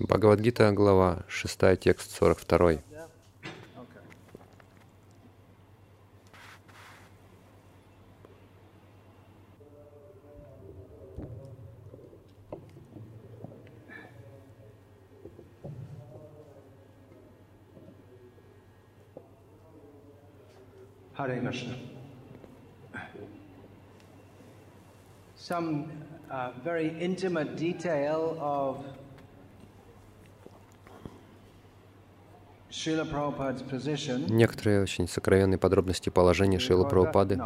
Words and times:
Бхагавадгита, 0.00 0.72
глава 0.72 1.18
6, 1.28 1.76
текст 1.76 2.18
42. 2.20 2.80
Yeah? 2.90 3.06
Okay. 3.76 4.00
Hare 21.12 21.40
Krishna. 21.40 21.74
Some 25.36 26.01
uh, 26.32 26.50
very 26.64 26.88
intimate 27.00 27.56
detail 27.56 28.36
of. 28.40 28.76
Некоторые 34.28 34.82
очень 34.82 35.06
сокровенные 35.06 35.58
подробности 35.58 36.08
положения 36.08 36.58
Шилы 36.58 36.88
Прабхупады. 36.88 37.38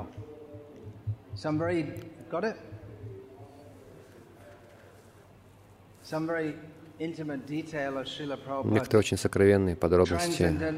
Некоторые 8.64 9.00
очень 9.00 9.16
сокровенные 9.16 9.74
подробности 9.74 10.76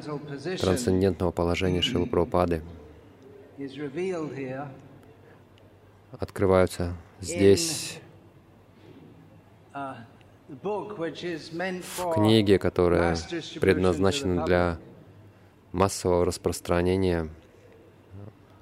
трансцендентного 0.59 1.30
положения 1.30 1.83
Шилы 1.83 2.06
Прабхупады 2.06 2.62
открываются 6.12 6.95
здесь, 7.21 8.01
meant 11.53 11.83
в 11.83 12.15
книге, 12.15 12.59
которая 12.59 13.17
предназначена 13.61 14.45
для 14.45 14.78
массового 15.73 16.25
распространения 16.25 17.28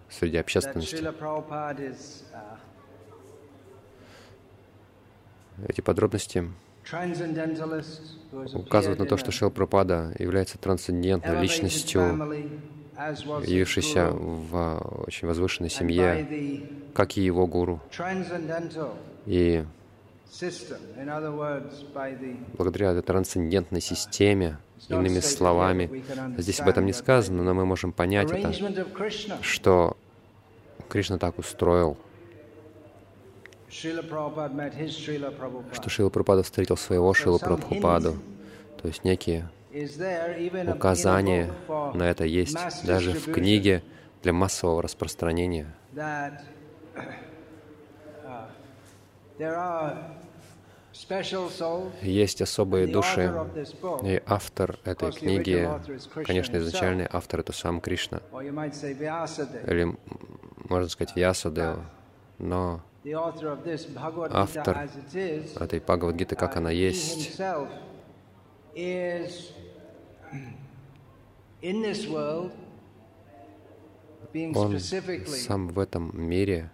среди 0.08 0.38
общественности. 0.38 0.97
Uh, 0.97 2.58
Эти 5.69 5.81
подробности 5.81 6.50
указывают 8.53 8.98
на 8.98 9.06
то, 9.06 9.16
что 9.16 9.33
Шил 9.33 9.50
Прабхупада 9.50 10.14
является 10.19 10.58
трансцендентной 10.58 11.41
личностью, 11.41 12.00
guru, 13.44 14.11
в 14.11 15.05
очень 15.06 15.28
возвышенной 15.28 15.70
семье, 15.70 16.62
как 16.94 17.16
и 17.16 17.20
его 17.20 17.47
гуру. 17.47 17.80
И 19.27 19.64
благодаря 22.56 22.91
этой 22.92 23.03
трансцендентной 23.03 23.80
системе, 23.80 24.58
иными 24.88 25.20
словами, 25.20 26.05
здесь 26.38 26.61
об 26.61 26.69
этом 26.69 26.86
не 26.86 26.92
сказано, 26.92 27.42
но 27.42 27.55
мы 27.55 27.64
можем 27.64 27.92
понять 27.92 28.30
это, 28.30 28.53
что 29.42 29.97
Кришна 30.88 31.19
так 31.19 31.38
устроил, 31.38 31.97
что. 35.72 35.91
Шила 35.91 36.08
Прабхупада 36.08 36.42
встретил 36.42 36.77
своего 36.77 37.12
Шила 37.14 37.38
Прабхупаду. 37.38 38.16
То 38.81 38.88
есть 38.88 39.05
некие 39.05 39.48
For 41.69 41.96
на 41.96 42.05
это 42.05 42.24
есть 42.24 42.86
даже 42.86 43.12
в 43.12 43.32
книге 43.32 43.82
для 44.22 44.32
массового 44.32 44.82
распространения. 44.82 45.74
uh. 49.38 50.16
Есть 52.00 52.41
особые 52.41 52.86
души, 52.86 53.30
и 54.02 54.22
автор 54.27 54.78
этой 54.84 55.12
книги, 55.12 55.69
конечно, 56.24 56.56
изначальный 56.56 57.06
автор— 57.12 57.41
это 57.43 57.53
сам 57.53 57.82
Кришна, 57.82 58.22
или, 58.32 59.94
можно 60.70 60.88
сказать, 60.88 61.14
Вьясадева, 61.14 61.84
но 62.38 62.81
автор 64.31 64.88
этой 65.60 65.81
Бхагавадгиты, 65.81 66.34
как 66.34 66.54
uh, 66.54 66.58
она 66.58 66.70
есть, 66.70 67.38
он 74.55 74.78
сам 74.81 75.69
в 75.69 75.78
этом 75.78 76.11
мире, 76.15 76.71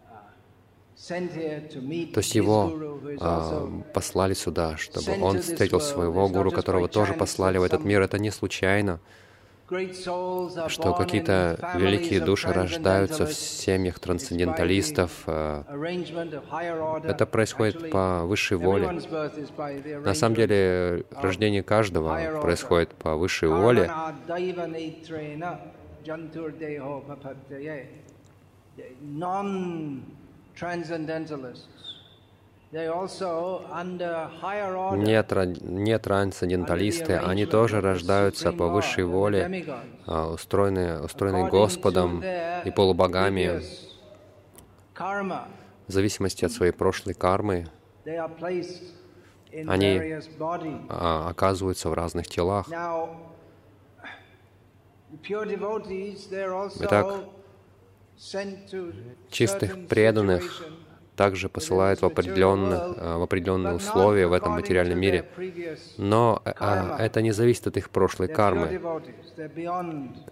то 1.08 2.18
есть 2.20 2.34
его 2.34 2.72
а, 3.20 3.82
послали 3.94 4.34
сюда, 4.34 4.76
чтобы 4.76 5.20
он 5.20 5.40
встретил 5.40 5.80
своего 5.80 6.28
гуру, 6.28 6.50
которого 6.50 6.88
тоже 6.88 7.14
послали 7.14 7.58
в 7.58 7.62
этот 7.62 7.84
мир. 7.84 8.02
Это 8.02 8.18
не 8.18 8.30
случайно, 8.30 9.00
что 10.68 10.94
какие-то 10.94 11.72
великие 11.76 12.20
души 12.20 12.52
рождаются 12.52 13.26
в 13.26 13.32
семьях 13.32 13.98
трансценденталистов. 13.98 15.22
а. 15.26 15.64
Это 17.04 17.26
происходит 17.26 17.90
по 17.90 18.24
высшей 18.24 18.56
воле. 18.56 18.90
На 20.04 20.14
самом 20.14 20.36
деле, 20.36 21.04
рождение 21.12 21.62
каждого 21.62 22.40
происходит 22.40 22.90
по 22.94 23.16
высшей 23.16 23.48
воле. 23.48 23.90
Non-transcendentalists, 29.02 31.91
order. 34.90 34.96
Не, 34.96 35.22
тра- 35.22 35.44
не 35.46 35.98
трансценденталисты, 35.98 37.12
они 37.28 37.44
тоже 37.46 37.80
рождаются 37.82 38.50
по 38.52 38.68
высшей 38.68 39.04
воле, 39.04 39.44
а, 40.06 40.28
устроенные, 40.32 41.00
устроенные 41.02 41.42
Господом 41.50 42.22
и 42.64 42.70
полубогами, 42.70 43.60
в 45.86 45.92
зависимости 45.92 46.44
от 46.46 46.52
своей 46.52 46.72
прошлой 46.72 47.12
кармы, 47.14 47.66
Они- 49.68 49.98
а, 50.88 51.28
оказываются 51.28 51.90
в 51.90 51.94
разных 51.94 52.26
телах. 52.26 52.68
Итак, 56.80 57.06
Чистых 59.30 59.86
преданных 59.88 60.64
также 61.16 61.48
посылают 61.48 62.00
в, 62.00 62.06
определенных, 62.06 62.80
а, 62.96 63.18
в 63.18 63.22
определенные 63.22 63.74
условия 63.74 64.26
в 64.26 64.32
этом 64.32 64.52
материальном 64.52 64.98
мире. 64.98 65.28
Но 65.98 66.42
а, 66.44 66.96
это 66.98 67.22
не 67.22 67.32
зависит 67.32 67.66
от 67.66 67.76
их 67.76 67.90
прошлой 67.90 68.28
кармы. 68.28 68.80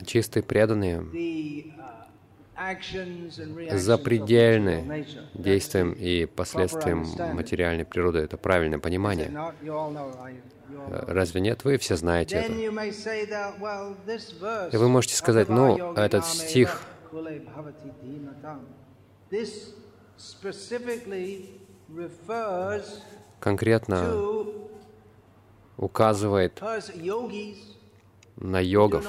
Чистые 0.07 0.43
преданные 0.43 1.05
запредельны 3.73 5.07
действиям 5.35 5.93
и 5.93 6.27
последствиям 6.27 7.07
материальной 7.35 7.85
природы. 7.85 8.19
Это 8.19 8.37
правильное 8.37 8.79
понимание. 8.79 9.33
Э, 10.71 11.05
Разве 11.09 11.41
нет? 11.41 11.65
Вы 11.65 11.79
все 11.79 11.97
знаете 11.97 12.37
это. 12.37 12.53
И 14.73 14.77
вы 14.77 14.89
можете 14.89 15.17
сказать, 15.17 15.49
ну, 15.49 15.95
этот 15.95 16.27
стих 16.27 16.83
Конкретно 23.41 24.45
указывает 25.77 26.61
на 28.37 28.61
йогов, 28.61 29.07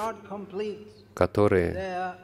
которые 1.13 2.15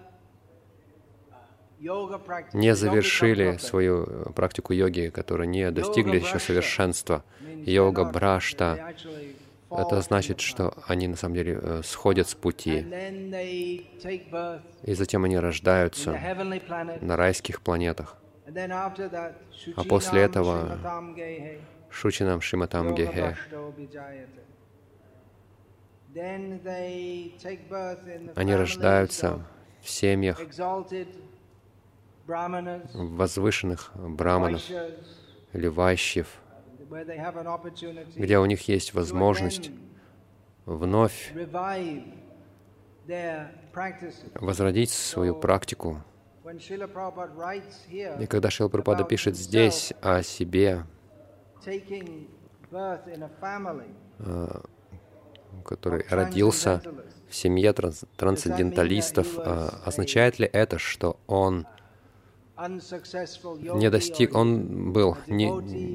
не 2.53 2.75
завершили 2.75 3.57
свою 3.57 4.03
э, 4.03 4.31
практику 4.33 4.73
йоги, 4.73 5.11
которые 5.13 5.47
не 5.47 5.69
достигли 5.71 6.17
еще 6.17 6.39
совершенства. 6.39 7.23
Йога 7.65 8.05
Брашта— 8.05 8.95
это 9.69 10.01
значит, 10.01 10.39
что 10.39 10.73
они 10.87 11.07
на 11.07 11.15
самом 11.15 11.35
деле 11.35 11.59
э, 11.61 11.81
сходят 11.83 12.27
с 12.27 12.35
пути, 12.35 12.79
и 14.83 14.93
затем 14.93 15.25
они 15.25 15.37
рождаются 15.37 16.19
на 17.01 17.15
райских 17.15 17.61
планетах. 17.61 18.17
А 18.47 19.83
после 19.89 20.21
этого 20.21 20.79
Шучинам 21.89 22.41
Шиматам 22.41 22.95
Гехе. 22.95 23.35
Они 28.35 28.55
рождаются 28.55 29.45
в 29.81 29.89
семьях 29.89 30.39
возвышенных 32.25 33.91
браманов 33.95 34.63
или 35.53 35.67
вайщев, 35.67 36.27
где 38.15 38.39
у 38.39 38.45
них 38.45 38.67
есть 38.67 38.93
возможность 38.93 39.71
вновь 40.65 41.33
возродить 44.35 44.89
свою 44.91 45.35
практику. 45.35 46.03
И 48.19 48.25
когда 48.27 48.49
Шила 48.49 48.69
Прабхупада 48.69 49.03
пишет 49.03 49.35
здесь 49.35 49.93
о 50.01 50.23
себе, 50.23 50.85
family 52.71 53.85
который 55.65 56.05
родился 56.09 56.81
в 57.29 57.35
семье 57.35 57.73
транс- 57.73 58.05
трансценденталистов, 58.15 59.27
а, 59.37 59.81
означает 59.85 60.39
ли 60.39 60.49
это, 60.51 60.79
что 60.79 61.17
он 61.27 61.67
не 62.57 63.89
достиг, 63.89 64.35
он 64.35 64.91
был 64.93 65.17
не, 65.27 65.47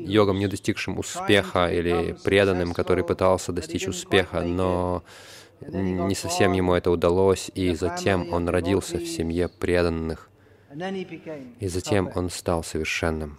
йогом, 0.07 0.39
не 0.39 0.47
достигшим 0.47 0.99
успеха 0.99 1.73
или 1.73 2.17
преданным, 2.23 2.73
который 2.73 3.03
пытался 3.03 3.53
достичь 3.53 3.89
успеха, 3.89 4.43
но 4.43 5.03
не 5.61 6.15
совсем 6.15 6.53
ему 6.53 6.75
это 6.75 6.91
удалось, 6.91 7.51
и 7.55 7.75
затем 7.75 8.33
он 8.33 8.49
родился 8.49 8.99
в 8.99 9.07
семье 9.07 9.49
преданных, 9.49 10.29
и 11.61 11.69
затем 11.69 12.11
он 12.15 12.31
стал 12.31 12.65
совершенным. 12.65 13.39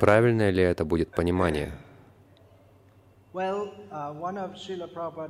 Правильное 0.00 0.50
ли 0.50 0.62
это 0.62 0.84
будет 0.84 1.10
понимание? 1.10 1.72
Uh, 3.34 3.68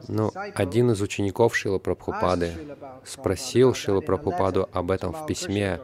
Ну, 0.08 0.30
один 0.34 0.90
из 0.90 1.00
учеников 1.00 1.56
Шила 1.56 1.78
Прабхупады 1.78 2.52
спросил 3.02 3.72
Шилу 3.72 4.02
Прабхупаду 4.02 4.68
об 4.72 4.90
этом 4.90 5.14
в 5.14 5.24
письме 5.24 5.80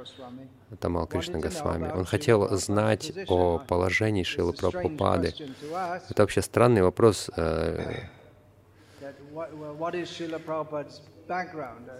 Тамал 0.78 1.06
Кришна 1.06 1.38
Госвами. 1.38 1.90
Он 1.90 2.04
хотел 2.04 2.54
знать 2.58 3.10
о 3.26 3.58
положении 3.58 4.22
Шилы 4.22 4.52
Прабхупады. 4.52 5.34
Это 6.10 6.22
вообще 6.22 6.42
странный 6.42 6.82
вопрос. 6.82 7.30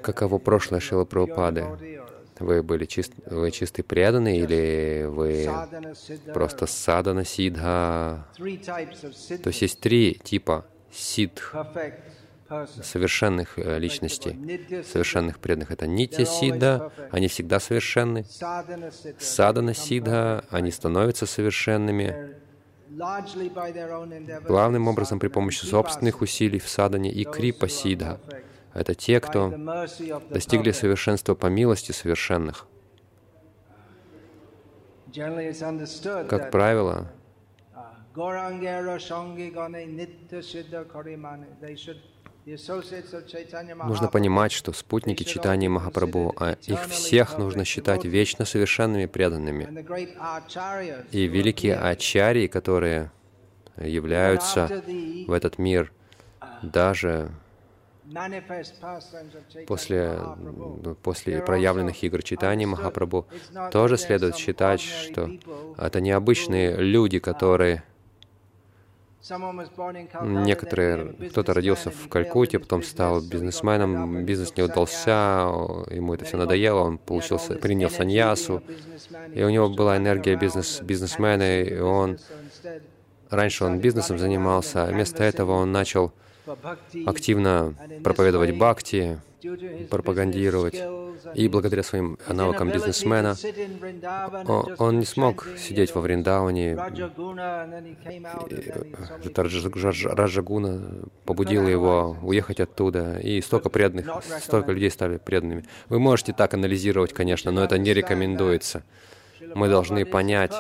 Каково 0.03 0.39
прошлое 0.39 0.81
Шилы 0.81 1.07
Прабхупады? 1.07 1.65
Вы 2.39 2.63
были 2.63 2.87
чист, 2.87 3.13
вы 3.27 3.51
чистый 3.51 3.83
преданный 3.83 4.39
или 4.39 5.05
вы 5.07 5.49
просто 6.33 6.67
садана 6.67 7.25
сидха? 7.25 8.27
То 8.39 9.49
есть 9.51 9.63
есть 9.63 9.81
три 9.81 10.15
типа 10.15 10.65
сидх, 10.91 11.55
совершенных 12.83 13.59
э, 13.59 13.79
личностей, 13.79 14.83
совершенных 14.83 15.39
преданных. 15.39 15.71
Это 15.71 15.87
нитя 15.87 16.25
сидха, 16.25 16.91
они 17.11 17.29
всегда 17.29 17.61
совершенны. 17.61 18.25
Садана 19.19 19.75
сидха, 19.75 20.45
они 20.51 20.71
становятся 20.71 21.27
совершенными 21.27 22.37
главным 24.47 24.89
образом 24.89 25.19
при 25.19 25.29
помощи 25.29 25.65
собственных 25.65 26.23
усилий 26.23 26.59
в 26.59 26.69
садане 26.69 27.13
и 27.13 27.25
крипа 27.25 27.69
сидха. 27.69 28.19
Это 28.73 28.95
те, 28.95 29.21
кто 29.21 29.53
достигли 30.31 30.71
совершенства 30.73 31.35
по 31.35 31.47
милости 31.47 31.93
совершенных. 31.93 32.67
Как 36.29 36.51
правило, 36.51 37.11
нужно 43.85 44.09
понимать, 44.09 44.53
что 44.53 44.73
спутники 44.73 45.25
читания 45.25 45.69
Махапрабху, 45.69 46.35
а 46.39 46.53
их 46.63 46.87
всех 46.87 47.39
нужно 47.39 47.65
считать 47.65 48.05
вечно 48.05 48.45
совершенными 48.45 49.07
преданными. 49.07 49.85
И 51.11 51.27
великие 51.27 51.77
ачарьи, 51.77 52.47
которые 52.47 53.11
являются 53.77 54.83
в 55.27 55.33
этот 55.33 55.59
мир, 55.59 55.93
даже 56.63 57.31
после, 59.67 60.19
после 61.03 61.43
проявленных 61.43 62.03
игр 62.03 62.23
читания 62.23 62.67
Махапрабху, 62.67 63.27
тоже 63.73 63.97
следует 63.97 64.37
считать, 64.37 64.81
что 64.81 65.31
это 65.77 66.01
необычные 66.01 66.77
люди, 66.77 67.19
которые 67.19 67.83
Некоторые, 70.23 71.29
кто-то 71.31 71.53
родился 71.53 71.91
в 71.91 72.09
Калькутте, 72.09 72.59
потом 72.59 72.83
стал 72.83 73.21
бизнесменом, 73.21 74.25
бизнес 74.25 74.57
не 74.57 74.63
удался, 74.63 75.45
ему 75.91 76.15
это 76.15 76.25
все 76.25 76.39
надоело, 76.39 76.81
он 76.81 76.97
получился, 76.97 77.55
принял 77.57 77.91
саньясу, 77.91 78.63
и 79.35 79.43
у 79.43 79.51
него 79.51 79.69
была 79.69 79.99
энергия 79.99 80.37
бизнес, 80.37 80.81
бизнесмена, 80.81 81.61
и 81.61 81.79
он, 81.79 82.19
раньше 83.29 83.65
он 83.65 83.79
бизнесом 83.79 84.19
занимался, 84.19 84.85
а 84.85 84.87
вместо 84.87 85.23
этого 85.23 85.53
он 85.53 85.71
начал 85.71 86.13
активно 87.07 87.75
проповедовать 88.03 88.57
бхакти, 88.57 89.21
пропагандировать. 89.91 90.83
И 91.35 91.49
благодаря 91.49 91.83
своим 91.83 92.19
навыкам 92.29 92.71
бизнесмена 92.71 93.37
он 94.79 94.99
не 94.99 95.05
смог 95.05 95.47
сидеть 95.59 95.95
во 95.95 96.01
Вриндауне. 96.01 96.73
Это 99.25 99.43
Раджагуна 99.43 101.05
побудила 101.25 101.69
его 101.69 102.17
уехать 102.23 102.61
оттуда. 102.61 103.19
И 103.19 103.41
столько 103.43 103.69
преданных, 103.69 104.09
столько 104.41 104.73
людей 104.73 104.91
стали 104.91 105.19
преданными. 105.19 105.65
Вы 105.89 105.99
можете 105.99 106.33
так 106.33 106.55
анализировать, 106.55 107.13
конечно, 107.13 107.51
но 107.51 107.63
это 107.65 107.77
не 107.79 107.93
рекомендуется. 107.93 108.83
Мы 109.55 109.69
должны 109.69 110.05
понять, 110.05 110.53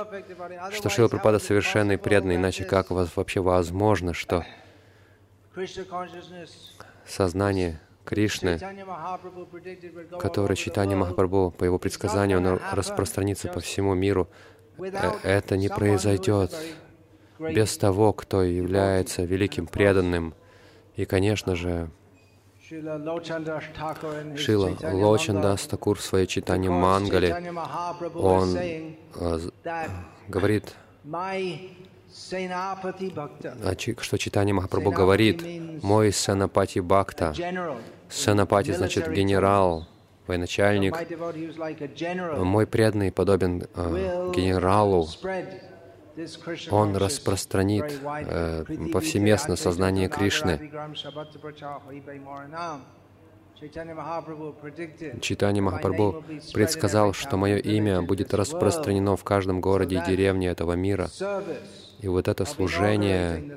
что 0.72 0.88
Шила 0.88 1.08
Прабхупада 1.08 1.38
совершенный 1.38 1.98
преданный, 1.98 2.36
иначе 2.36 2.64
как 2.64 2.90
вообще 2.90 3.40
возможно, 3.40 4.14
что 4.14 4.44
сознание 7.06 7.80
Кришны, 8.04 8.58
которое 10.18 10.56
читание 10.56 10.96
Махапрабху, 10.96 11.54
по 11.56 11.64
его 11.64 11.78
предсказанию, 11.78 12.38
оно 12.38 12.58
распространится 12.72 13.48
по 13.48 13.60
всему 13.60 13.94
миру. 13.94 14.28
Э, 14.78 15.12
Это 15.22 15.56
не 15.56 15.68
произойдет 15.68 16.52
без 17.38 17.76
того, 17.76 18.12
кто 18.12 18.42
является 18.42 19.22
великим 19.24 19.66
преданным. 19.66 20.34
И, 20.96 21.04
конечно 21.04 21.54
же, 21.54 21.90
Шила 24.36 24.76
Лочандас 24.82 25.66
Такур 25.66 25.98
в 25.98 26.02
своей 26.02 26.26
читании 26.26 26.68
Мангали, 26.68 27.34
он 28.14 28.56
э, 28.56 29.38
говорит, 30.28 30.74
что 34.02 34.18
читание 34.18 34.54
Махапрабху 34.54 34.90
говорит, 34.90 35.44
«Мой 35.82 36.12
Санапати 36.12 36.80
Бхакта». 36.80 37.34
Санапати 38.08 38.72
значит 38.72 39.10
генерал, 39.12 39.86
военачальник. 40.26 40.96
Мой 42.38 42.66
преданный 42.66 43.12
подобен 43.12 43.66
э, 43.74 44.32
генералу. 44.34 45.08
Он 46.70 46.96
распространит 46.96 47.92
э, 48.04 48.64
повсеместно 48.92 49.56
сознание 49.56 50.08
Кришны. 50.08 50.70
Читание 55.20 55.62
Махапрабху 55.62 56.24
предсказал, 56.54 57.12
что 57.12 57.36
мое 57.36 57.58
имя 57.58 58.00
будет 58.02 58.32
распространено 58.34 59.16
в 59.16 59.24
каждом 59.24 59.60
городе 59.60 59.98
и 59.98 60.10
деревне 60.10 60.48
этого 60.48 60.72
мира. 60.72 61.10
И 62.00 62.08
вот 62.08 62.28
это 62.28 62.44
служение 62.44 63.56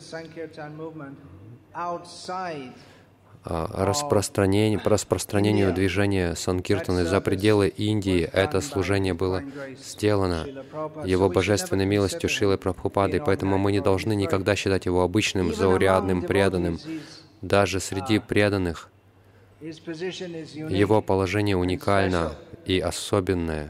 распространению, 3.43 4.81
по 4.81 4.89
распространению 4.89 5.73
движения 5.73 6.35
Санкиртаны 6.35 7.03
за 7.05 7.19
пределы 7.21 7.67
Индии, 7.67 8.29
это 8.31 8.61
служение 8.61 9.13
было 9.13 9.43
сделано 9.77 10.45
Его 11.05 11.29
божественной 11.29 11.85
милостью 11.85 12.29
Шилы 12.29 12.57
Прабхупады, 12.57 13.21
поэтому 13.25 13.57
мы 13.57 13.71
не 13.71 13.81
должны 13.81 14.15
никогда 14.15 14.55
считать 14.55 14.85
Его 14.85 15.03
обычным, 15.03 15.53
заурядным, 15.53 16.21
преданным. 16.21 16.79
Даже 17.41 17.81
среди 17.81 18.19
преданных. 18.19 18.89
Его 19.59 21.01
положение 21.01 21.57
уникально 21.57 22.33
и 22.65 22.79
особенное. 22.79 23.69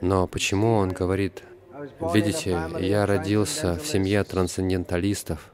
Но 0.00 0.26
почему 0.26 0.74
Он 0.74 0.90
говорит, 0.90 1.44
видите, 2.12 2.50
я 2.80 3.06
родился 3.06 3.76
в 3.76 3.86
семье 3.86 4.24
трансценденталистов, 4.24 5.52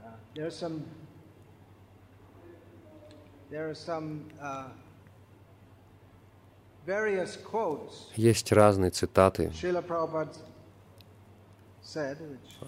есть 8.16 8.52
разные 8.52 8.90
цитаты. 8.90 9.52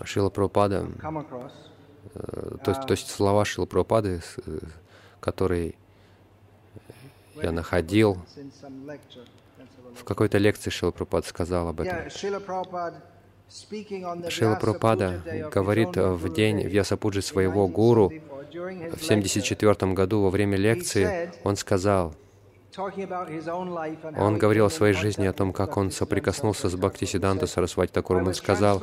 Шила 0.05 0.31
Прабхупада, 0.31 0.87
то 2.13 2.71
есть, 2.71 2.81
то 2.87 2.91
есть 2.91 3.11
слова 3.11 3.45
Шила 3.45 3.67
Прабхупады, 3.67 4.23
которые 5.21 5.75
я 7.37 7.53
находил 7.53 8.19
в 9.95 10.05
какой-то 10.05 10.39
лекции 10.39 10.71
Шила 10.71 10.91
Прабхупада 10.91 11.27
сказал 11.27 11.69
об 11.69 11.81
этом. 11.81 12.11
Шила 14.29 14.55
Прабхупада 14.55 15.23
говорит 15.53 15.97
в 15.97 16.33
день 16.33 16.61
Вьясапуджи 16.63 17.23
своего 17.23 17.67
гуру, 17.69 18.13
в 18.53 19.05
1974 19.05 19.93
году 19.93 20.23
во 20.23 20.31
время 20.31 20.57
лекции 20.57 21.31
он 21.45 21.57
сказал, 21.57 22.15
Он 24.17 24.39
говорил 24.39 24.67
о 24.67 24.71
своей 24.71 24.95
жизни, 24.95 25.27
о 25.27 25.33
том, 25.33 25.53
как 25.53 25.77
он 25.77 25.91
соприкоснулся 25.91 26.69
с 26.69 26.75
Бхактисиданта 26.75 27.47
Сарасвати 27.47 27.93
Такуром. 27.93 28.29
Он 28.29 28.35
сказал, 28.35 28.83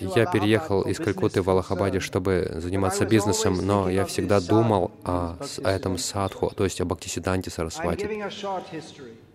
«Я 0.00 0.26
переехал 0.26 0.82
из 0.82 0.98
Калькутты 0.98 1.42
в 1.42 1.50
Аллахабаде, 1.50 2.00
чтобы 2.00 2.50
заниматься 2.56 3.06
бизнесом, 3.06 3.58
но 3.66 3.88
я 3.88 4.04
всегда 4.04 4.40
думал 4.40 4.90
о, 5.04 5.36
о 5.62 5.70
этом 5.70 5.98
садху, 5.98 6.50
то 6.54 6.64
есть 6.64 6.80
о 6.80 6.84
Бхактисиданте 6.84 7.50
Сарасвати. 7.50 8.08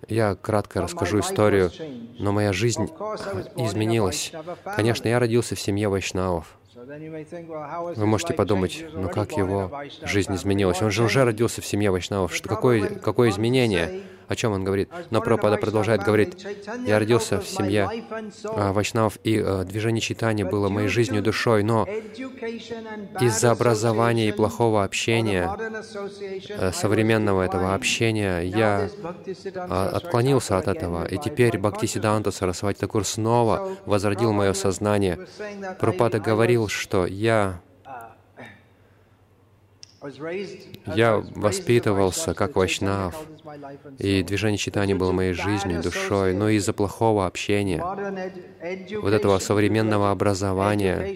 Я 0.07 0.35
кратко 0.35 0.81
расскажу 0.81 1.19
историю, 1.19 1.71
но 2.19 2.31
моя 2.31 2.53
жизнь 2.53 2.85
изменилась. 3.55 4.31
Конечно, 4.75 5.07
я 5.07 5.19
родился 5.19 5.55
в 5.55 5.59
семье 5.59 5.89
вайшнавов. 5.89 6.57
Вы 7.95 8.05
можете 8.05 8.33
подумать, 8.33 8.85
ну 8.93 9.09
как 9.09 9.31
его 9.33 9.71
жизнь 10.03 10.33
изменилась? 10.35 10.81
Он 10.81 10.91
же 10.91 11.03
уже 11.03 11.23
родился 11.23 11.61
в 11.61 11.65
семье 11.65 11.91
вайшнавов. 11.91 12.33
Что, 12.33 12.47
какое, 12.47 12.87
какое 12.99 13.29
изменение? 13.29 14.01
О 14.27 14.35
чем 14.35 14.53
он 14.53 14.63
говорит? 14.63 14.89
Но 15.11 15.21
Пропада 15.21 15.57
продолжает 15.57 16.03
говорить, 16.03 16.45
я 16.85 16.99
родился 16.99 17.39
в 17.39 17.47
семье 17.47 17.89
а, 18.45 18.73
вайшнавов, 18.73 19.17
и 19.23 19.39
а, 19.39 19.63
движение 19.63 20.01
читания 20.01 20.45
было 20.45 20.69
моей 20.69 20.87
жизнью, 20.87 21.21
душой, 21.21 21.63
но 21.63 21.85
из-за 23.19 23.51
образования 23.51 24.29
и 24.29 24.31
плохого 24.31 24.83
общения, 24.83 25.49
а, 26.57 26.71
современного 26.71 27.43
этого 27.43 27.73
общения, 27.73 28.41
я 28.41 28.89
отклонился 29.69 30.57
от 30.57 30.67
этого, 30.67 31.05
и 31.05 31.17
теперь 31.17 31.57
Бхактисиданта 31.57 32.31
Сарасвати 32.31 32.79
Такур 32.79 33.05
снова 33.05 33.77
возродил 33.85 34.33
мое 34.33 34.53
сознание. 34.53 35.27
Пропада 35.79 36.19
говорил, 36.19 36.67
что 36.67 37.05
я 37.05 37.61
я 40.95 41.23
воспитывался 41.35 42.33
как 42.33 42.55
вайшнав, 42.55 43.15
и 43.97 44.23
движение 44.23 44.57
читания 44.57 44.95
было 44.95 45.11
моей 45.11 45.33
жизнью, 45.33 45.81
душой, 45.81 46.33
но 46.33 46.49
из-за 46.49 46.73
плохого 46.73 47.25
общения, 47.25 47.83
вот 49.01 49.13
этого 49.13 49.39
современного 49.39 50.11
образования, 50.11 51.15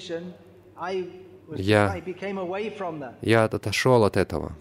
я, 1.55 2.01
я 3.21 3.43
отошел 3.43 4.03
от 4.03 4.17
этого. 4.17 4.53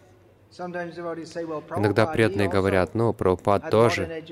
Иногда 0.59 2.07
преданные 2.07 2.49
говорят, 2.49 2.95
ну, 2.95 3.13
Прабхупад 3.13 3.71
тоже 3.71 4.25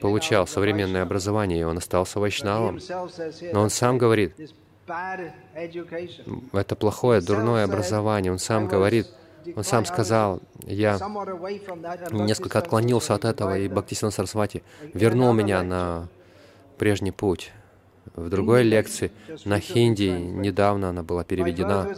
получал 0.00 0.46
современное 0.46 1.02
образование, 1.02 1.60
и 1.60 1.62
он 1.62 1.78
остался 1.78 2.18
вайшнавом. 2.18 2.80
Но 3.52 3.60
он 3.60 3.70
сам 3.70 3.98
говорит, 3.98 4.34
это 6.52 6.76
плохое, 6.76 7.20
дурное 7.20 7.64
образование. 7.64 8.32
Он 8.32 8.38
сам 8.38 8.66
говорит, 8.66 9.06
он 9.56 9.64
сам 9.64 9.84
сказал, 9.84 10.40
я 10.66 10.98
несколько 12.10 12.58
отклонился 12.58 13.14
от 13.14 13.24
этого, 13.24 13.58
и 13.58 13.68
Бхактисина 13.68 14.10
Сарасвати 14.10 14.62
вернул 14.94 15.32
меня 15.32 15.62
на 15.62 16.08
прежний 16.78 17.12
путь. 17.12 17.52
В 18.14 18.30
другой 18.30 18.62
лекции 18.62 19.12
на 19.44 19.60
хинди, 19.60 20.08
недавно 20.08 20.88
она 20.88 21.02
была 21.02 21.24
переведена, 21.24 21.94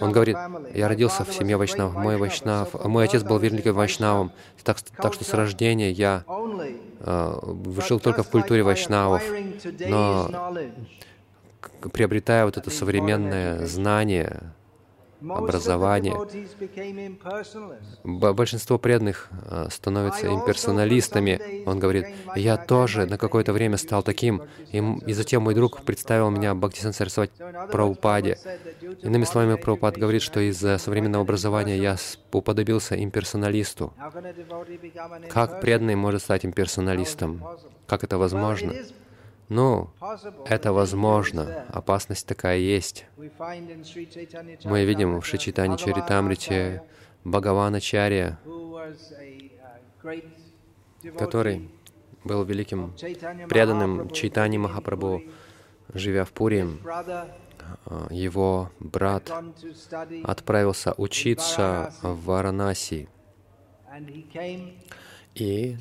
он 0.00 0.12
говорит, 0.12 0.36
я 0.74 0.88
родился 0.88 1.24
в 1.24 1.32
семье 1.32 1.56
вайшнав, 1.56 1.94
мой 1.94 2.16
вайшнав, 2.16 2.72
мой 2.84 3.04
отец 3.04 3.22
был 3.22 3.38
великим 3.38 3.74
вайшнавом, 3.74 4.32
так, 4.62 4.80
так 4.80 5.12
что 5.12 5.24
с 5.24 5.34
рождения 5.34 5.90
я 5.90 6.24
э, 7.00 7.40
жил 7.86 7.98
только 7.98 8.22
в 8.22 8.30
культуре 8.30 8.62
вайшнавов, 8.62 9.22
но 9.80 10.54
приобретая 11.92 12.44
вот 12.44 12.56
это 12.56 12.70
современное 12.70 13.66
знание, 13.66 14.52
образование. 15.28 16.14
Большинство 18.04 18.78
преданных 18.78 19.28
а, 19.46 19.68
становятся 19.70 20.26
имперсоналистами. 20.26 21.64
Он 21.66 21.78
говорит, 21.78 22.06
я 22.36 22.56
тоже 22.56 23.06
на 23.06 23.18
какое-то 23.18 23.52
время 23.52 23.76
стал 23.76 24.02
таким, 24.02 24.42
и, 24.72 24.78
и 24.78 25.12
затем 25.12 25.42
мой 25.42 25.54
друг 25.54 25.82
представил 25.82 26.30
меня 26.30 26.54
Бхактисан 26.54 26.92
Сарасвати 26.92 27.32
Праупаде. 27.70 28.38
Иными 29.02 29.24
словами, 29.24 29.56
Праупад 29.56 29.96
говорит, 29.96 30.22
что 30.22 30.40
из-за 30.40 30.78
современного 30.78 31.24
образования 31.24 31.78
я 31.78 31.96
уподобился 32.32 33.02
имперсоналисту. 33.02 33.92
Как 35.28 35.60
преданный 35.60 35.96
может 35.96 36.22
стать 36.22 36.44
имперсоналистом? 36.44 37.42
Как 37.86 38.04
это 38.04 38.18
возможно? 38.18 38.72
Ну, 39.50 39.90
это 40.46 40.72
возможно. 40.72 41.66
Опасность 41.70 42.24
такая 42.24 42.58
есть. 42.58 43.04
Мы 43.16 44.84
видим 44.84 45.20
в 45.20 45.26
Шичитане 45.26 45.76
Чаритамрите 45.76 46.84
Бхагавана 47.24 47.80
Чария, 47.80 48.38
который 51.18 51.68
был 52.22 52.44
великим 52.44 52.94
преданным 53.48 54.10
Чайтани 54.10 54.56
Махапрабху, 54.56 55.22
живя 55.94 56.24
в 56.24 56.30
Пури. 56.30 56.66
Его 58.10 58.70
брат 58.78 59.32
отправился 60.22 60.94
учиться 60.96 61.92
в 62.02 62.24
Варанаси. 62.24 63.08
И 65.34 65.76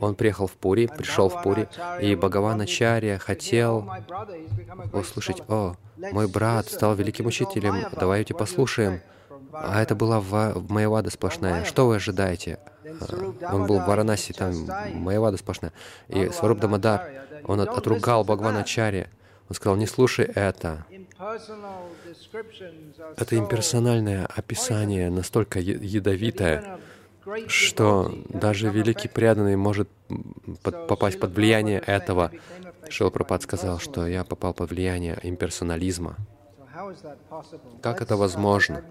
он 0.00 0.14
приехал 0.14 0.46
в 0.46 0.52
Пури, 0.52 0.86
пришел 0.86 1.28
в 1.28 1.42
Пури, 1.42 1.68
и 2.00 2.14
Бхагаван 2.14 2.60
Ачарья 2.60 3.18
хотел 3.18 3.88
услышать, 4.92 5.42
«О, 5.48 5.74
мой 5.96 6.28
брат 6.28 6.68
стал 6.68 6.94
великим 6.94 7.26
учителем, 7.26 7.74
давайте 7.92 8.34
послушаем». 8.34 9.00
А 9.52 9.82
это 9.82 9.94
была 9.94 10.22
Майявада 10.68 11.10
сплошная. 11.10 11.64
Что 11.64 11.86
вы 11.86 11.96
ожидаете? 11.96 12.58
Он 13.52 13.66
был 13.66 13.80
в 13.80 13.86
Варанаси, 13.86 14.32
там 14.32 14.54
Майявада 14.94 15.36
сплошная. 15.36 15.72
И 16.08 16.28
Сваруб 16.30 16.58
Дамадар, 16.58 17.10
он 17.44 17.60
отругал 17.60 18.24
Бхагавана 18.24 18.60
Ачарья. 18.60 19.08
Он 19.48 19.54
сказал, 19.54 19.76
не 19.76 19.86
слушай 19.86 20.26
это. 20.26 20.84
Это 23.16 23.38
имперсональное 23.38 24.26
описание 24.26 25.08
настолько 25.10 25.60
ядовитое, 25.60 26.78
что 27.48 28.12
даже 28.28 28.68
великий 28.68 29.08
преданный 29.08 29.56
может 29.56 29.88
под, 30.62 30.86
попасть 30.86 31.20
под 31.20 31.32
влияние 31.32 31.80
этого. 31.80 32.30
Шилапрапад 32.88 33.42
сказал, 33.42 33.78
что 33.78 34.06
я 34.06 34.24
попал 34.24 34.54
под 34.54 34.70
влияние 34.70 35.18
имперсонализма. 35.22 36.16
Как 37.82 38.02
это 38.02 38.16
возможно? 38.16 38.84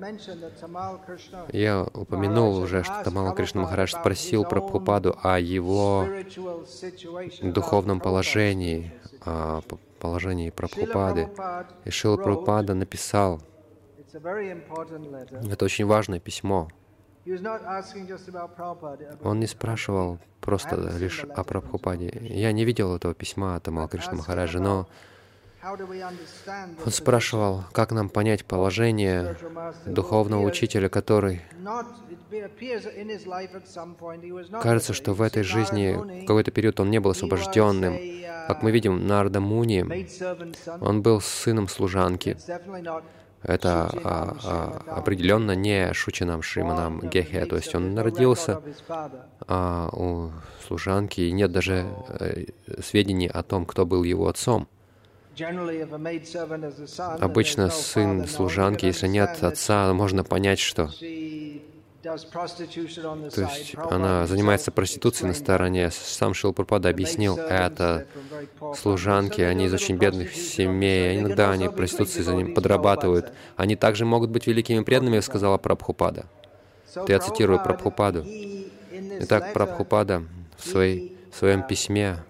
Я 1.51 1.84
упомянул 1.84 2.58
уже, 2.58 2.84
что 2.84 3.04
Тамала 3.04 3.34
Кришна 3.34 3.62
Махарадж 3.62 3.92
спросил 3.92 4.44
про 4.44 4.62
Прабхупаду 4.62 5.18
о 5.22 5.39
его 5.39 6.08
духовном 7.42 8.00
положении, 8.00 8.92
о 9.22 9.62
положении 10.00 10.50
Прабхупады. 10.50 11.30
И 11.86 11.92
Шила 11.92 12.18
Прабхупада 12.18 12.74
написал, 12.74 13.42
это 14.13 15.65
очень 15.65 15.86
важное 15.86 16.20
письмо, 16.20 16.70
он 19.24 19.39
не 19.39 19.48
спрашивал 19.48 20.20
просто 20.41 20.75
лишь 20.98 21.24
о 21.24 21.44
Прабхупаде. 21.44 22.12
Я 22.22 22.51
не 22.51 22.65
видел 22.65 22.96
этого 22.96 23.13
письма 23.13 23.55
от 23.55 23.67
Амал 23.67 23.88
Кришна 23.88 24.13
Махараджа, 24.13 24.60
но 24.60 24.88
он 26.86 26.91
спрашивал, 26.91 27.63
как 27.72 27.91
нам 27.91 28.10
понять 28.10 28.46
положение 28.46 29.36
духовного 29.86 30.44
учителя, 30.44 30.89
который 30.89 31.41
кажется, 34.62 34.94
что 34.94 35.13
в 35.13 35.22
этой 35.24 35.41
жизни 35.41 35.94
в 35.94 36.25
какой-то 36.27 36.51
период 36.51 36.79
он 36.79 36.91
не 36.91 37.00
был 37.00 37.12
освобожденным. 37.12 37.98
Как 38.48 38.62
мы 38.62 38.70
видим, 38.70 39.08
Нарда 39.08 39.39
Муни, 39.39 39.84
он 40.82 41.01
был 41.01 41.20
сыном 41.20 41.67
служанки. 41.67 42.38
Это 43.48 43.92
а, 44.04 44.38
а, 44.44 44.98
определенно 44.98 45.52
не 45.52 45.94
Шучинам 45.94 46.42
Шриманам 46.42 47.00
Гехе, 47.02 47.46
то 47.46 47.56
есть 47.56 47.75
он 47.75 47.98
родился 47.98 48.62
а, 49.48 49.90
у 49.94 50.32
служанки, 50.66 51.22
и 51.22 51.32
нет 51.32 51.52
даже 51.52 51.86
э, 52.08 52.46
сведений 52.82 53.28
о 53.28 53.44
том, 53.44 53.68
кто 53.68 53.86
был 53.86 54.04
его 54.04 54.28
отцом. 54.28 54.68
Обычно 57.20 57.70
сын 57.70 58.28
служанки, 58.28 58.86
если 58.86 59.08
нет 59.08 59.44
отца, 59.44 59.94
можно 59.94 60.24
понять, 60.24 60.60
что 60.60 60.90
то 62.06 63.42
есть 63.42 63.76
она 63.90 64.28
занимается 64.28 64.72
проституцией 64.72 65.30
на 65.30 65.34
стороне. 65.34 65.90
Сам 65.92 66.36
Шилпурпада 66.36 66.90
объяснил 66.90 67.36
это. 67.38 68.06
Служанки, 68.76 69.42
они 69.42 69.66
из 69.66 69.74
очень 69.74 69.98
бедных 69.98 70.34
семей. 70.36 71.20
Иногда 71.20 71.50
они 71.52 71.68
проституцией 71.68 72.24
за 72.24 72.36
ним 72.36 72.54
подрабатывают. 72.54 73.34
Они 73.56 73.76
также 73.76 74.06
могут 74.06 74.30
быть 74.30 74.46
великими 74.46 74.84
преданными, 74.84 75.20
сказала 75.20 75.58
Прабхупада. 75.58 76.28
Я 77.08 77.20
цитирую 77.20 77.64
Прабхупаду. 77.64 78.24
Итак, 79.22 79.54
Прабхупада 79.54 80.24
в, 80.58 80.68
своей, 80.68 81.18
в 81.32 81.36
своем 81.36 81.64
письме 81.64 82.24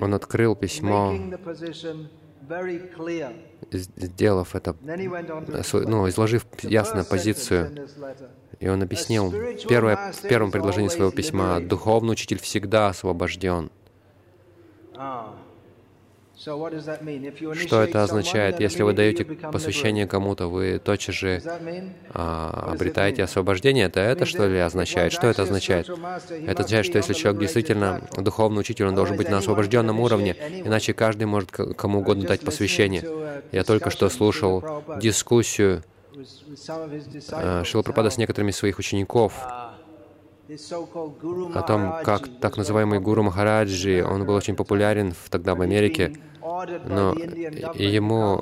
он 0.00 0.14
открыл 0.14 0.56
письмо 0.56 1.14
сделав 3.70 4.54
это, 4.54 4.76
ну, 5.72 6.08
изложив 6.08 6.46
ясно 6.62 7.04
позицию, 7.04 7.88
и 8.58 8.68
он 8.68 8.82
объяснил 8.82 9.32
первое, 9.68 10.12
в 10.12 10.22
первом 10.28 10.50
предложении 10.50 10.88
своего 10.88 11.10
письма, 11.10 11.60
«Духовный 11.60 12.12
учитель 12.12 12.40
всегда 12.40 12.88
освобожден». 12.88 13.70
Что 16.40 17.82
это 17.82 18.02
означает? 18.02 18.60
Если 18.60 18.82
вы 18.82 18.94
даете 18.94 19.24
посвящение 19.24 20.06
кому-то, 20.06 20.46
вы 20.46 20.78
тотчас 20.78 21.14
же 21.14 21.42
а, 22.14 22.70
обретаете 22.72 23.24
освобождение. 23.24 23.86
Это 23.86 24.00
это 24.00 24.24
что 24.24 24.46
ли 24.46 24.58
означает? 24.58 25.12
Что 25.12 25.26
это 25.26 25.42
означает? 25.42 25.88
Это 25.88 26.62
означает, 26.62 26.86
что 26.86 26.96
если 26.96 27.12
человек 27.12 27.42
действительно 27.42 28.08
духовный 28.16 28.60
учитель, 28.60 28.86
он 28.86 28.94
должен 28.94 29.18
быть 29.18 29.28
на 29.28 29.38
освобожденном 29.38 30.00
уровне, 30.00 30.34
иначе 30.64 30.94
каждый 30.94 31.24
может 31.24 31.50
кому 31.50 32.00
угодно 32.00 32.26
дать 32.26 32.40
посвящение. 32.40 33.04
Я 33.52 33.62
только 33.62 33.90
что 33.90 34.08
слушал 34.08 34.82
дискуссию 34.98 35.82
а, 37.32 37.64
Шилапрапада 37.64 38.08
с 38.08 38.16
некоторыми 38.16 38.50
своих 38.50 38.78
учеников, 38.78 39.34
о 41.54 41.62
том, 41.62 41.94
как 42.04 42.28
так 42.40 42.56
называемый 42.56 43.00
Гуру 43.00 43.22
Махараджи, 43.22 44.04
он 44.04 44.24
был 44.24 44.34
очень 44.34 44.56
популярен 44.56 45.12
в, 45.12 45.30
тогда 45.30 45.54
в 45.54 45.62
Америке, 45.62 46.16
но 46.84 47.12
ему 47.74 48.38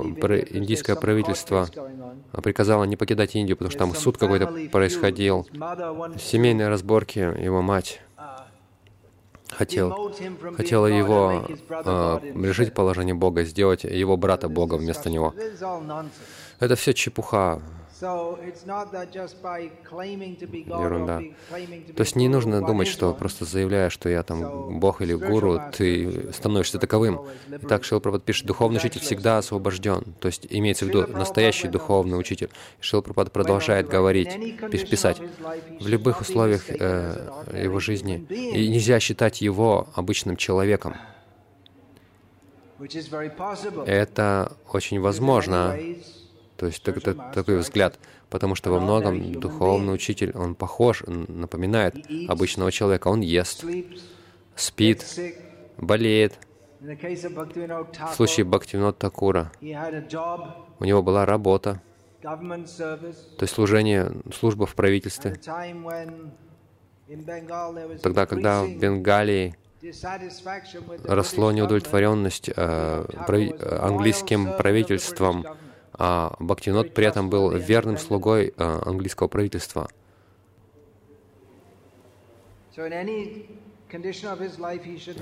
индийское 0.50 0.96
правительство 0.96 1.68
приказало 2.42 2.84
не 2.84 2.96
покидать 2.96 3.34
Индию, 3.34 3.56
потому 3.56 3.70
что 3.70 3.78
там 3.78 3.94
суд 3.94 4.16
какой-то 4.18 4.46
происходил, 4.70 5.46
семейные 6.18 6.68
разборки, 6.68 7.18
его 7.18 7.62
мать 7.62 8.00
хотел, 9.50 10.12
хотела 10.56 10.86
его 10.86 11.46
э, 11.70 12.18
лишить 12.34 12.74
положения 12.74 13.14
Бога, 13.14 13.44
сделать 13.44 13.84
его 13.84 14.16
брата 14.16 14.48
Бога 14.48 14.74
вместо 14.74 15.10
него. 15.10 15.34
Это 16.60 16.76
все 16.76 16.92
чепуха. 16.92 17.60
Ерунда. 20.82 21.20
То 21.96 22.00
есть 22.02 22.16
не 22.16 22.28
нужно 22.28 22.64
думать, 22.64 22.88
что 22.88 23.12
просто 23.14 23.44
заявляя, 23.44 23.90
что 23.90 24.08
я 24.08 24.22
там 24.22 24.78
Бог 24.78 25.02
или 25.02 25.14
Гуру, 25.14 25.60
ты 25.76 26.32
становишься 26.32 26.78
таковым. 26.78 27.20
Так 27.68 27.84
Шилпрапад 27.84 28.24
пишет, 28.24 28.46
духовный 28.46 28.78
учитель 28.78 29.00
всегда 29.00 29.38
освобожден. 29.38 30.04
То 30.20 30.28
есть 30.28 30.46
имеется 30.48 30.84
в 30.84 30.88
виду 30.88 31.06
настоящий 31.06 31.68
духовный 31.68 32.18
учитель. 32.18 32.50
Шилпрапад 32.80 33.32
продолжает 33.32 33.88
говорить, 33.88 34.30
писать. 34.88 35.20
В 35.80 35.88
любых 35.88 36.20
условиях 36.20 36.64
э, 36.68 37.30
его 37.64 37.80
жизни. 37.80 38.26
И 38.30 38.68
нельзя 38.68 39.00
считать 39.00 39.40
его 39.40 39.88
обычным 39.94 40.36
человеком. 40.36 40.94
Это 43.86 44.52
очень 44.72 45.00
возможно. 45.00 45.76
То 46.58 46.66
есть 46.66 46.82
так, 46.82 47.00
так, 47.00 47.32
такой 47.32 47.58
взгляд, 47.58 48.00
потому 48.30 48.56
что 48.56 48.72
во 48.72 48.80
многом 48.80 49.32
духовный 49.32 49.94
учитель, 49.94 50.32
он 50.34 50.56
похож, 50.56 51.04
напоминает 51.06 51.94
обычного 52.26 52.72
человека. 52.72 53.06
Он 53.06 53.20
ест, 53.20 53.64
спит, 54.56 55.06
болеет. 55.76 56.36
В 56.80 58.14
случае 58.14 58.44
Бхактивинод 58.44 58.98
Такура 58.98 59.52
у 59.60 60.84
него 60.84 61.02
была 61.04 61.24
работа, 61.26 61.80
то 62.22 63.42
есть 63.42 63.54
служение, 63.54 64.10
служба 64.34 64.66
в 64.66 64.74
правительстве. 64.74 65.36
Тогда, 68.02 68.26
когда 68.26 68.64
в 68.64 68.76
Бенгалии 68.76 69.54
росло 71.04 71.52
неудовлетворенность 71.52 72.50
э, 72.54 73.04
прави, 73.26 73.54
английским 73.60 74.56
правительством, 74.56 75.46
а 75.98 76.34
Бхактинот 76.38 76.94
при 76.94 77.06
этом 77.06 77.28
был 77.28 77.50
верным 77.50 77.98
слугой 77.98 78.54
а, 78.56 78.82
английского 78.86 79.26
правительства. 79.26 79.88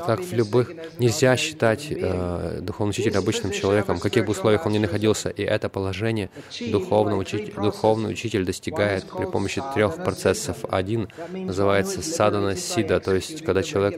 Так 0.06 0.20
в 0.20 0.32
любых 0.32 0.72
нельзя 0.98 1.36
считать 1.36 1.86
э, 1.90 2.58
духовного 2.62 2.90
учителя 2.90 3.18
обычным 3.20 3.52
человеком, 3.52 3.98
в 3.98 4.00
каких 4.00 4.24
бы 4.24 4.32
условиях 4.32 4.66
он 4.66 4.72
ни 4.72 4.78
находился. 4.78 5.28
И 5.28 5.42
это 5.42 5.68
положение 5.68 6.30
духовного 6.72 7.20
учитель, 7.20 7.54
духовный 7.54 8.10
учитель 8.10 8.44
достигает 8.44 9.04
при 9.08 9.24
помощи 9.26 9.62
трех 9.74 10.02
процессов. 10.02 10.64
Один 10.68 11.08
называется 11.30 12.02
садана 12.02 12.56
сида, 12.56 12.98
то 12.98 13.14
есть 13.14 13.44
когда 13.44 13.62
человек 13.62 13.94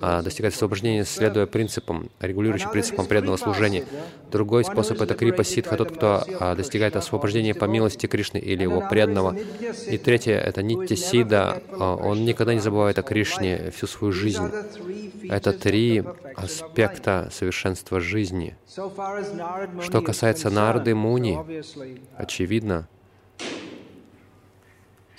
э, 0.00 0.22
достигает 0.22 0.54
освобождения, 0.54 1.04
следуя 1.04 1.46
принципам, 1.46 2.10
регулирующим 2.20 2.70
принципам 2.70 3.06
преданного 3.06 3.38
служения. 3.38 3.84
Другой 4.30 4.64
способ— 4.64 5.00
это 5.02 5.14
крипа 5.14 5.44
ситха, 5.44 5.76
тот, 5.76 5.92
кто 5.92 6.22
э, 6.26 6.54
достигает 6.54 6.96
освобождения 6.96 7.54
по 7.54 7.64
милости 7.64 8.06
Кришны 8.06 8.38
или 8.38 8.62
его 8.62 8.86
преданного. 8.88 9.36
И 9.88 9.96
третье— 9.96 10.34
это 10.34 10.62
нитти 10.62 10.96
сида, 10.96 11.62
э, 11.68 11.76
он 11.76 12.24
никогда 12.24 12.52
не 12.52 12.60
забывает 12.60 12.98
о 12.98 13.02
Кришне 13.02 13.70
всю 13.74 13.85
свою 13.86 14.12
жизнь. 14.12 14.50
Это 15.28 15.52
три 15.52 16.04
аспекта 16.34 17.28
совершенства 17.32 18.00
жизни. 18.00 18.56
Что 18.66 20.02
касается 20.02 20.50
Нарды 20.50 20.94
Муни, 20.94 21.38
очевидно, 22.16 22.88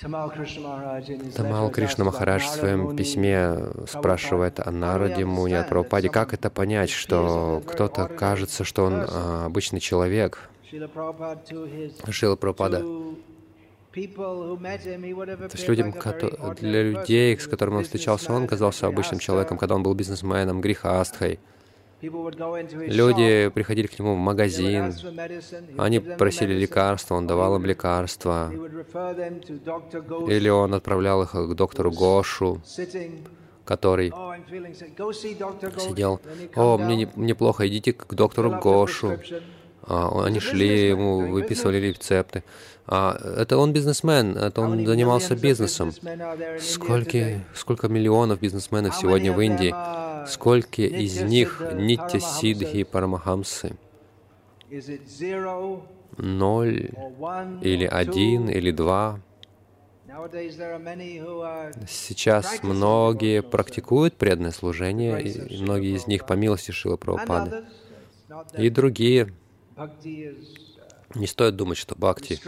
Тамал 0.00 0.30
Кришна 1.70 2.04
Махарадж 2.04 2.42
в 2.42 2.50
своем 2.50 2.96
письме 2.96 3.56
спрашивает 3.88 4.60
о 4.60 4.70
Нараде 4.70 5.24
Муни, 5.24 5.54
о 5.54 5.64
Прабхупаде, 5.64 6.08
как 6.08 6.34
это 6.34 6.50
понять, 6.50 6.90
что 6.90 7.62
кто-то 7.66 8.06
кажется, 8.06 8.62
что 8.62 8.84
он 8.84 8.94
а, 8.94 9.46
обычный 9.46 9.80
человек. 9.80 10.50
Шила 12.10 12.36
Прабхупада 12.36 12.84
то 14.06 15.50
есть 15.52 15.68
людям, 15.68 15.94
для 16.60 16.82
людей, 16.82 17.38
с 17.38 17.46
которыми 17.46 17.76
он 17.76 17.84
встречался, 17.84 18.32
он 18.32 18.46
казался 18.46 18.86
обычным 18.86 19.18
человеком, 19.18 19.58
когда 19.58 19.74
он 19.74 19.82
был 19.82 19.94
бизнесменом, 19.94 20.60
грехастхой. 20.60 21.38
Люди 22.00 23.48
приходили 23.48 23.88
к 23.88 23.98
нему 23.98 24.14
в 24.14 24.18
магазин, 24.18 24.94
они 25.76 25.98
просили 25.98 26.54
лекарства, 26.54 27.16
он 27.16 27.26
давал 27.26 27.56
им 27.56 27.64
лекарства. 27.64 28.52
Или 30.28 30.48
он 30.48 30.74
отправлял 30.74 31.22
их 31.22 31.32
к 31.32 31.54
доктору 31.54 31.90
Гошу, 31.90 32.62
который 33.64 34.10
oh, 34.10 35.12
сидел, 35.80 36.20
«О, 36.54 36.78
мне 36.78 37.10
неплохо, 37.16 37.66
идите 37.66 37.92
к 37.92 38.14
доктору 38.14 38.52
Гошу». 38.52 39.18
А, 39.88 40.24
они 40.24 40.38
шли, 40.38 40.88
ему 40.88 41.30
выписывали 41.30 41.78
рецепты. 41.78 42.44
А 42.86 43.18
это 43.36 43.56
он 43.56 43.72
бизнесмен, 43.72 44.36
это 44.36 44.60
он 44.60 44.84
занимался 44.84 45.34
бизнесом. 45.34 45.92
Сколько, 46.60 47.40
сколько 47.54 47.88
миллионов 47.88 48.40
бизнесменов 48.40 48.94
сегодня 48.96 49.32
в 49.32 49.40
Индии? 49.40 49.74
Сколько 50.28 50.82
из 50.82 51.22
них 51.22 51.62
Нитя 51.74 52.20
Сидхи 52.20 52.84
Парамахамсы? 52.84 53.76
Ноль 56.18 56.90
или 57.62 57.86
один 57.86 58.48
или 58.50 58.70
два? 58.70 59.20
Сейчас 61.86 62.62
многие 62.62 63.42
практикуют 63.42 64.16
преданное 64.16 64.52
служение, 64.52 65.22
и 65.22 65.62
многие 65.62 65.94
из 65.96 66.06
них 66.06 66.26
по 66.26 66.34
милости 66.34 66.72
Шила 66.72 66.96
Прабхупады. 66.96 67.64
И 68.56 68.68
другие 68.68 69.32
не 71.14 71.26
стоит 71.26 71.56
думать, 71.56 71.78
что 71.78 71.94
бхакти 71.94 72.40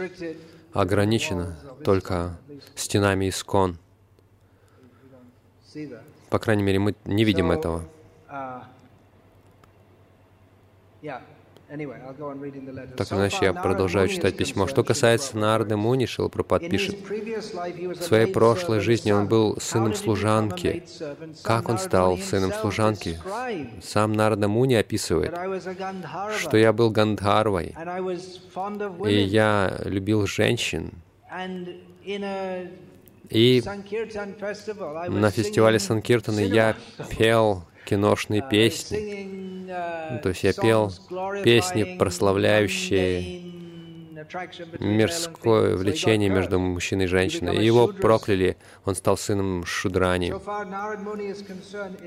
ограничено 0.73 1.57
только 1.83 2.37
стенами 2.75 3.29
искон. 3.29 3.77
По 6.29 6.39
крайней 6.39 6.63
мере, 6.63 6.79
мы 6.79 6.95
не 7.05 7.23
видим 7.23 7.51
этого. 7.51 7.87
Так 12.97 13.13
иначе 13.13 13.45
я 13.45 13.53
продолжаю 13.53 14.09
читать 14.09 14.35
письмо. 14.35 14.67
Что 14.67 14.83
касается 14.83 15.37
Нарды 15.37 15.77
Муни, 15.77 16.05
Шилпрапад 16.05 16.69
пишет, 16.69 16.97
в 17.07 18.03
своей 18.03 18.27
прошлой 18.27 18.81
жизни 18.81 19.13
он 19.13 19.27
был 19.29 19.57
сыном 19.61 19.93
служанки. 19.93 20.83
Как 21.43 21.69
он 21.69 21.77
стал 21.77 22.17
сыном 22.17 22.51
служанки? 22.51 23.17
Сам 23.81 24.11
Нарда 24.11 24.49
Муни 24.49 24.75
описывает, 24.75 25.33
что 26.39 26.57
я 26.57 26.73
был 26.73 26.89
Гандхарвой, 26.89 27.73
и 29.07 29.13
я 29.13 29.79
любил 29.85 30.27
женщин. 30.27 30.91
И 33.29 33.63
на 35.07 35.31
фестивале 35.31 35.79
Санкиртаны 35.79 36.41
я 36.41 36.75
пел 37.17 37.63
киношные 37.83 38.41
песни. 38.41 39.07
Ну, 40.07 40.19
то 40.19 40.29
есть 40.29 40.43
я 40.43 40.53
пел 40.53 40.93
песни, 41.41 41.83
прославляющие 41.85 43.31
мирское 44.79 45.75
влечение 45.75 46.29
между 46.29 46.59
мужчиной 46.59 47.05
и 47.05 47.07
женщиной. 47.07 47.57
И 47.57 47.65
его 47.65 47.87
прокляли, 47.87 48.57
он 48.85 48.95
стал 48.95 49.17
сыном 49.17 49.65
Шудрани. 49.65 50.33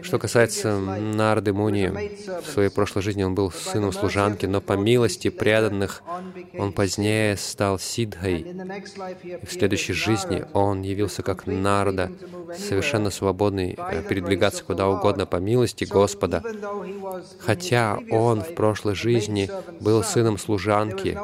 Что 0.02 0.18
касается 0.18 0.78
Нарды 0.78 1.52
Муни, 1.52 1.90
в 2.42 2.46
своей 2.46 2.70
прошлой 2.70 3.02
жизни 3.02 3.22
он 3.22 3.34
был 3.34 3.50
сыном 3.50 3.92
служанки, 3.92 4.46
но 4.46 4.60
по 4.60 4.74
милости 4.74 5.30
преданных 5.30 6.02
он 6.58 6.72
позднее 6.72 7.36
стал 7.36 7.78
Сидхой. 7.78 8.40
И 9.42 9.46
в 9.46 9.52
следующей 9.52 9.92
жизни 9.92 10.44
он 10.52 10.82
явился 10.82 11.22
как 11.22 11.46
Нарда, 11.46 12.12
совершенно 12.56 13.10
свободный 13.10 13.76
передвигаться 14.08 14.64
куда 14.64 14.88
угодно 14.88 15.26
по 15.26 15.36
милости 15.36 15.84
Господа. 15.84 16.42
Хотя 17.38 17.98
он 18.10 18.42
в 18.42 18.54
прошлой 18.54 18.94
жизни 18.94 19.50
был 19.80 20.02
сыном 20.02 20.38
служанки, 20.38 21.18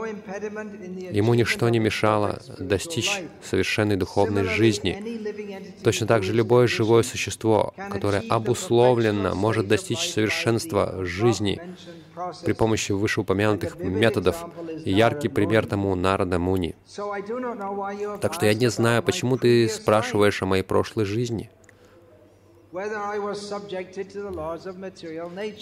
ему 1.10 1.34
ничто 1.34 1.68
не 1.68 1.78
мешало 1.78 2.40
достичь 2.58 3.22
совершенной 3.42 3.96
духовной 3.96 4.44
жизни. 4.44 5.20
Точно 5.82 6.06
так 6.06 6.22
же 6.22 6.32
любое 6.32 6.66
живое 6.66 7.02
существо, 7.02 7.74
которое 7.90 8.22
обусловленно 8.28 9.34
может 9.34 9.68
достичь 9.68 10.10
совершенства 10.10 11.04
жизни 11.04 11.60
при 12.44 12.52
помощи 12.52 12.92
вышеупомянутых 12.92 13.78
методов. 13.78 14.44
Яркий 14.84 15.28
пример 15.28 15.66
тому 15.66 15.94
Нарада 15.94 16.38
Муни. 16.38 16.74
Так 18.20 18.34
что 18.34 18.46
я 18.46 18.54
не 18.54 18.70
знаю, 18.70 19.02
почему 19.02 19.36
ты 19.36 19.68
спрашиваешь 19.68 20.42
о 20.42 20.46
моей 20.46 20.62
прошлой 20.62 21.04
жизни. 21.04 21.50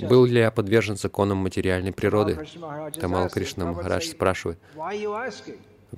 Был 0.08 0.24
ли 0.26 0.40
я 0.40 0.50
подвержен 0.50 0.96
законам 0.96 1.38
материальной 1.38 1.92
природы? 1.92 2.46
Тамал 3.00 3.28
Кришна 3.30 3.66
Махарадж 3.66 4.08
спрашивает. 4.08 4.58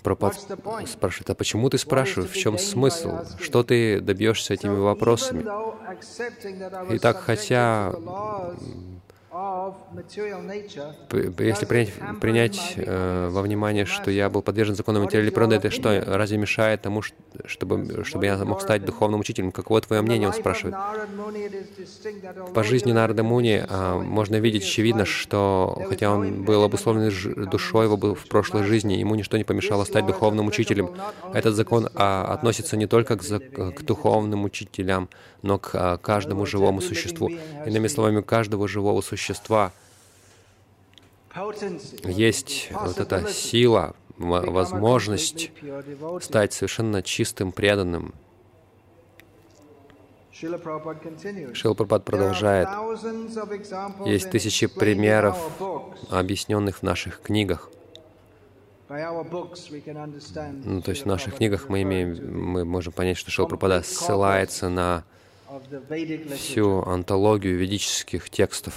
Пропад 0.04 0.36
спрашивает, 0.86 1.30
а 1.30 1.34
почему 1.34 1.68
ты 1.68 1.76
спрашиваешь, 1.76 2.30
в 2.30 2.36
чем 2.36 2.58
смысл, 2.58 3.24
что 3.40 3.64
ты 3.64 4.00
добьешься 4.00 4.54
этими 4.54 4.76
вопросами? 4.76 5.44
Итак, 6.96 7.16
хотя 7.18 7.92
если 11.38 11.66
принять, 11.66 11.92
принять 12.20 12.74
э, 12.76 13.28
во 13.30 13.42
внимание, 13.42 13.84
что 13.84 14.10
я 14.10 14.28
был 14.28 14.42
подвержен 14.42 14.74
закону 14.74 15.00
материальной 15.00 15.32
природы, 15.32 15.56
это 15.56 15.70
что, 15.70 16.02
разве 16.06 16.36
мешает 16.36 16.82
тому, 16.82 17.02
чтобы, 17.46 18.04
чтобы 18.04 18.26
я 18.26 18.36
мог 18.44 18.60
стать 18.60 18.84
духовным 18.84 19.20
учителем? 19.20 19.52
Каково 19.52 19.80
твое 19.80 20.02
мнение, 20.02 20.28
он 20.28 20.34
спрашивает. 20.34 20.76
По 22.54 22.62
жизни 22.62 22.92
Нарада 22.92 23.22
Муни 23.22 23.64
э, 23.66 23.94
можно 23.98 24.36
видеть 24.36 24.64
очевидно, 24.64 25.04
что 25.04 25.82
хотя 25.88 26.10
он 26.10 26.44
был 26.44 26.62
обусловлен 26.62 27.10
душой 27.50 27.86
его 27.86 27.96
был 27.96 28.14
в 28.14 28.26
прошлой 28.28 28.64
жизни, 28.64 28.94
ему 28.94 29.14
ничто 29.14 29.36
не 29.38 29.44
помешало 29.44 29.84
стать 29.84 30.06
духовным 30.06 30.46
учителем. 30.48 30.90
Этот 31.32 31.54
закон 31.54 31.88
а, 31.94 32.34
относится 32.34 32.76
не 32.76 32.86
только 32.86 33.16
к, 33.16 33.22
к 33.22 33.82
духовным 33.82 34.44
учителям, 34.44 35.08
но 35.42 35.58
к 35.58 35.70
а, 35.74 35.96
каждому 35.96 36.46
живому 36.46 36.80
существу. 36.80 37.30
Иными 37.66 37.88
словами, 37.88 38.20
каждого 38.20 38.68
живого 38.68 39.00
существа 39.00 39.29
есть 42.04 42.68
вот 42.72 42.98
эта 42.98 43.28
сила, 43.28 43.94
возможность 44.18 45.50
стать 46.20 46.52
совершенно 46.52 47.02
чистым, 47.02 47.52
преданным. 47.52 48.14
Шила 51.52 51.74
продолжает. 52.04 52.68
Есть 54.06 54.30
тысячи 54.30 54.66
примеров, 54.66 55.38
объясненных 56.10 56.78
в 56.78 56.82
наших 56.82 57.20
книгах. 57.20 57.70
Ну, 58.88 60.82
то 60.82 60.90
есть 60.90 61.02
в 61.02 61.06
наших 61.06 61.36
книгах 61.36 61.68
мы 61.68 61.82
имеем, 61.82 62.50
мы 62.50 62.64
можем 62.64 62.92
понять, 62.92 63.18
что 63.18 63.30
Шила 63.30 63.82
ссылается 63.82 64.68
на 64.68 65.04
всю 66.36 66.82
антологию 66.82 67.56
ведических 67.58 68.30
текстов, 68.30 68.74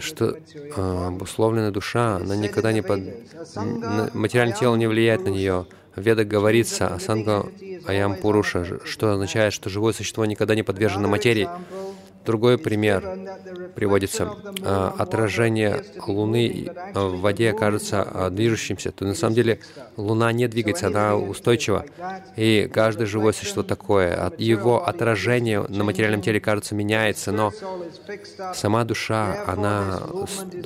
что 0.00 0.36
а, 0.76 1.08
обусловленная 1.08 1.70
душа, 1.70 2.16
она 2.16 2.36
никогда 2.36 2.72
не 2.72 2.82
под... 2.82 3.00
Материальное 4.14 4.56
тело 4.56 4.76
не 4.76 4.86
влияет 4.86 5.24
на 5.24 5.28
нее. 5.28 5.66
В 5.96 6.00
Ведах 6.00 6.26
говорится 6.26 6.88
«Асанга 6.88 7.46
Аям 7.86 8.16
Пуруша», 8.16 8.80
что 8.84 9.12
означает, 9.12 9.52
что 9.52 9.70
живое 9.70 9.92
существо 9.92 10.24
никогда 10.24 10.54
не 10.54 10.62
подвержено 10.64 11.08
материи. 11.08 11.48
Другой 12.24 12.58
пример 12.58 13.02
приводится. 13.74 14.34
А, 14.62 14.94
отражение 14.98 15.84
Луны 16.06 16.70
в 16.94 17.20
воде 17.20 17.52
кажется 17.52 18.02
а, 18.02 18.30
движущимся. 18.30 18.92
То 18.92 19.04
на 19.04 19.14
самом 19.14 19.34
деле 19.34 19.60
Луна 19.96 20.32
не 20.32 20.48
двигается, 20.48 20.86
она 20.86 21.16
устойчива. 21.16 21.84
И 22.36 22.68
каждое 22.72 23.06
живое 23.06 23.32
существо 23.32 23.62
такое. 23.62 24.32
Его 24.38 24.86
отражение 24.86 25.62
на 25.68 25.84
материальном 25.84 26.22
теле, 26.22 26.40
кажется, 26.40 26.74
меняется, 26.74 27.32
но 27.32 27.52
сама 28.54 28.84
душа, 28.84 29.44
она 29.46 30.02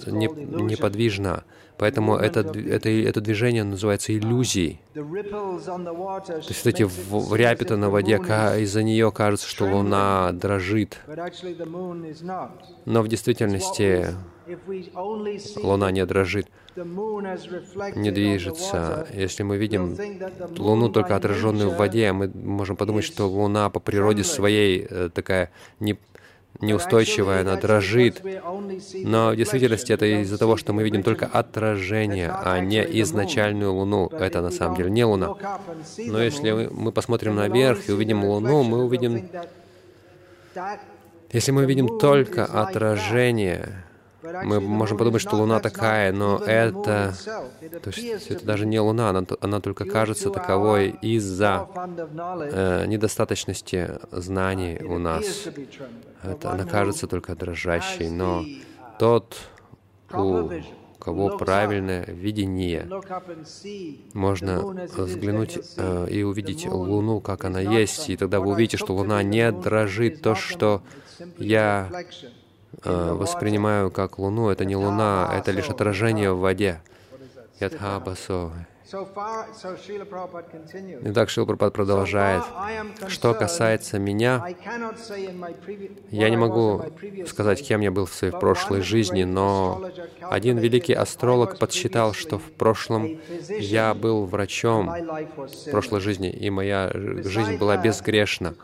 неподвижна. 0.07 1.45
Поэтому 1.79 2.17
это, 2.17 2.41
это, 2.41 2.89
это 2.91 3.21
движение 3.21 3.65
называется 3.65 4.13
иллюзией. 4.17 4.81
То 4.95 5.03
есть 6.49 6.67
эти 6.67 6.83
рябиты 6.83 7.77
на 7.77 7.89
воде, 7.89 8.17
из-за 8.17 8.83
нее 8.83 9.13
кажется, 9.13 9.47
что 9.47 9.65
Луна 9.65 10.33
дрожит. 10.33 10.99
Но 12.85 13.03
в 13.03 13.09
действительности 13.09 14.07
Луна 15.63 15.91
не 15.91 16.05
дрожит, 16.07 16.49
не 16.77 18.11
движется. 18.11 19.07
Если 19.13 19.43
мы 19.43 19.57
видим 19.57 19.97
Луну 20.57 20.89
только 20.89 21.17
отраженную 21.17 21.71
в 21.71 21.77
воде, 21.77 22.13
мы 22.13 22.29
можем 22.29 22.77
подумать, 22.77 23.05
что 23.05 23.27
Луна 23.27 23.69
по 23.71 23.81
природе 23.81 24.25
своей 24.25 24.87
э, 24.89 25.11
такая 25.13 25.51
не, 25.81 25.99
неустойчивая, 26.61 27.43
она 27.43 27.57
дрожит. 27.57 28.23
Но 28.95 29.31
в 29.31 29.37
действительности 29.37 29.93
это 29.93 30.07
из-за 30.23 30.39
того, 30.39 30.57
что 30.57 30.73
мы 30.73 30.83
видим 30.83 31.03
только 31.03 31.27
отражение, 31.27 32.31
а 32.31 32.59
не 32.61 32.83
изначальную 33.03 33.73
Луну. 33.73 34.09
Это 34.09 34.41
на 34.43 34.51
самом 34.51 34.77
деле 34.77 34.91
не 34.91 35.05
Луна. 35.05 35.35
Но 35.99 36.23
если 36.23 36.69
мы 36.71 36.93
посмотрим 36.93 37.37
наверх 37.37 37.89
и 37.89 37.93
увидим 37.93 38.25
Луну, 38.25 38.63
мы 38.63 38.85
увидим... 38.85 39.29
Если 41.31 41.53
мы 41.53 41.67
видим 41.67 41.99
только 41.99 42.47
отражение, 42.47 43.85
мы 44.45 44.61
можем 44.61 44.99
подумать, 44.99 45.21
что 45.21 45.37
Луна 45.37 45.61
такая, 45.61 46.13
но 46.13 46.39
это, 46.39 47.15
то 47.83 47.91
есть 47.91 48.31
это 48.31 48.45
даже 48.45 48.67
не 48.67 48.81
Луна, 48.81 49.11
она, 49.11 49.25
она 49.41 49.61
только 49.61 49.85
кажется 49.85 50.31
таковой 50.31 50.91
из-за 51.03 51.69
э, 51.75 52.87
недостаточности 52.87 53.99
знаний 54.11 54.81
у 54.83 54.99
нас. 54.99 55.49
Это, 56.23 56.53
она 56.53 56.65
кажется 56.65 57.07
только 57.07 57.35
дрожащей, 57.35 58.11
но 58.11 58.45
тот, 58.99 59.37
у 60.13 60.51
кого 60.99 61.39
правильное 61.39 62.05
видение, 62.07 62.89
можно 64.13 64.63
взглянуть 64.97 65.59
э, 65.77 66.09
и 66.11 66.23
увидеть 66.23 66.67
Луну, 66.67 67.21
как 67.21 67.45
она 67.45 67.61
есть, 67.61 68.11
и 68.11 68.17
тогда 68.17 68.41
вы 68.41 68.53
увидите, 68.53 68.77
что 68.77 68.95
Луна 68.95 69.23
не 69.23 69.51
дрожит. 69.53 70.23
То, 70.23 70.35
что 70.35 70.83
я 71.39 71.89
воспринимаю 72.85 73.91
как 73.91 74.19
Луну, 74.19 74.49
это 74.51 74.65
не 74.65 74.77
Луна, 74.77 75.31
это 75.35 75.51
лишь 75.51 75.69
отражение 75.69 76.33
в 76.33 76.39
воде. 76.39 76.81
Ядхабасо. 77.61 78.51
Итак, 81.05 81.29
Шила 81.29 81.45
Прабхупад 81.45 81.75
продолжает. 81.75 82.43
Что 83.09 83.35
касается 83.35 83.99
меня, 83.99 84.47
я 86.11 86.31
не 86.31 86.37
могу 86.39 86.83
сказать, 87.27 87.67
кем 87.67 87.83
я 87.83 87.91
был 87.91 88.07
в 88.07 88.15
своей 88.15 88.33
прошлой 88.33 88.81
жизни, 88.81 89.25
но 89.25 89.91
один 90.23 90.57
великий 90.57 90.95
астролог 90.95 91.59
подсчитал, 91.59 92.15
что 92.15 92.39
в 92.39 92.51
прошлом 92.53 93.21
я 93.59 93.93
был 93.93 94.25
врачом. 94.25 94.89
в 94.89 95.71
прошлой 95.71 96.01
жизни, 96.01 96.31
и 96.31 96.49
моя 96.49 96.91
жизнь 96.93 97.59
была 97.59 97.77
безгрешна. 97.77 98.55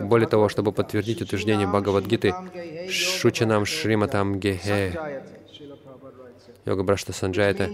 Более 0.00 0.28
того, 0.28 0.50
чтобы 0.50 0.72
подтвердить 0.72 1.22
утверждение 1.22 1.66
Бхагавадгиты, 1.66 2.34
Шучанам 2.90 3.64
Шриматам 3.64 4.38
Гехе, 4.38 5.22
йога 6.64 6.82
Брашта 6.84 7.12
Санджайта, 7.12 7.70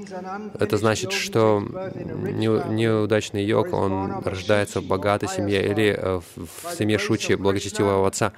это 0.59 0.77
значит, 0.79 1.13
что 1.13 1.61
неудачный 1.61 3.45
йог, 3.45 3.73
он 3.73 4.23
рождается 4.25 4.81
в 4.81 4.85
богатой 4.85 5.29
семье 5.29 5.69
или 5.69 5.95
э, 5.97 6.21
в 6.37 6.75
семье 6.75 6.99
Шучи, 6.99 7.35
благочестивого 7.35 8.07
отца. 8.07 8.33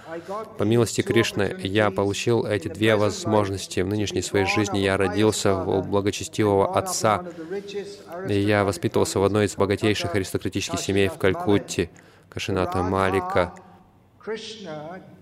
По 0.58 0.64
милости 0.64 1.02
Кришны 1.02 1.56
я 1.62 1.90
получил 1.90 2.44
эти 2.44 2.68
две 2.68 2.96
возможности. 2.96 3.80
В 3.80 3.86
нынешней 3.86 4.22
своей 4.22 4.46
жизни 4.46 4.78
я 4.78 4.96
родился 4.96 5.54
у 5.54 5.82
благочестивого 5.82 6.76
отца, 6.76 7.24
и 8.28 8.34
я 8.34 8.64
воспитывался 8.64 9.20
в 9.20 9.24
одной 9.24 9.46
из 9.46 9.54
богатейших 9.54 10.14
аристократических 10.14 10.80
семей 10.80 11.08
в 11.08 11.18
Калькутте, 11.18 11.90
Кашината 12.28 12.82
Малика. 12.82 13.54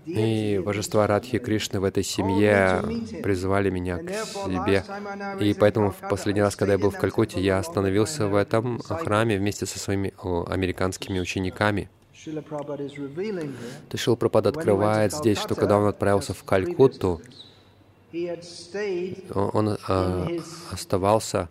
И 0.05 0.61
божества 0.63 1.07
Радхи 1.07 1.37
Кришны 1.37 1.79
в 1.79 1.85
этой 1.85 2.03
семье 2.03 2.83
призвали 3.23 3.69
меня 3.69 3.97
к 3.97 4.09
себе. 4.09 4.83
И 5.39 5.53
поэтому 5.53 5.91
в 5.91 6.09
последний 6.09 6.41
раз, 6.41 6.55
когда 6.55 6.73
я 6.73 6.79
был 6.79 6.89
в 6.89 6.97
Калькутте, 6.97 7.39
я 7.39 7.59
остановился 7.59 8.27
в 8.27 8.35
этом 8.35 8.79
храме 8.79 9.37
вместе 9.37 9.65
со 9.65 9.79
своими 9.79 10.13
американскими 10.51 11.19
учениками. 11.19 11.89
То 12.25 13.93
есть 13.93 14.03
Шилпрапад 14.03 14.47
открывает 14.47 15.13
здесь, 15.13 15.37
что 15.37 15.55
когда 15.55 15.77
он 15.77 15.87
отправился 15.87 16.33
в 16.33 16.43
Калькутту, 16.43 17.21
он 19.33 19.77
а, 19.87 20.27
оставался 20.71 21.47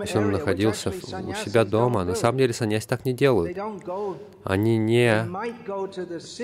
есть 0.00 0.16
он 0.16 0.30
находился 0.30 0.90
у 0.90 1.34
себя 1.34 1.64
дома. 1.64 2.04
На 2.04 2.14
самом 2.14 2.38
деле 2.38 2.52
саньяси 2.52 2.86
так 2.86 3.04
не 3.04 3.12
делают. 3.12 3.56
Они 4.44 4.78
не... 4.78 5.26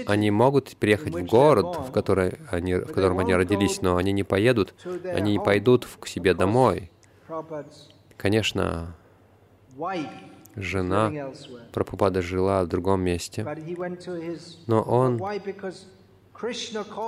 Они 0.07 0.31
могут 0.31 0.77
приехать 0.77 1.15
в 1.15 1.25
город, 1.25 1.77
в, 1.89 1.93
который 1.93 2.35
они, 2.51 2.75
в 2.75 2.93
котором 2.93 3.19
они 3.19 3.35
родились, 3.35 3.83
но 3.83 3.97
они 3.97 4.13
не 4.13 4.25
поедут, 4.25 4.75
они 5.05 5.33
не 5.33 5.39
пойдут 5.39 5.87
к 6.01 6.07
себе 6.07 6.35
домой. 6.35 6.91
Конечно, 8.17 8.95
жена 10.57 11.13
Прабхупада 11.73 12.23
жила 12.23 12.65
в 12.65 12.69
другом 12.69 13.03
месте, 13.03 13.47
но 14.67 14.83
он 14.83 15.21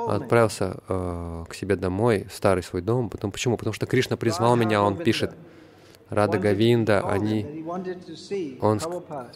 отправился 0.08 0.76
э, 0.88 1.44
к 1.48 1.54
себе 1.54 1.76
домой, 1.76 2.26
в 2.30 2.34
старый 2.34 2.62
свой 2.62 2.82
дом. 2.82 3.10
Потом, 3.10 3.32
почему? 3.32 3.56
Потому 3.56 3.74
что 3.74 3.86
Кришна 3.86 4.16
призвал 4.16 4.54
меня, 4.56 4.82
он 4.82 4.96
пишет, 4.96 5.34
Рада 6.14 6.38
Гавинда, 6.38 7.00
они, 7.08 7.64
он, 8.60 8.80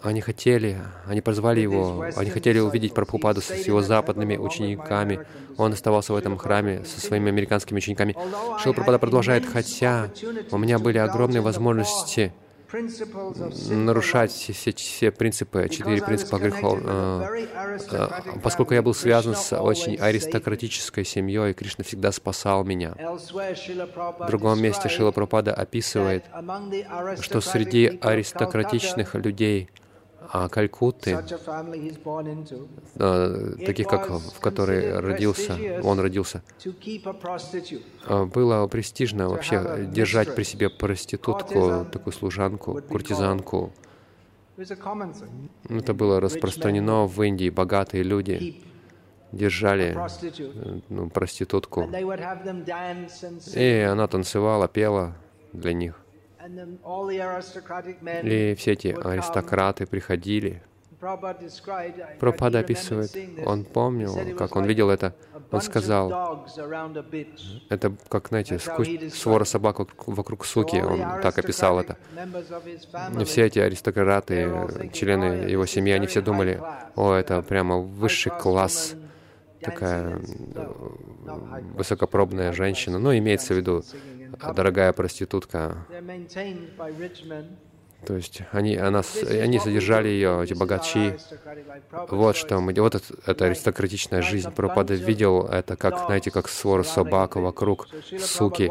они 0.02 0.20
хотели, 0.20 0.78
они 1.06 1.20
позвали 1.20 1.60
его, 1.60 2.06
они 2.16 2.30
хотели 2.30 2.58
увидеть 2.58 2.94
Прабхупаду 2.94 3.40
с 3.40 3.50
его 3.50 3.82
западными 3.82 4.36
учениками. 4.36 5.20
Он 5.56 5.72
оставался 5.72 6.12
в 6.12 6.16
этом 6.16 6.36
храме 6.36 6.84
со 6.84 7.00
своими 7.00 7.28
американскими 7.28 7.78
учениками. 7.78 8.16
Шил 8.62 8.72
Прабхупада 8.72 8.98
продолжает, 8.98 9.44
хотя 9.46 10.10
у 10.50 10.58
меня 10.58 10.78
были 10.78 10.98
огромные 10.98 11.40
возможности 11.40 12.32
нарушать 13.70 14.30
все, 14.30 14.72
все 14.72 15.10
принципы, 15.10 15.68
четыре 15.70 16.02
принципа 16.02 16.36
грехов. 16.36 16.80
Э, 16.84 17.46
э, 17.90 18.08
поскольку 18.42 18.74
я 18.74 18.82
был 18.82 18.94
связан 18.94 19.34
с 19.34 19.56
очень 19.56 19.96
аристократической 19.96 21.04
семьей, 21.04 21.54
Кришна 21.54 21.84
всегда 21.84 22.12
спасал 22.12 22.64
меня. 22.64 22.94
В 22.94 24.26
другом 24.26 24.60
месте 24.60 24.88
Шила 24.88 25.12
Пропада 25.12 25.54
описывает, 25.54 26.24
что 27.20 27.40
среди 27.40 27.98
аристократичных 28.02 29.14
людей 29.14 29.70
Калькутты, 30.30 31.18
а, 32.96 33.54
таких 33.64 33.88
как 33.88 34.10
в 34.10 34.40
которой 34.40 34.98
родился, 35.00 35.58
он 35.82 36.00
родился, 36.00 36.42
а, 38.06 38.26
было 38.26 38.66
престижно 38.66 39.28
вообще 39.28 39.88
держать 39.90 40.34
при 40.34 40.42
себе 40.42 40.68
проститутку, 40.68 41.86
такую 41.90 42.12
служанку, 42.12 42.80
куртизанку. 42.88 43.72
Это 45.68 45.94
было 45.94 46.20
распространено 46.20 47.06
в 47.06 47.22
Индии. 47.22 47.48
Богатые 47.48 48.02
люди 48.02 48.60
держали 49.30 49.96
э, 49.96 50.80
ну, 50.88 51.08
проститутку. 51.10 51.88
И 53.54 53.86
она 53.88 54.06
танцевала, 54.08 54.66
пела 54.66 55.14
для 55.52 55.72
них. 55.72 56.00
И 58.22 58.54
все 58.54 58.72
эти 58.72 58.88
аристократы 58.88 59.86
приходили. 59.86 60.62
Пропада 62.18 62.58
описывает, 62.58 63.16
он 63.46 63.64
помнил, 63.64 64.36
как 64.36 64.56
он 64.56 64.64
видел 64.64 64.90
это. 64.90 65.14
Он 65.52 65.60
сказал, 65.60 66.44
это 67.68 67.92
как, 68.08 68.28
знаете, 68.28 68.58
свора 69.10 69.44
собак 69.44 69.78
вокруг 70.06 70.44
суки, 70.44 70.76
он 70.76 71.20
так 71.22 71.38
описал 71.38 71.78
это. 71.78 71.96
И 73.20 73.24
все 73.24 73.46
эти 73.46 73.60
аристократы, 73.60 74.90
члены 74.92 75.48
его 75.48 75.66
семьи, 75.66 75.92
они 75.92 76.08
все 76.08 76.20
думали, 76.20 76.60
о, 76.96 77.14
это 77.14 77.42
прямо 77.42 77.78
высший 77.78 78.32
класс, 78.32 78.96
такая 79.60 80.20
высокопробная 81.76 82.52
женщина. 82.52 82.98
Ну, 82.98 83.16
имеется 83.16 83.54
в 83.54 83.56
виду 83.56 83.84
дорогая 84.54 84.92
проститутка. 84.92 85.86
То 88.06 88.14
есть 88.14 88.42
они, 88.52 88.76
она, 88.76 89.02
они 89.28 89.58
содержали 89.58 90.08
ее, 90.08 90.44
эти 90.44 90.54
богачи. 90.54 91.14
Вот 92.08 92.36
что 92.36 92.60
мы, 92.60 92.72
вот 92.74 92.94
это, 92.94 93.44
аристократичная 93.44 94.22
жизнь. 94.22 94.50
Пропада 94.52 94.94
видел 94.94 95.46
это 95.46 95.76
как, 95.76 96.06
знаете, 96.06 96.30
как 96.30 96.48
свор 96.48 96.84
собак 96.84 97.36
вокруг 97.36 97.88
суки. 98.20 98.70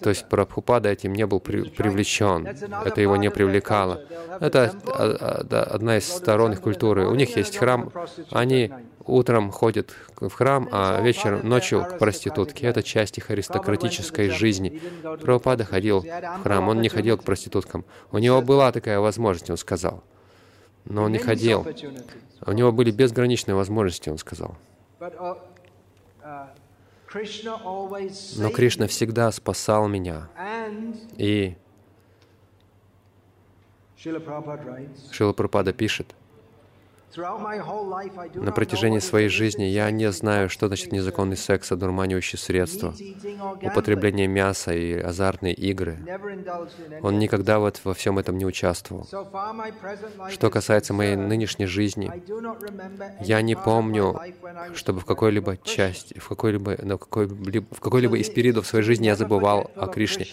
То 0.00 0.10
есть 0.10 0.28
Прабхупада 0.28 0.88
этим 0.88 1.12
не 1.12 1.24
был 1.24 1.38
при, 1.38 1.62
привлечен. 1.62 2.46
Это 2.46 3.00
его 3.00 3.16
не 3.16 3.30
привлекало. 3.30 4.02
Это 4.40 4.74
а, 4.86 5.44
а, 5.48 5.62
одна 5.74 5.98
из 5.98 6.08
сторон 6.08 6.52
их 6.52 6.60
культуры. 6.60 7.06
У 7.06 7.14
них 7.14 7.36
есть 7.36 7.56
храм, 7.56 7.92
они 8.30 8.72
утром 9.06 9.50
ходят 9.50 9.94
в 10.16 10.30
храм, 10.30 10.68
а 10.70 11.00
вечером, 11.00 11.48
ночью 11.48 11.84
к 11.84 11.98
проститутке. 11.98 12.66
Это 12.66 12.82
часть 12.82 13.18
их 13.18 13.30
аристократической 13.30 14.30
жизни. 14.30 14.80
Прабхупада 15.02 15.64
ходил 15.64 16.00
в 16.00 16.42
храм, 16.42 16.68
он 16.68 16.80
не 16.80 16.88
ходил 16.88 17.18
к 17.18 17.24
проституткам. 17.24 17.84
У 18.10 18.18
него 18.18 18.42
была 18.42 18.72
такая 18.72 19.00
возможность, 19.00 19.50
он 19.50 19.56
сказал. 19.56 20.02
Но 20.84 21.04
он 21.04 21.12
не 21.12 21.18
ходил. 21.18 21.66
У 22.44 22.52
него 22.52 22.72
были 22.72 22.90
безграничные 22.90 23.54
возможности, 23.54 24.08
он 24.08 24.18
сказал. 24.18 24.56
Но 25.00 25.38
Кришна 28.50 28.86
всегда 28.86 29.30
спасал 29.30 29.88
меня. 29.88 30.28
И 31.16 31.56
Шила 33.96 35.32
Прабхупада 35.32 35.72
пишет, 35.72 36.14
на 37.16 38.52
протяжении 38.52 38.98
своей 38.98 39.28
жизни 39.28 39.64
я 39.64 39.90
не 39.90 40.10
знаю, 40.12 40.48
что 40.48 40.66
значит 40.68 40.92
незаконный 40.92 41.36
секс, 41.36 41.72
одурманивающие 41.72 42.38
средства, 42.38 42.94
употребление 43.62 44.26
мяса 44.26 44.72
и 44.72 44.94
азартные 44.94 45.54
игры. 45.54 45.98
Он 47.02 47.18
никогда 47.18 47.58
вот 47.58 47.80
во 47.84 47.94
всем 47.94 48.18
этом 48.18 48.38
не 48.38 48.46
участвовал. 48.46 49.06
Что 50.30 50.50
касается 50.50 50.94
моей 50.94 51.16
нынешней 51.16 51.66
жизни, 51.66 52.10
я 53.20 53.42
не 53.42 53.54
помню, 53.54 54.18
чтобы 54.74 55.00
в 55.00 55.04
какой-либо 55.04 55.56
части, 55.58 56.18
в 56.18 56.28
какой-либо, 56.28 56.76
на 56.82 56.96
какой-либо, 56.96 57.66
в 57.70 57.80
какой-либо 57.80 58.16
из 58.16 58.30
периодов 58.30 58.66
своей 58.66 58.84
жизни 58.84 59.06
я 59.06 59.16
забывал 59.16 59.70
о 59.76 59.86
Кришне. 59.86 60.26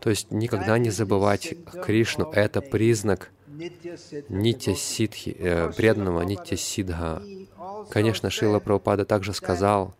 То 0.00 0.10
есть 0.10 0.30
никогда 0.30 0.78
не 0.78 0.90
забывать 0.90 1.54
Кришну— 1.84 2.30
это 2.32 2.60
признак 2.60 3.30
Нитя 4.28 4.74
Сидхи, 4.74 5.36
э, 5.38 5.72
преданного 5.76 6.22
Нитя 6.22 6.56
Сидха. 6.56 7.22
Конечно, 7.90 8.30
Шила 8.30 8.58
Прабхупада 8.58 9.04
также 9.04 9.32
сказал, 9.32 9.94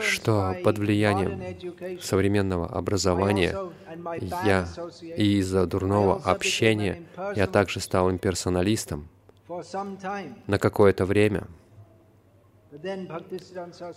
что 0.00 0.54
под 0.62 0.78
влиянием 0.78 2.00
современного 2.00 2.66
образования 2.66 3.56
я 4.44 4.68
и 5.16 5.38
из-за 5.38 5.66
дурного 5.66 6.16
общения 6.16 7.02
я 7.34 7.46
также 7.46 7.80
стал 7.80 8.10
имперсоналистом 8.10 9.08
на 10.46 10.58
какое-то 10.58 11.06
время. 11.06 11.46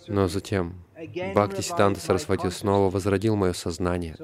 Но 0.06 0.28
затем 0.28 0.74
Бхакти 1.34 1.62
Сиданта 1.62 2.00
Сарасвати 2.00 2.48
снова 2.50 2.90
возродил 2.90 3.34
мое 3.34 3.52
сознание. 3.52 4.14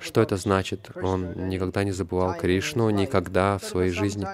Что 0.00 0.22
это 0.22 0.36
значит? 0.36 0.90
Он 0.96 1.48
никогда 1.48 1.84
не 1.84 1.92
забывал 1.92 2.34
Кришну, 2.36 2.90
никогда 2.90 3.58
в 3.58 3.64
своей 3.64 3.90
жизни. 3.90 4.26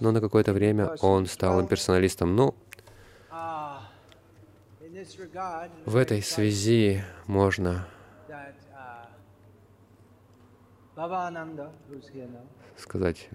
Но 0.00 0.12
на 0.12 0.20
какое-то 0.20 0.52
время 0.52 0.94
он 1.00 1.26
стал 1.26 1.60
имперсоналистом. 1.60 2.34
Ну, 2.34 2.54
в 5.84 5.96
этой 5.96 6.22
связи 6.22 7.02
можно 7.26 7.86
сказать 12.76 13.28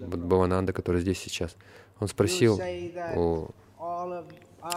Бхавананда, 0.00 0.72
который 0.72 1.00
здесь 1.00 1.18
сейчас. 1.18 1.56
Он 1.98 2.08
спросил 2.08 2.60
у 3.14 3.48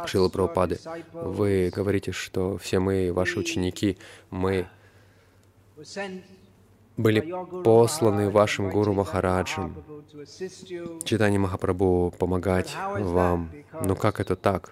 Шила 0.06 0.30
Прабхупады, 0.30 0.80
вы 1.14 1.72
говорите, 1.74 2.12
что 2.12 2.58
все 2.58 2.80
мы, 2.80 3.12
ваши 3.14 3.40
ученики, 3.40 3.98
мы 4.30 4.68
были 6.98 7.22
посланы 7.64 8.30
вашим 8.30 8.70
Гуру 8.70 8.94
Махараджем, 8.94 9.84
Читани 11.06 11.38
Махапрабху, 11.38 12.14
помогать 12.18 12.76
вам. 12.98 13.52
Но 13.86 13.96
как 13.96 14.20
это 14.20 14.36
так? 14.36 14.72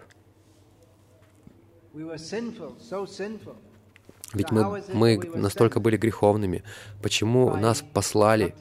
Ведь 4.34 4.52
мы, 4.52 4.84
мы 4.94 5.18
настолько 5.36 5.80
были 5.80 5.96
греховными. 5.96 6.64
Почему 7.02 7.56
нас 7.56 7.82
послали? 7.94 8.56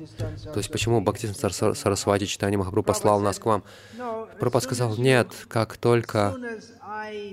То 0.45 0.59
есть 0.59 0.71
почему 0.71 1.01
Бхактисин 1.01 1.35
Сарасвати 1.75 2.27
Читани 2.27 2.57
Махапру 2.57 2.83
послал 2.83 3.21
нас 3.21 3.39
к 3.39 3.47
вам? 3.47 3.65
Прабхупад 4.39 4.63
сказал, 4.63 4.97
нет, 4.97 5.29
как 5.49 5.77
только, 5.77 6.37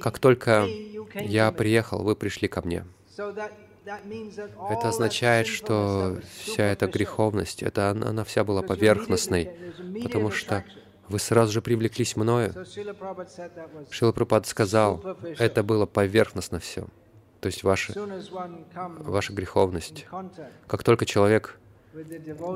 как 0.02 0.18
только 0.20 0.68
я 1.16 1.52
приехал, 1.52 2.02
вы 2.02 2.16
пришли 2.16 2.48
ко 2.48 2.62
мне. 2.66 2.86
Это 3.16 4.90
означает, 4.90 5.46
что 5.46 6.20
вся 6.44 6.64
эта 6.64 6.88
греховность, 6.88 7.62
это 7.62 7.90
она, 7.90 8.10
она 8.10 8.24
вся 8.24 8.44
была 8.44 8.62
поверхностной, 8.62 9.52
потому 10.02 10.32
что 10.32 10.64
вы 11.10 11.20
сразу 11.20 11.52
же 11.52 11.62
привлеклись 11.62 12.16
мною. 12.16 12.54
Шила 13.92 14.12
Прабхупад 14.12 14.48
сказал, 14.48 15.04
это 15.38 15.64
было 15.64 15.86
поверхностно 15.86 16.60
все. 16.60 16.88
То 17.44 17.48
есть 17.48 17.62
ваша, 17.62 17.94
ваша 19.00 19.34
греховность. 19.34 20.08
Как 20.66 20.82
только 20.82 21.06
человек 21.06 21.60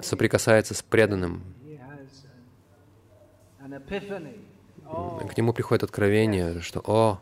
соприкасается 0.02 0.74
с 0.74 0.82
преданным, 0.82 1.44
к 3.60 5.38
нему 5.38 5.52
приходит 5.52 5.84
откровение, 5.84 6.62
что 6.62 6.80
«О, 6.86 7.20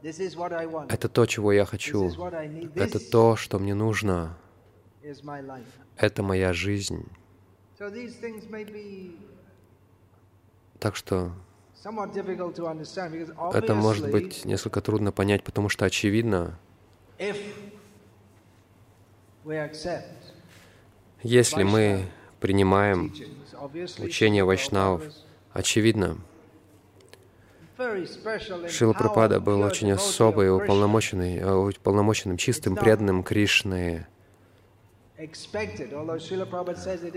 это 0.00 1.08
то, 1.08 1.26
чего 1.26 1.50
я 1.50 1.64
хочу, 1.64 2.08
это 2.76 3.00
то, 3.10 3.34
что 3.34 3.58
мне 3.58 3.74
нужно, 3.74 4.38
это 5.96 6.22
моя 6.22 6.52
жизнь». 6.52 7.04
Так 10.78 10.94
что 10.94 11.32
это 13.52 13.74
может 13.74 14.10
быть 14.10 14.44
несколько 14.44 14.80
трудно 14.80 15.10
понять, 15.10 15.42
потому 15.42 15.68
что 15.68 15.84
очевидно, 15.84 16.60
если 21.22 21.62
мы 21.62 22.06
принимаем 22.40 23.12
учение 23.98 24.44
вайшнавов, 24.44 25.04
очевидно, 25.52 26.18
Шила 28.68 28.94
Прабхупада 28.94 29.38
был 29.38 29.60
очень 29.60 29.92
особый, 29.92 30.54
уполномоченный, 30.54 31.36
э, 31.36 31.54
уполномоченным, 31.54 32.38
чистым, 32.38 32.74
преданным 32.74 33.22
Кришны. 33.22 34.06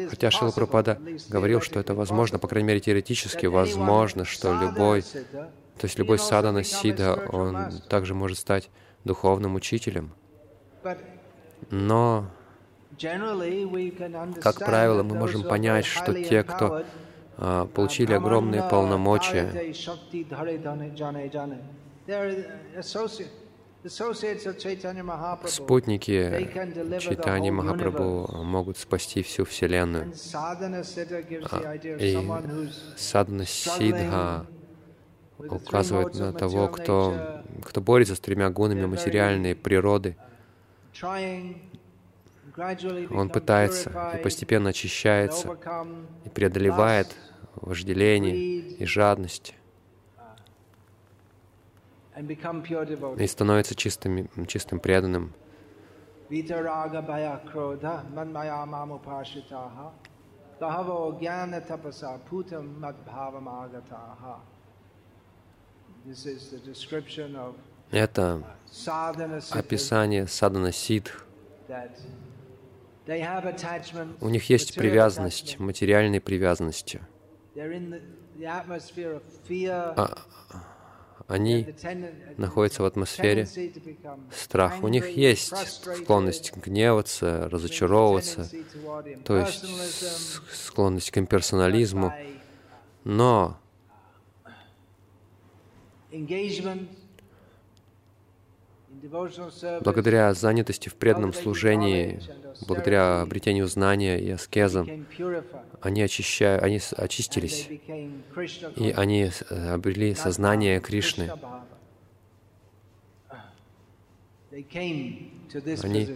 Хотя 0.10 0.32
Шила 0.32 0.52
Прабхупада 0.52 1.00
говорил, 1.30 1.62
что 1.62 1.80
это 1.80 1.94
возможно, 1.94 2.40
по 2.40 2.48
крайней 2.50 2.68
мере, 2.68 2.80
теоретически 2.82 3.46
возможно, 3.46 4.26
что 4.26 4.54
любой, 4.62 5.02
то 5.02 5.84
есть 5.84 5.98
любой 5.98 6.20
садана 6.20 6.64
сида, 6.64 7.16
он 7.32 7.80
также 7.90 8.14
может 8.14 8.38
стать 8.38 8.70
духовным 9.04 9.56
учителем. 9.56 10.12
Но, 11.72 12.26
как 14.42 14.58
правило, 14.58 15.04
мы 15.04 15.16
можем 15.16 15.44
понять, 15.44 15.86
что 15.86 16.14
те, 16.24 16.44
кто 16.44 16.84
а, 17.38 17.66
получили 17.68 18.14
огромные 18.14 18.64
полномочия, 18.70 19.74
спутники 25.46 26.50
Чайтани 27.00 27.50
Махапрабху 27.50 28.44
могут 28.44 28.78
спасти 28.78 29.24
всю 29.24 29.46
Вселенную. 29.46 30.12
А, 30.34 31.76
и 31.76 32.18
садхана 32.98 33.46
сидха 33.46 34.46
указывает 35.40 36.16
на 36.16 36.34
того, 36.34 36.68
кто, 36.68 37.44
кто 37.64 37.82
борется 37.82 38.16
с 38.16 38.20
тремя 38.20 38.50
гунами 38.50 38.86
материальной 38.86 39.56
природы. 39.56 40.18
Он 43.12 43.30
пытается 43.30 44.14
и 44.18 44.22
постепенно 44.22 44.70
очищается 44.70 45.58
и 46.26 46.30
преодолевает 46.30 47.16
вожделение 47.56 48.36
и 48.36 48.86
жадность 48.86 49.56
и 53.18 53.28
становится 53.28 53.76
чистым, 53.76 54.28
чистым 54.46 54.80
преданным. 54.80 55.34
Это 67.92 68.44
описание 69.52 70.28
садана 70.28 70.72
сидх. 70.72 71.26
У 74.22 74.30
них 74.30 74.50
есть 74.50 74.76
привязанность, 74.76 75.60
материальной 75.60 76.22
привязанности. 76.22 77.02
А, 79.58 80.18
они 81.28 81.76
находятся 82.38 82.84
в 82.84 82.86
атмосфере 82.86 83.48
страха. 84.32 84.80
У 84.84 84.88
них 84.88 85.10
есть 85.10 85.56
склонность 85.56 86.56
гневаться, 86.56 87.50
разочаровываться, 87.50 88.50
то 89.26 89.38
есть 89.38 89.66
склонность 90.54 91.12
к 91.12 91.18
имперсонализму, 91.18 92.14
но 93.04 93.60
благодаря 99.82 100.34
занятости 100.34 100.90
в 100.90 100.96
преданном 100.96 101.34
служении, 101.34 102.22
благодаря 102.68 103.22
обретению 103.22 103.68
знания 103.68 104.20
и 104.20 104.30
аскезам, 104.32 105.06
они, 105.82 106.02
очищают, 106.02 106.64
они 106.64 106.80
очистились, 106.98 107.70
и 108.76 108.94
они 108.96 109.32
э, 109.50 109.70
обрели 109.74 110.14
сознание 110.16 110.80
Кришны. 110.80 111.32
Они 114.52 116.16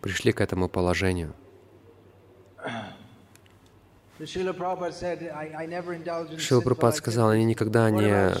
пришли 0.00 0.32
к 0.32 0.40
этому 0.40 0.68
положению. 0.68 1.34
Шила 4.26 4.52
Прабхупад 6.60 6.94
сказал, 6.94 7.32
я 7.32 7.44
никогда 7.44 7.90
не 7.90 8.32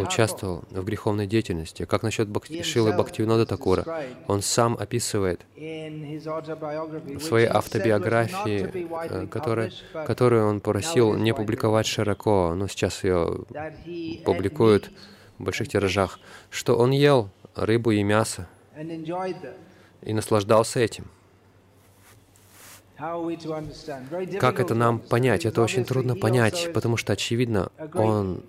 участвовал 0.00 0.64
в 0.70 0.84
греховной 0.84 1.26
деятельности. 1.26 1.84
Как 1.84 2.02
насчет 2.02 2.28
Бхакти, 2.28 2.62
Шилы 2.62 2.92
Бхактивинода 2.92 3.46
Такура? 3.46 3.84
Он 4.26 4.42
сам 4.42 4.76
описывает 4.78 5.40
в 5.56 7.20
своей 7.20 7.46
автобиографии, 7.46 8.88
э, 9.10 9.26
которая, 9.26 9.72
которую 10.06 10.46
он 10.46 10.60
просил 10.60 11.14
не 11.14 11.34
публиковать 11.34 11.86
широко, 11.86 12.54
но 12.54 12.66
сейчас 12.68 13.04
ее 13.04 13.44
публикуют 14.24 14.90
в 15.38 15.44
больших 15.44 15.68
тиражах, 15.68 16.18
что 16.50 16.76
он 16.76 16.90
ел? 16.90 17.30
Рыбу 17.54 17.90
и 17.90 18.02
мясо. 18.02 18.48
И 20.02 20.12
наслаждался 20.12 20.80
этим. 20.80 21.06
Как 24.40 24.60
это 24.60 24.74
нам 24.74 24.98
понять? 24.98 25.44
Это 25.44 25.62
очень 25.62 25.84
трудно 25.84 26.16
понять, 26.16 26.70
потому 26.72 26.96
что, 26.96 27.12
очевидно, 27.12 27.70
он 27.94 28.42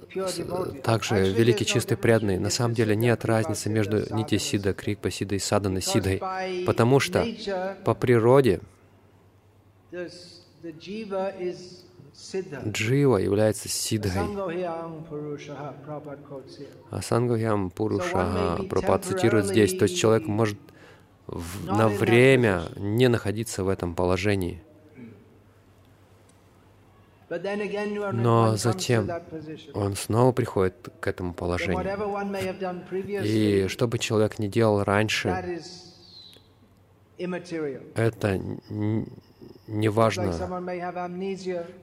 также 0.83 1.31
великий 1.31 1.65
чистый 1.65 1.97
преданный. 1.97 2.39
На 2.39 2.49
самом 2.49 2.73
деле 2.73 2.95
нет 2.95 3.25
разницы 3.25 3.69
между 3.69 4.13
Нити 4.13 4.37
Сида, 4.37 4.73
Крикпа 4.73 5.11
Сидой 5.11 5.39
Садана 5.39 5.81
Сидой, 5.81 6.21
потому 6.65 6.99
что 6.99 7.25
по 7.83 7.93
природе 7.93 8.61
Джива 12.71 13.17
является 13.17 13.69
сидхой. 13.69 14.21
Асангахям 16.89 17.69
Пуруша 17.69 18.57
Прабхупад 18.69 19.05
цитирует 19.05 19.45
здесь, 19.45 19.77
то 19.77 19.83
есть 19.83 19.97
человек 19.97 20.25
может 20.27 20.57
на 21.63 21.87
время 21.87 22.63
не 22.75 23.07
находиться 23.07 23.63
в 23.63 23.69
этом 23.69 23.95
положении. 23.95 24.61
Но 27.29 28.55
затем 28.55 29.09
он 29.73 29.95
снова 29.95 30.31
приходит 30.31 30.89
к 31.01 31.07
этому 31.07 31.33
положению. 31.33 31.83
И 33.23 33.67
что 33.67 33.87
бы 33.87 33.99
человек 33.99 34.39
ни 34.39 34.47
делал 34.47 34.83
раньше, 34.83 35.61
это 37.95 38.41
не 39.67 39.89
важно. 39.89 40.31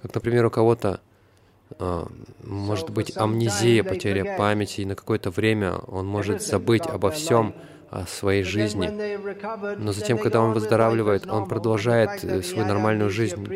Как, 0.02 0.14
например, 0.14 0.46
у 0.46 0.50
кого-то 0.50 1.00
а, 1.78 2.06
может 2.42 2.90
быть 2.90 3.16
амнезия, 3.16 3.82
потеря 3.82 4.36
памяти, 4.36 4.82
и 4.82 4.86
на 4.86 4.94
какое-то 4.94 5.30
время 5.30 5.76
он 5.76 6.06
может 6.06 6.42
забыть 6.42 6.86
обо 6.86 7.10
всем, 7.10 7.54
своей 8.06 8.42
жизни. 8.42 8.88
Но 9.78 9.92
затем, 9.92 10.18
когда 10.18 10.40
он 10.40 10.52
выздоравливает, 10.52 11.26
он 11.26 11.48
продолжает 11.48 12.20
свою 12.20 12.66
нормальную 12.66 13.10
жизнь. 13.10 13.46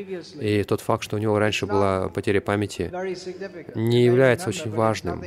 И 0.41 0.63
тот 0.65 0.81
факт, 0.81 1.03
что 1.05 1.17
у 1.17 1.19
него 1.19 1.39
раньше 1.39 1.67
была 1.67 2.09
потеря 2.09 2.41
памяти, 2.41 2.91
не 3.75 4.05
является 4.05 4.49
очень 4.49 4.71
важным. 4.71 5.25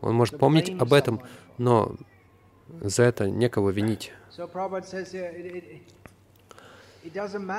Он 0.00 0.14
может 0.14 0.38
помнить 0.38 0.74
об 0.78 0.92
этом, 0.92 1.20
но 1.58 1.94
за 2.80 3.04
это 3.04 3.28
некого 3.28 3.70
винить. 3.70 4.12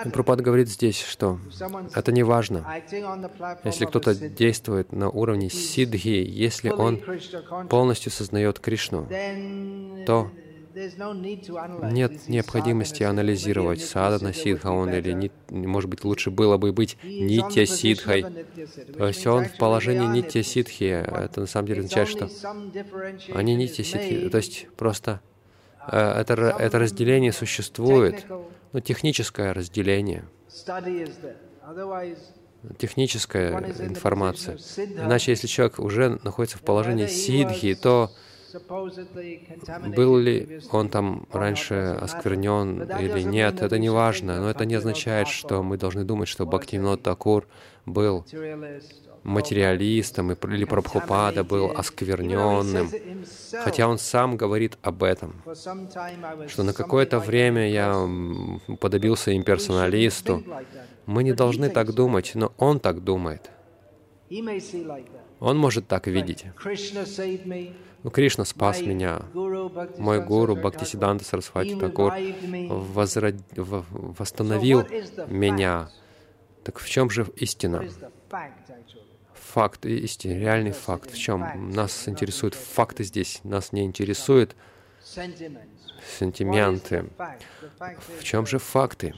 Прабхупада 0.04 0.42
говорит 0.42 0.68
здесь, 0.70 1.00
что 1.00 1.40
это 1.94 2.12
не 2.12 2.24
важно. 2.24 2.66
Если 3.64 3.86
кто-то 3.86 4.16
действует 4.16 4.92
на 4.92 5.10
уровне 5.10 5.50
сиддхи, 5.50 6.26
если 6.28 6.70
он 6.70 7.02
полностью 7.70 8.12
сознает 8.12 8.60
Кришну, 8.60 9.08
то 10.08 10.32
нет 11.92 12.28
необходимости 12.28 13.04
анализировать, 13.04 13.82
садхана 13.82 14.30
be 14.30 14.34
он 14.72 14.94
или 14.94 15.12
ни- 15.14 15.66
может 15.66 15.90
быть 15.90 16.04
лучше 16.04 16.32
было 16.32 16.58
бы 16.58 16.74
быть 16.74 16.98
nitya 17.04 17.64
siddha, 17.64 18.98
То 18.98 19.08
есть 19.08 19.26
он 19.28 19.46
в 19.46 19.58
положении 19.58 20.08
сидхи. 20.44 20.84
siddha. 20.84 21.24
Это 21.26 21.42
на 21.42 21.48
самом 21.48 21.68
деле 21.68 21.80
означает, 21.82 22.10
что 22.10 22.30
они 23.34 23.56
сидхи. 23.84 24.14
made, 24.14 24.30
То 24.30 24.38
есть 24.38 24.68
просто 24.76 25.22
э, 25.88 25.98
это, 26.22 26.34
р- 26.34 26.56
это 26.58 26.80
разделение 26.80 27.32
существует, 27.32 28.26
technical 28.28 28.52
ну, 28.74 28.80
техническое 28.82 29.54
разделение, 29.54 30.26
техническая 32.78 33.54
информация. 33.80 34.58
Иначе, 34.78 35.32
если 35.32 35.48
человек 35.48 35.80
уже 35.80 36.20
находится 36.24 36.58
в 36.58 36.62
положении 36.62 37.08
сидхи, 37.08 37.76
то 37.76 38.12
был 39.96 40.18
ли 40.18 40.60
он 40.72 40.90
там 40.90 41.28
раньше 41.32 41.98
осквернен 42.02 42.84
или 42.84 43.22
нет, 43.22 43.62
это 43.62 43.78
не 43.80 43.90
важно, 43.90 44.40
но 44.42 44.50
это 44.50 44.66
не 44.66 44.76
означает, 44.76 45.28
что 45.28 45.64
мы 45.64 45.78
должны 45.78 46.04
думать, 46.04 46.28
что 46.28 46.46
Бхактивинод 46.46 47.02
Такур 47.02 47.48
был 47.86 48.26
материалистом 49.26 50.32
или 50.32 50.66
Прабхупада 50.66 51.44
был 51.44 51.72
оскверненным, 51.76 52.90
хотя 53.64 53.88
он 53.88 53.98
сам 53.98 54.38
говорит 54.38 54.78
об 54.84 55.04
этом, 55.04 55.42
что 56.48 56.64
на 56.64 56.74
какое-то 56.74 57.20
время 57.20 57.70
я 57.70 58.08
подобился 58.80 59.36
имперсоналисту. 59.36 60.44
Мы 61.08 61.24
не 61.24 61.34
должны 61.34 61.70
так 61.70 61.94
думать, 61.94 62.32
но 62.36 62.54
он 62.58 62.80
так 62.80 63.04
думает. 63.04 63.50
Он 65.40 65.58
может 65.58 65.88
так 65.88 66.08
видеть. 66.08 66.46
Me. 68.06 68.08
Ну, 68.08 68.12
Кришна 68.12 68.46
спас 68.46 68.82
меня. 68.82 69.24
Мой 69.98 70.24
гуру 70.24 70.56
Бхактисиданта 70.56 71.26
Сарасвати 71.26 71.76
Такур 71.76 72.14
возрод- 72.14 73.42
восстановил 73.58 74.84
меня. 75.28 75.90
Так 76.64 76.78
в 76.80 76.88
чем 76.88 77.10
же 77.10 77.26
истина? 77.36 77.84
Факт 79.34 79.86
истина, 79.86 80.34
реальный 80.34 80.72
факт. 80.72 81.12
В 81.12 81.18
чем? 81.18 81.72
Нас 81.72 82.08
интересуют 82.08 82.54
факты 82.54 83.04
здесь. 83.04 83.40
Нас 83.44 83.72
не 83.72 83.84
интересуют 83.84 84.56
сентименты. 86.20 87.10
В 88.20 88.24
чем 88.24 88.46
же 88.46 88.60
факты? 88.60 89.16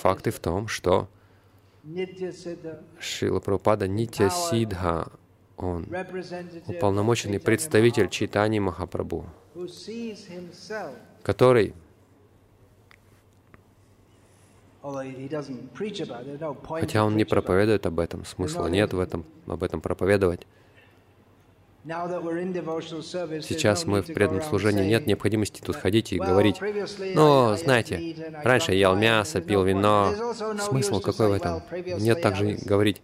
Факты 0.00 0.32
в 0.32 0.40
том, 0.40 0.66
что 0.66 1.08
Шила 2.98 3.40
Прабхупада 3.40 3.86
Нитя 3.88 4.30
Сидха, 4.30 5.12
он 5.62 5.86
уполномоченный 6.66 7.40
представитель 7.40 8.08
Чайтани 8.08 8.58
Махапрабху, 8.58 9.26
который, 11.22 11.74
хотя 16.80 17.04
он 17.04 17.16
не 17.16 17.24
проповедует 17.24 17.86
об 17.86 18.00
этом, 18.00 18.24
смысла 18.24 18.66
нет 18.68 18.92
в 18.92 19.00
этом, 19.00 19.24
об 19.46 19.62
этом 19.62 19.80
проповедовать. 19.80 20.46
Сейчас 23.42 23.86
мы 23.86 24.02
в 24.02 24.06
преданном 24.06 24.42
служении, 24.42 24.84
нет 24.84 25.06
необходимости 25.06 25.62
тут 25.64 25.76
ходить 25.76 26.12
и 26.12 26.18
"Well, 26.18 26.26
говорить, 26.26 26.56
ate 26.60 27.56
знаете, 27.56 28.16
раньше 28.44 28.72
я 28.72 28.78
ел 28.90 28.96
wine." 28.96 29.00
мясо, 29.00 29.40
пил 29.40 29.64
вино. 29.64 30.12
Смысл 30.60 31.00
какой 31.00 31.28
в 31.28 31.32
этом? 31.32 31.54
"Well, 31.56 31.62
previously 31.70 32.00
Нет 32.00 32.20
также 32.20 32.58
говорить 32.62 33.00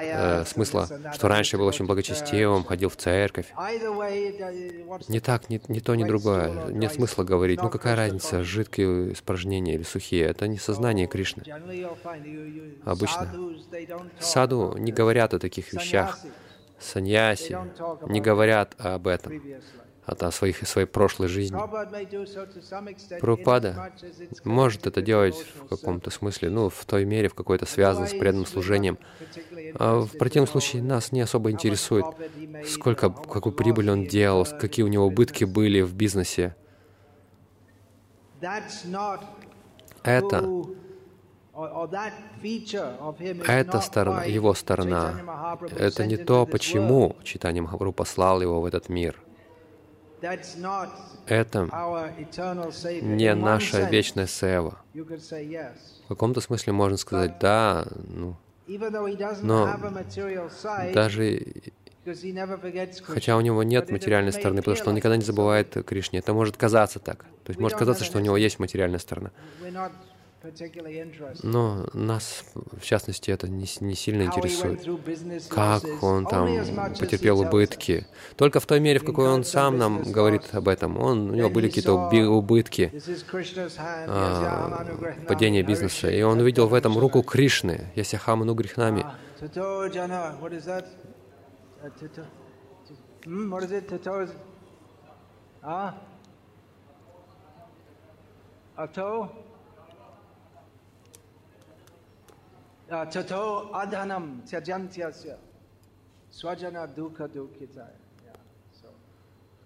э, 0.00 0.44
смысла, 0.44 0.88
что 1.14 1.28
раньше 1.28 1.56
я 1.56 1.60
был 1.60 1.66
очень 1.66 1.84
to 1.84 1.88
благочестивым, 1.88 2.62
church." 2.62 2.66
ходил 2.66 2.88
в 2.90 2.96
церковь. 2.96 3.46
What's 3.56 5.04
Не 5.08 5.20
так, 5.20 5.48
ни, 5.48 5.60
ни 5.68 5.78
то, 5.80 5.94
ни 5.94 6.04
другое. 6.04 6.66
Нет 6.70 6.92
смысла 6.92 7.24
говорить, 7.24 7.62
ну 7.62 7.70
какая 7.70 7.96
разница, 7.96 8.42
жидкие 8.44 9.14
испражнения 9.14 9.74
или 9.74 9.82
сухие. 9.82 10.26
Это 10.26 10.46
не 10.46 10.58
сознание 10.58 11.06
Кришны. 11.06 11.42
You- 11.42 11.64
you- 12.24 12.74
Обычно. 12.84 13.32
Саду 14.20 14.76
не 14.76 14.92
говорят 14.92 15.32
о 15.32 15.38
таких 15.38 15.72
вещах. 15.72 16.18
Саньяси 16.78 17.56
не 18.08 18.20
говорят 18.20 18.74
об 18.78 19.06
этом, 19.06 19.32
life. 19.32 19.62
о 20.06 20.30
своих, 20.30 20.66
своей 20.68 20.86
прошлой 20.86 21.28
жизни. 21.28 21.56
Прабхупада 23.20 23.92
может 24.44 24.86
это 24.86 25.00
делать 25.00 25.34
в 25.34 25.66
каком-то 25.68 26.10
смысле, 26.10 26.50
ну, 26.50 26.68
в 26.68 26.84
той 26.84 27.04
мере, 27.04 27.28
в 27.28 27.34
какой-то 27.34 27.66
связано 27.66 28.06
с 28.06 28.12
преданным 28.12 28.46
служением. 28.46 28.98
А 29.74 30.00
в 30.00 30.18
противном 30.18 30.48
случае 30.48 30.82
нас 30.82 31.12
не 31.12 31.22
особо 31.22 31.50
интересует, 31.50 32.06
сколько, 32.66 33.10
какую 33.10 33.54
прибыль 33.54 33.90
он 33.90 34.06
делал, 34.06 34.44
какие 34.44 34.84
у 34.84 34.88
него 34.88 35.06
убытки 35.06 35.44
были 35.44 35.80
в 35.80 35.94
бизнесе. 35.94 36.54
Это, 40.02 40.64
эта 43.46 43.80
сторона, 43.80 44.24
его 44.24 44.54
сторона, 44.54 45.14
это 45.76 46.06
не 46.06 46.16
то, 46.16 46.46
почему 46.46 47.10
world. 47.10 47.22
Читание 47.24 47.62
Махапрабху 47.62 47.92
послал 47.92 48.42
его 48.42 48.60
в 48.60 48.64
этот 48.64 48.88
мир. 48.88 49.20
Это 51.26 51.68
не 53.02 53.34
наша 53.34 53.88
вечная 53.88 54.26
сева. 54.26 54.78
В 54.94 56.08
каком-то 56.08 56.40
смысле 56.40 56.72
можно 56.72 56.96
сказать, 56.96 57.38
да, 57.38 57.86
ну, 58.08 58.36
Но 59.42 59.76
даже 60.92 61.44
хотя 63.04 63.36
у 63.36 63.40
него 63.40 63.62
нет 63.62 63.90
материальной 63.90 64.32
стороны, 64.32 64.60
потому 64.60 64.76
что 64.76 64.88
он 64.90 64.96
никогда 64.96 65.16
не 65.16 65.22
забывает 65.22 65.72
Кришне. 65.86 66.18
Это 66.18 66.34
может 66.34 66.56
казаться 66.56 66.98
так. 66.98 67.24
То 67.44 67.50
есть 67.50 67.60
может 67.60 67.78
казаться, 67.78 68.04
что 68.04 68.18
у 68.18 68.20
него 68.20 68.36
есть 68.36 68.58
материальная 68.58 68.98
сторона. 68.98 69.30
Но 71.42 71.86
нас, 71.94 72.44
в 72.54 72.82
частности, 72.82 73.30
это 73.30 73.48
не, 73.48 73.66
не 73.80 73.94
сильно 73.94 74.22
интересует. 74.24 74.84
Как 75.48 75.82
он 76.02 76.26
там 76.26 76.48
потерпел 76.98 77.40
убытки. 77.40 78.06
Только 78.36 78.60
в 78.60 78.66
той 78.66 78.80
мере, 78.80 78.98
в 78.98 79.04
какой 79.04 79.28
он 79.28 79.44
сам 79.44 79.78
нам 79.78 80.02
говорит 80.02 80.42
об 80.52 80.68
этом. 80.68 80.98
Он, 80.98 81.30
у 81.30 81.34
него 81.34 81.48
были 81.48 81.68
какие-то 81.68 81.94
убытки, 81.94 82.92
а, 83.78 84.86
падение 85.26 85.62
бизнеса. 85.62 86.10
И 86.10 86.20
он 86.22 86.40
увидел 86.40 86.68
в 86.68 86.74
этом 86.74 86.98
руку. 86.98 87.22
Кришны, 87.22 87.90
Ясяхаману 87.94 88.54
грехнами. 88.54 89.04
Ah, 95.66 95.94
what 98.76 99.43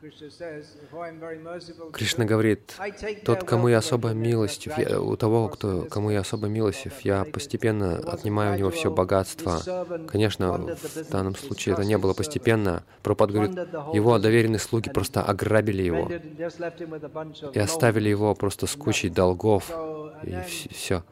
if 0.00 0.94
I 0.94 1.08
am 1.08 1.18
very 1.18 1.38
merciful 1.38 1.86
to 1.86 1.92
Кришна 1.92 2.24
говорит, 2.24 2.76
тот, 3.24 3.42
кому 3.42 3.66
я 3.68 3.78
особо 3.78 4.10
милостив, 4.10 4.78
я, 4.78 5.00
у 5.00 5.16
того, 5.16 5.48
кто, 5.48 5.86
кому 5.90 6.10
я 6.10 6.20
особо 6.20 6.46
милостив, 6.46 7.00
я 7.00 7.24
постепенно 7.24 7.96
отнимаю 7.96 8.54
у 8.54 8.58
него 8.58 8.70
все 8.70 8.92
богатство. 8.92 9.60
Конечно, 10.06 10.52
в 10.76 11.10
данном 11.10 11.34
случае 11.34 11.72
это 11.72 11.84
не 11.84 11.98
было 11.98 12.14
постепенно. 12.14 12.84
Пропад 13.02 13.32
говорит, 13.32 13.58
его 13.92 14.18
доверенные 14.20 14.60
слуги 14.60 14.88
просто 14.88 15.22
ограбили 15.22 15.82
его 15.82 16.08
и 17.52 17.58
оставили 17.58 18.08
его 18.08 18.34
просто 18.36 18.66
с 18.66 18.76
кучей 18.76 19.08
долгов. 19.08 19.68
И 20.22 20.36
все. 20.46 21.02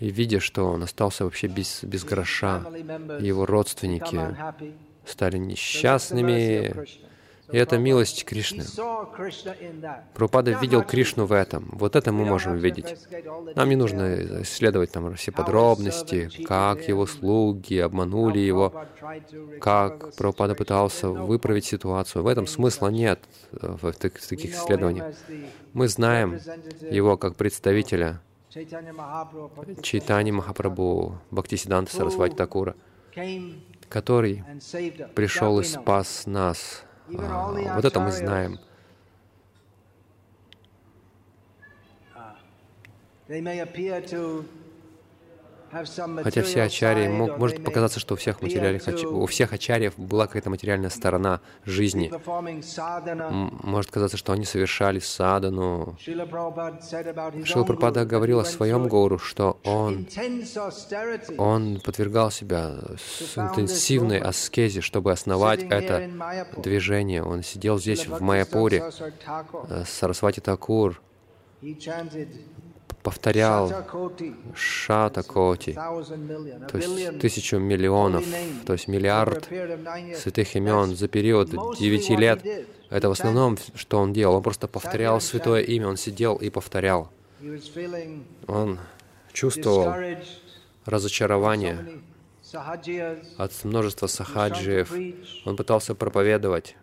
И 0.00 0.10
видя, 0.10 0.40
что 0.40 0.64
он 0.64 0.82
остался 0.82 1.24
вообще 1.24 1.46
без, 1.46 1.84
без 1.84 2.04
гроша, 2.04 2.64
его 3.20 3.46
родственники 3.46 4.36
стали 5.06 5.36
несчастными. 5.38 6.74
И 7.52 7.58
это 7.58 7.78
милость 7.78 8.24
Кришны. 8.24 8.62
Not 8.62 10.60
видел 10.60 10.82
Кришну 10.82 11.26
в 11.26 11.32
этом. 11.32 11.68
Вот 11.72 11.96
это 11.96 12.12
мы 12.12 12.24
можем 12.24 12.56
видеть. 12.56 12.96
Нам 13.54 13.68
не 13.68 13.76
нужно 13.76 14.42
исследовать 14.42 14.92
там 14.92 15.14
все 15.14 15.32
подробности, 15.32 16.30
как 16.46 16.88
его 16.88 17.06
слуги 17.06 17.78
обманули 17.78 18.38
его, 18.38 18.72
как 19.60 20.04
situation. 20.04 20.54
пытался 20.54 21.08
выправить 21.08 21.66
ситуацию. 21.66 22.22
В 22.22 22.26
этом 22.26 22.46
смысла 22.46 22.88
нет 22.88 23.20
э, 23.52 23.76
в 23.80 23.92
таких 23.92 24.54
исследованиях. 24.54 25.14
Мы 25.72 25.88
знаем 25.88 26.38
его 26.90 27.16
как 27.16 27.36
представителя 27.36 28.20
Чайтани 28.50 30.30
Махапрабху 30.30 31.18
Бхактисиданта 31.30 31.94
Сарасвати 31.94 32.34
Такура, 32.34 32.76
который 33.88 34.44
пришел 35.14 35.60
и 35.60 35.64
спас 35.64 36.24
нас. 36.26 36.84
А, 37.08 37.74
вот 37.76 37.84
это 37.84 38.00
мы 38.00 38.12
знаем. 38.12 38.58
They 43.28 43.40
may 43.40 43.60
appear 43.60 44.00
to 44.08 44.44
Хотя 46.22 46.42
все 46.42 46.62
ачарьи, 46.62 47.08
мог, 47.08 47.38
может 47.38 47.64
показаться, 47.64 47.98
что 47.98 48.14
у 48.14 48.16
всех, 48.16 48.42
материальных, 48.42 48.86
у 49.04 49.26
всех 49.26 49.52
ачарьев 49.52 49.98
была 49.98 50.26
какая-то 50.26 50.50
материальная 50.50 50.90
сторона 50.90 51.40
жизни. 51.64 52.12
Может 53.64 53.90
казаться, 53.90 54.16
что 54.16 54.32
они 54.32 54.44
совершали 54.44 54.98
садану. 54.98 55.96
Шила 55.98 56.26
Прабхупада 57.64 58.04
говорил 58.04 58.40
о 58.40 58.44
своем 58.44 58.88
гуру, 58.88 59.18
что 59.18 59.58
он, 59.64 60.06
он 61.38 61.80
подвергал 61.80 62.30
себя 62.30 62.76
интенсивной 63.36 64.18
аскезе, 64.18 64.80
чтобы 64.80 65.12
основать 65.12 65.62
это 65.62 66.10
движение. 66.56 67.22
Он 67.22 67.42
сидел 67.42 67.78
здесь, 67.78 68.06
в 68.06 68.20
Майяпуре, 68.20 68.90
э, 69.70 69.84
Сарасвати 69.86 70.40
Такур, 70.40 71.00
повторял 73.02 73.72
Шата 74.54 75.22
Коти, 75.22 75.72
то 75.72 76.78
есть 76.78 77.18
тысячу 77.20 77.58
миллионов, 77.58 78.24
то 78.66 78.72
есть 78.74 78.88
миллиард 78.88 79.48
святых 80.16 80.56
имен 80.56 80.94
за 80.96 81.08
период 81.08 81.50
девяти 81.78 82.16
лет. 82.16 82.44
Это 82.90 83.08
в 83.08 83.12
основном, 83.12 83.56
что 83.74 83.98
он 83.98 84.12
делал. 84.12 84.36
Он 84.36 84.42
просто 84.42 84.68
повторял 84.68 85.20
святое 85.20 85.62
имя, 85.62 85.88
он 85.88 85.96
сидел 85.96 86.36
и 86.36 86.50
повторял. 86.50 87.10
Он 88.46 88.78
чувствовал 89.32 89.94
разочарование 90.84 92.00
от 93.38 93.64
множества 93.64 94.06
сахаджиев. 94.06 94.92
Он 95.46 95.56
пытался 95.56 95.94
проповедовать. 95.94 96.76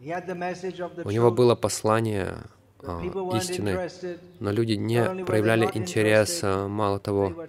У 0.00 1.10
него 1.10 1.30
было 1.30 1.54
послание 1.54 2.36
истины, 3.36 3.90
но 4.40 4.50
люди 4.50 4.72
не 4.72 5.24
проявляли 5.24 5.68
интереса, 5.74 6.66
мало 6.68 6.98
того, 6.98 7.46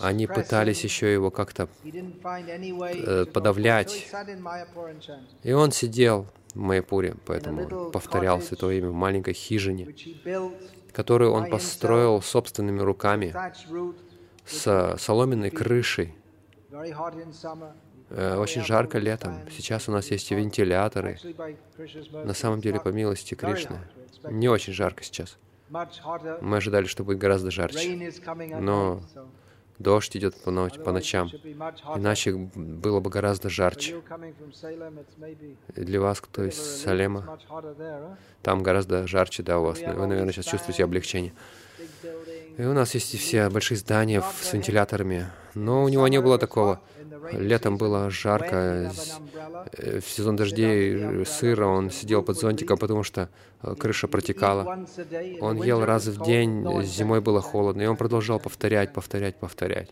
они 0.00 0.26
пытались 0.26 0.84
еще 0.84 1.12
его 1.12 1.30
как-то 1.30 1.68
э, 1.84 3.24
подавлять. 3.26 4.08
И 5.42 5.52
он 5.52 5.72
сидел 5.72 6.26
в 6.54 6.58
Майяпуре, 6.58 7.14
поэтому 7.26 7.90
повторял 7.90 8.40
Святое 8.40 8.78
Имя 8.78 8.90
в 8.90 8.94
маленькой 8.94 9.34
хижине, 9.34 9.94
которую 10.92 11.32
он 11.32 11.48
построил 11.50 12.22
собственными 12.22 12.80
руками, 12.80 13.34
с 14.46 14.96
соломенной 14.98 15.50
крышей, 15.50 16.14
Э, 18.10 18.36
очень 18.36 18.64
жарко 18.64 18.98
летом. 18.98 19.38
Сейчас 19.50 19.88
у 19.88 19.92
нас 19.92 20.10
есть 20.10 20.30
вентиляторы. 20.32 21.16
На 22.12 22.34
самом 22.34 22.60
деле, 22.60 22.80
по 22.80 22.88
милости 22.88 23.34
Кришны, 23.34 23.78
не 24.24 24.48
очень 24.48 24.72
жарко 24.72 25.02
сейчас. 25.04 25.36
Мы 25.70 26.56
ожидали, 26.56 26.86
что 26.86 27.04
будет 27.04 27.18
гораздо 27.18 27.50
жарче. 27.50 28.12
Но 28.58 29.02
дождь 29.78 30.16
идет 30.16 30.40
по, 30.42 30.50
ночь, 30.50 30.74
по 30.74 30.92
ночам. 30.92 31.28
Иначе 31.96 32.32
было 32.32 33.00
бы 33.00 33.10
гораздо 33.10 33.48
жарче. 33.48 34.00
Для 35.68 36.00
вас, 36.00 36.20
кто 36.20 36.44
из 36.44 36.56
Салема, 36.56 37.38
там 38.42 38.62
гораздо 38.62 39.06
жарче, 39.06 39.42
да, 39.42 39.58
у 39.58 39.64
вас. 39.64 39.80
Вы, 39.80 40.06
наверное, 40.06 40.32
сейчас 40.32 40.46
чувствуете 40.46 40.84
облегчение. 40.84 41.32
И 42.58 42.62
у 42.62 42.72
нас 42.72 42.94
есть 42.94 43.16
все 43.18 43.48
большие 43.48 43.78
здания 43.78 44.22
с 44.40 44.52
вентиляторами. 44.52 45.28
Но 45.54 45.84
у 45.84 45.88
него 45.88 46.06
не 46.08 46.20
было 46.20 46.36
такого. 46.36 46.80
Летом 47.32 47.76
было 47.76 48.10
жарко, 48.10 48.92
э, 49.72 50.00
в 50.00 50.08
сезон 50.08 50.36
дождей 50.36 51.24
сыро, 51.24 51.66
он 51.66 51.90
сидел 51.90 52.22
под 52.22 52.38
зонтиком, 52.38 52.78
потому 52.78 53.02
что 53.02 53.28
э, 53.62 53.74
крыша 53.74 54.06
протекала. 54.08 54.86
Он 55.40 55.62
ел 55.62 55.84
раз 55.84 56.06
в 56.06 56.24
день, 56.24 56.64
зимой 56.84 57.20
было 57.20 57.40
холодно, 57.40 57.82
и 57.82 57.86
он 57.86 57.96
продолжал 57.96 58.38
повторять, 58.38 58.92
повторять, 58.92 59.36
повторять. 59.36 59.90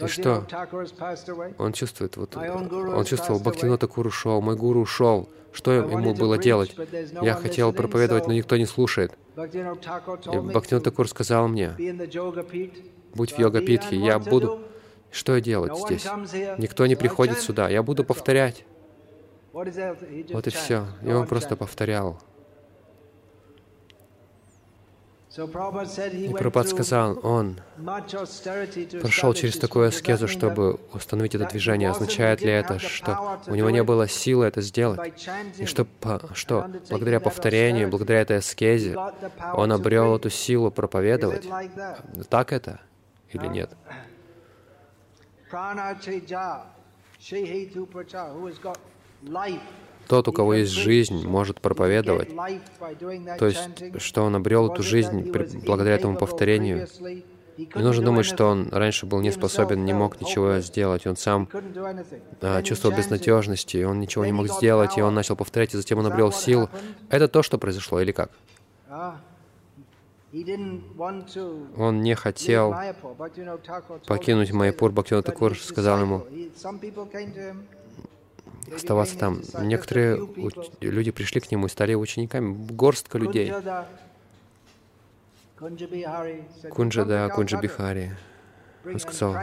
И 0.00 0.06
что? 0.06 0.46
Он 1.58 1.72
чувствует, 1.72 2.16
вот, 2.16 2.36
он 2.36 3.04
чувствовал, 3.04 3.40
Бхактивинода 3.40 3.86
Такур 3.86 4.06
ушел, 4.06 4.40
мой 4.40 4.56
гуру 4.56 4.80
ушел. 4.80 5.28
Что 5.58 5.72
ему 5.72 6.14
было 6.14 6.38
делать? 6.38 6.76
Я 7.20 7.34
хотел 7.34 7.72
проповедовать, 7.72 8.28
но 8.28 8.32
никто 8.32 8.56
не 8.56 8.64
слушает. 8.64 9.10
И 9.36 9.40
Бхактивинода 9.40 10.80
Такур 10.80 11.08
сказал 11.08 11.48
мне, 11.48 11.74
будь 13.12 13.32
в 13.32 13.38
йога-питхе, 13.40 13.96
я 13.96 14.20
буду... 14.20 14.60
Что 15.10 15.34
я 15.34 15.40
делать 15.40 15.76
здесь? 15.76 16.06
Никто 16.58 16.86
не 16.86 16.94
приходит 16.94 17.40
сюда, 17.40 17.68
я 17.68 17.82
буду 17.82 18.04
повторять. 18.04 18.64
Вот 19.52 20.46
и 20.46 20.50
все. 20.50 20.86
И 21.02 21.10
он 21.10 21.26
просто 21.26 21.56
повторял. 21.56 22.20
И 25.36 26.32
Прабхупад 26.32 26.68
сказал, 26.68 27.20
он 27.22 27.60
прошел 29.02 29.34
через 29.34 29.58
такую 29.58 29.88
аскезу, 29.88 30.26
чтобы 30.26 30.80
установить 30.94 31.34
это 31.34 31.46
движение. 31.46 31.90
Означает 31.90 32.40
ли 32.40 32.50
это, 32.50 32.78
что 32.78 33.38
у 33.46 33.54
него 33.54 33.68
не 33.68 33.82
было 33.82 34.08
силы 34.08 34.46
это 34.46 34.62
сделать? 34.62 35.28
И 35.58 35.66
что, 35.66 35.86
что 36.32 36.70
благодаря 36.88 37.20
повторению, 37.20 37.90
благодаря 37.90 38.22
этой 38.22 38.38
аскезе, 38.38 38.96
он 39.52 39.72
обрел 39.72 40.16
эту 40.16 40.30
силу 40.30 40.70
проповедовать? 40.70 41.46
Так 42.30 42.52
это 42.52 42.80
или 43.30 43.46
нет? 43.48 43.70
Тот, 50.08 50.26
у 50.28 50.32
кого 50.32 50.54
есть 50.54 50.72
жизнь, 50.72 51.26
может 51.26 51.60
проповедовать. 51.60 52.30
То 53.38 53.46
есть, 53.46 53.68
что 53.98 54.22
он 54.22 54.36
обрел 54.36 54.72
эту 54.72 54.82
жизнь 54.82 55.30
благодаря 55.66 55.96
этому 55.96 56.16
повторению. 56.16 56.88
Не 57.58 57.82
нужно 57.82 58.04
думать, 58.04 58.24
что 58.24 58.46
он 58.46 58.68
раньше 58.70 59.04
был 59.04 59.20
не 59.20 59.32
способен, 59.32 59.84
не 59.84 59.92
мог 59.92 60.20
ничего 60.20 60.60
сделать. 60.60 61.06
Он 61.06 61.16
сам 61.16 61.48
а, 62.40 62.62
чувствовал 62.62 62.96
безнадежность, 62.96 63.74
и 63.74 63.84
он 63.84 63.98
ничего 63.98 64.24
не 64.24 64.32
мог 64.32 64.48
сделать, 64.48 64.96
и 64.96 65.02
он 65.02 65.12
начал 65.14 65.34
повторять, 65.34 65.74
и 65.74 65.76
затем 65.76 65.98
он 65.98 66.06
обрел 66.06 66.30
силу. 66.30 66.70
Это 67.10 67.26
то, 67.26 67.42
что 67.42 67.58
произошло, 67.58 68.00
или 68.00 68.12
как? 68.12 68.30
Он 71.76 72.02
не 72.02 72.14
хотел 72.14 72.74
покинуть 74.06 74.52
Майпур. 74.52 74.92
Бхактивинод 74.92 75.24
Такур 75.24 75.58
сказал 75.58 76.00
ему, 76.00 76.26
оставаться 78.74 79.18
там. 79.18 79.40
Некоторые 79.60 80.28
люди 80.80 81.10
пришли 81.10 81.40
к 81.40 81.50
нему 81.50 81.66
и 81.66 81.68
стали 81.68 81.94
учениками. 81.94 82.54
Горстка 82.70 83.18
людей. 83.18 83.52
Кунджада, 86.70 87.28
Кунджа 87.34 87.58
Бихари. 87.60 88.16
Он 88.84 89.00
сказал, 89.00 89.36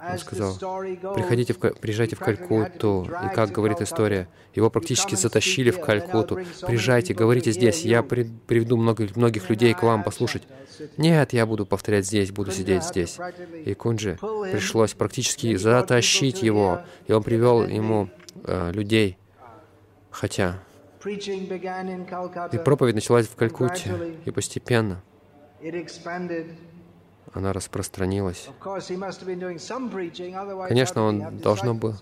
он 0.00 0.18
сказал, 0.18 0.56
приходите 1.14 1.52
в, 1.52 1.58
приезжайте 1.58 2.16
в 2.16 2.20
Калькутту. 2.20 3.08
И 3.24 3.34
как 3.34 3.50
говорит 3.50 3.80
история, 3.80 4.28
его 4.54 4.70
практически 4.70 5.14
затащили 5.14 5.70
в 5.70 5.80
Калькутту. 5.80 6.38
Приезжайте, 6.66 7.14
говорите 7.14 7.52
здесь, 7.52 7.84
я 7.84 8.02
при, 8.02 8.24
приведу 8.46 8.76
много, 8.76 9.08
многих 9.16 9.50
людей 9.50 9.74
к 9.74 9.82
вам 9.82 10.04
послушать. 10.04 10.44
Нет, 10.96 11.32
я 11.32 11.46
буду 11.46 11.66
повторять 11.66 12.06
здесь, 12.06 12.30
буду 12.30 12.52
сидеть 12.52 12.84
здесь. 12.84 13.18
И 13.64 13.74
Кунджи 13.74 14.18
пришлось 14.52 14.94
практически 14.94 15.56
затащить 15.56 16.42
его, 16.42 16.82
и 17.06 17.12
он 17.12 17.22
привел 17.22 17.66
ему 17.66 18.08
э, 18.44 18.70
людей. 18.72 19.18
Хотя 20.10 20.60
и 21.04 22.58
проповедь 22.64 22.94
началась 22.94 23.26
в 23.26 23.34
Калькутте, 23.36 24.16
и 24.24 24.30
постепенно 24.30 25.02
она 27.34 27.52
распространилась. 27.52 28.48
Конечно, 30.68 31.02
он 31.02 31.38
должно 31.38 31.74
бы 31.74 31.94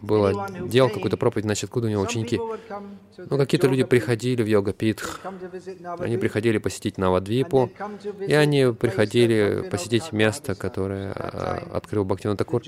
было 0.00 0.46
делал 0.68 0.90
какую-то 0.90 1.16
проповедь, 1.16 1.44
значит, 1.44 1.64
откуда 1.64 1.88
у 1.88 1.90
него 1.90 2.02
ученики? 2.02 2.38
Ну, 2.38 3.36
какие-то 3.36 3.66
люди 3.66 3.84
приходили 3.84 4.42
в 4.42 4.46
йога-питх, 4.46 5.20
они 5.98 6.16
приходили 6.18 6.58
посетить 6.58 6.98
Навадвипу, 6.98 7.70
и 8.26 8.32
они 8.32 8.72
приходили 8.72 9.68
посетить 9.70 10.12
место, 10.12 10.54
которое 10.54 11.12
а, 11.12 11.68
открыл 11.72 12.04
Бхактиван 12.04 12.36
Такур. 12.36 12.62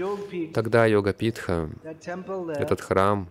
Тогда 0.54 0.86
йога-питха, 0.86 1.70
этот 2.56 2.80
храм, 2.80 3.28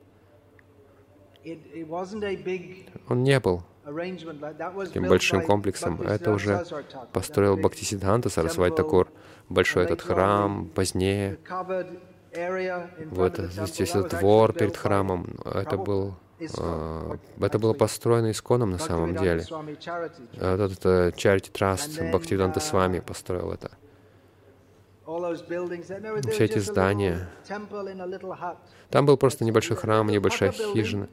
он 3.07 3.23
не 3.23 3.39
был 3.39 3.63
таким 4.85 5.07
большим 5.07 5.43
комплексом. 5.43 6.01
Это 6.01 6.31
уже 6.31 6.65
построил 7.13 7.57
Бхактисиддханта 7.57 8.29
Сарасвати 8.29 8.75
Такур. 8.75 9.09
Большой 9.49 9.85
этот 9.85 10.01
храм, 10.01 10.69
позднее. 10.69 11.37
Вот 13.11 13.37
здесь 13.37 13.95
этот 13.95 14.19
двор 14.19 14.53
перед 14.53 14.77
храмом. 14.77 15.39
Это 15.45 15.77
был 15.77 16.15
а, 16.57 17.17
это 17.41 17.59
было 17.59 17.73
построено 17.73 18.31
исконом 18.31 18.71
на 18.71 18.77
самом 18.77 19.15
деле. 19.15 19.43
Этот 20.33 20.71
это 20.73 21.13
Charity 21.15 21.51
Trust 21.51 22.11
Бхактивиданта 22.11 22.59
с 22.59 22.71
вами 22.71 22.99
построил 22.99 23.51
это. 23.51 23.71
все 26.31 26.45
эти 26.45 26.59
здания. 26.59 27.29
Там 28.89 29.05
был 29.05 29.17
просто 29.17 29.43
небольшой 29.43 29.75
храм, 29.75 30.07
небольшая 30.07 30.51
хижина. 30.51 31.09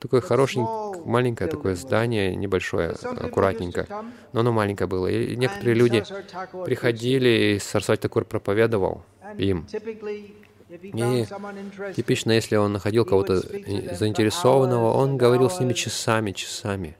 Такое 0.00 0.20
хорошенькое, 0.20 1.02
маленькое 1.04 1.50
такое 1.50 1.74
здание, 1.74 2.36
небольшое, 2.36 2.90
аккуратненькое. 2.90 3.86
Но 4.32 4.40
оно 4.40 4.52
маленькое 4.52 4.86
было. 4.86 5.08
И 5.08 5.36
некоторые 5.36 5.74
люди 5.74 6.04
приходили, 6.64 7.56
и 7.56 7.58
Сарсвати 7.58 8.02
Такур 8.02 8.24
проповедовал 8.24 9.02
им. 9.36 9.66
И 10.68 11.26
типично, 11.96 12.32
если 12.32 12.56
он 12.56 12.72
находил 12.74 13.04
кого-то 13.04 13.40
заинтересованного, 13.40 14.92
он 14.92 15.16
говорил 15.16 15.50
с 15.50 15.58
ними 15.60 15.72
часами, 15.72 16.32
часами. 16.32 16.96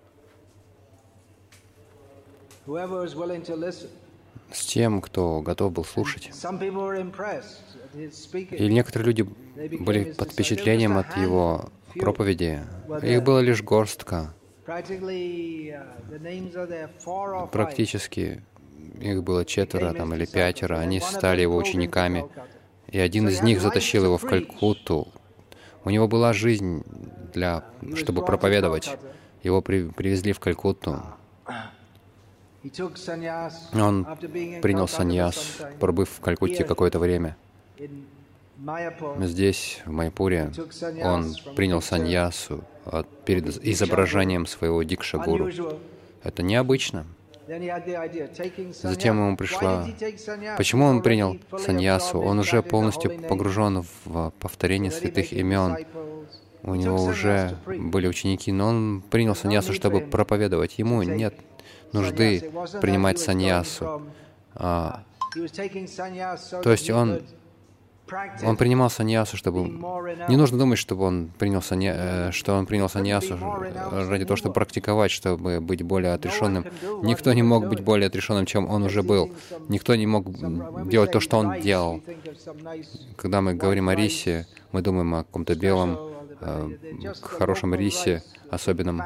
С 4.53 4.65
тем, 4.65 5.01
кто 5.01 5.41
готов 5.41 5.73
был 5.73 5.85
слушать. 5.85 6.31
И 8.51 8.69
некоторые 8.69 9.07
люди 9.07 9.29
были 9.81 10.13
под 10.13 10.33
впечатлением 10.33 10.97
от 10.97 11.17
его 11.17 11.71
проповеди. 11.95 12.61
Их 13.03 13.23
было 13.23 13.41
лишь 13.41 13.63
горстка. 13.63 14.35
Практически 17.53 18.43
их 19.01 19.23
было 19.23 19.45
четверо 19.45 19.93
там, 19.93 20.15
или 20.15 20.27
пятеро. 20.27 20.79
Они 20.79 21.01
стали 21.01 21.43
его 21.43 21.57
учениками. 21.57 22.27
И 22.89 22.99
один 22.99 23.29
из 23.29 23.43
них 23.43 23.61
затащил 23.61 24.05
его 24.05 24.17
в 24.19 24.23
Калькутту. 24.23 25.09
У 25.85 25.91
него 25.91 26.09
была 26.09 26.33
жизнь, 26.33 26.83
для, 27.33 27.65
чтобы 27.95 28.25
проповедовать. 28.25 28.97
Его 29.43 29.63
при, 29.63 29.89
привезли 29.89 30.33
в 30.33 30.41
Калькутту. 30.41 31.03
Он 33.75 34.07
принял 34.63 34.89
саньяс, 34.89 35.59
пробыв 35.79 36.09
в 36.11 36.21
Калькутте 36.21 36.65
какое-то 36.65 36.99
время. 36.99 37.37
Здесь, 39.21 39.83
в 39.87 39.93
Майпуре, 39.93 40.51
он 41.03 41.35
принял 41.55 41.81
саньясу 41.81 42.65
перед 43.25 43.65
изображением 43.65 44.47
своего 44.47 44.83
дикшагуру. 44.83 45.51
Это 46.25 46.43
необычно. 46.43 47.07
Затем 48.83 49.19
ему 49.19 49.37
пришла... 49.37 49.87
Почему 50.57 50.87
он 50.87 51.03
принял 51.03 51.39
саньясу? 51.57 52.19
Он 52.19 52.41
уже 52.41 52.63
полностью 52.63 53.21
погружен 53.21 53.85
в 54.05 54.33
повторение 54.41 54.91
святых 54.91 55.33
имен. 55.33 55.77
У 56.65 56.75
него 56.75 57.05
уже 57.05 57.57
были 57.67 58.09
ученики, 58.09 58.51
но 58.51 58.67
он 58.67 59.03
принял 59.09 59.37
саньясу, 59.37 59.73
чтобы 59.73 60.01
проповедовать. 60.01 60.79
Ему 60.79 61.03
нет 61.03 61.35
нужды 61.93 62.51
принимать 62.81 63.19
саньясу. 63.19 64.03
А, 64.55 65.03
то 66.63 66.71
есть 66.71 66.91
он 66.91 67.21
он 68.43 68.57
принимал 68.57 68.91
саньясу, 68.91 69.37
чтобы... 69.37 69.65
Не 70.29 70.37
нужно 70.37 70.59
думать, 70.59 70.79
чтобы 70.79 71.05
он 71.05 71.31
принял 71.39 71.63
санья... 71.63 71.95
Э, 71.97 72.33
что 72.33 72.55
он 72.55 72.67
принял 72.67 72.89
саньясу 72.89 73.39
ради 73.91 74.25
того, 74.25 74.37
чтобы 74.37 74.55
практиковать, 74.55 75.11
чтобы 75.11 75.61
быть 75.61 75.83
более 75.83 76.15
отрешенным. 76.15 76.65
Никто 77.03 77.33
не 77.33 77.43
мог 77.43 77.69
быть 77.69 77.81
более 77.81 78.07
отрешенным, 78.07 78.47
чем 78.47 78.69
он 78.69 78.85
уже 78.85 79.03
был. 79.03 79.31
Никто 79.69 79.95
не 79.95 80.07
мог 80.07 80.25
делать 80.89 81.13
то, 81.13 81.21
что 81.21 81.39
он 81.39 81.61
делал. 81.61 82.01
Когда 83.17 83.41
мы 83.41 83.55
говорим 83.55 83.89
о 83.89 83.95
рисе, 83.95 84.47
мы 84.73 84.83
думаем 84.83 85.15
о 85.15 85.25
каком-то 85.25 85.55
белом, 85.55 85.99
э, 86.41 86.71
хорошем 87.21 87.75
рисе, 87.75 88.23
особенном. 88.51 89.03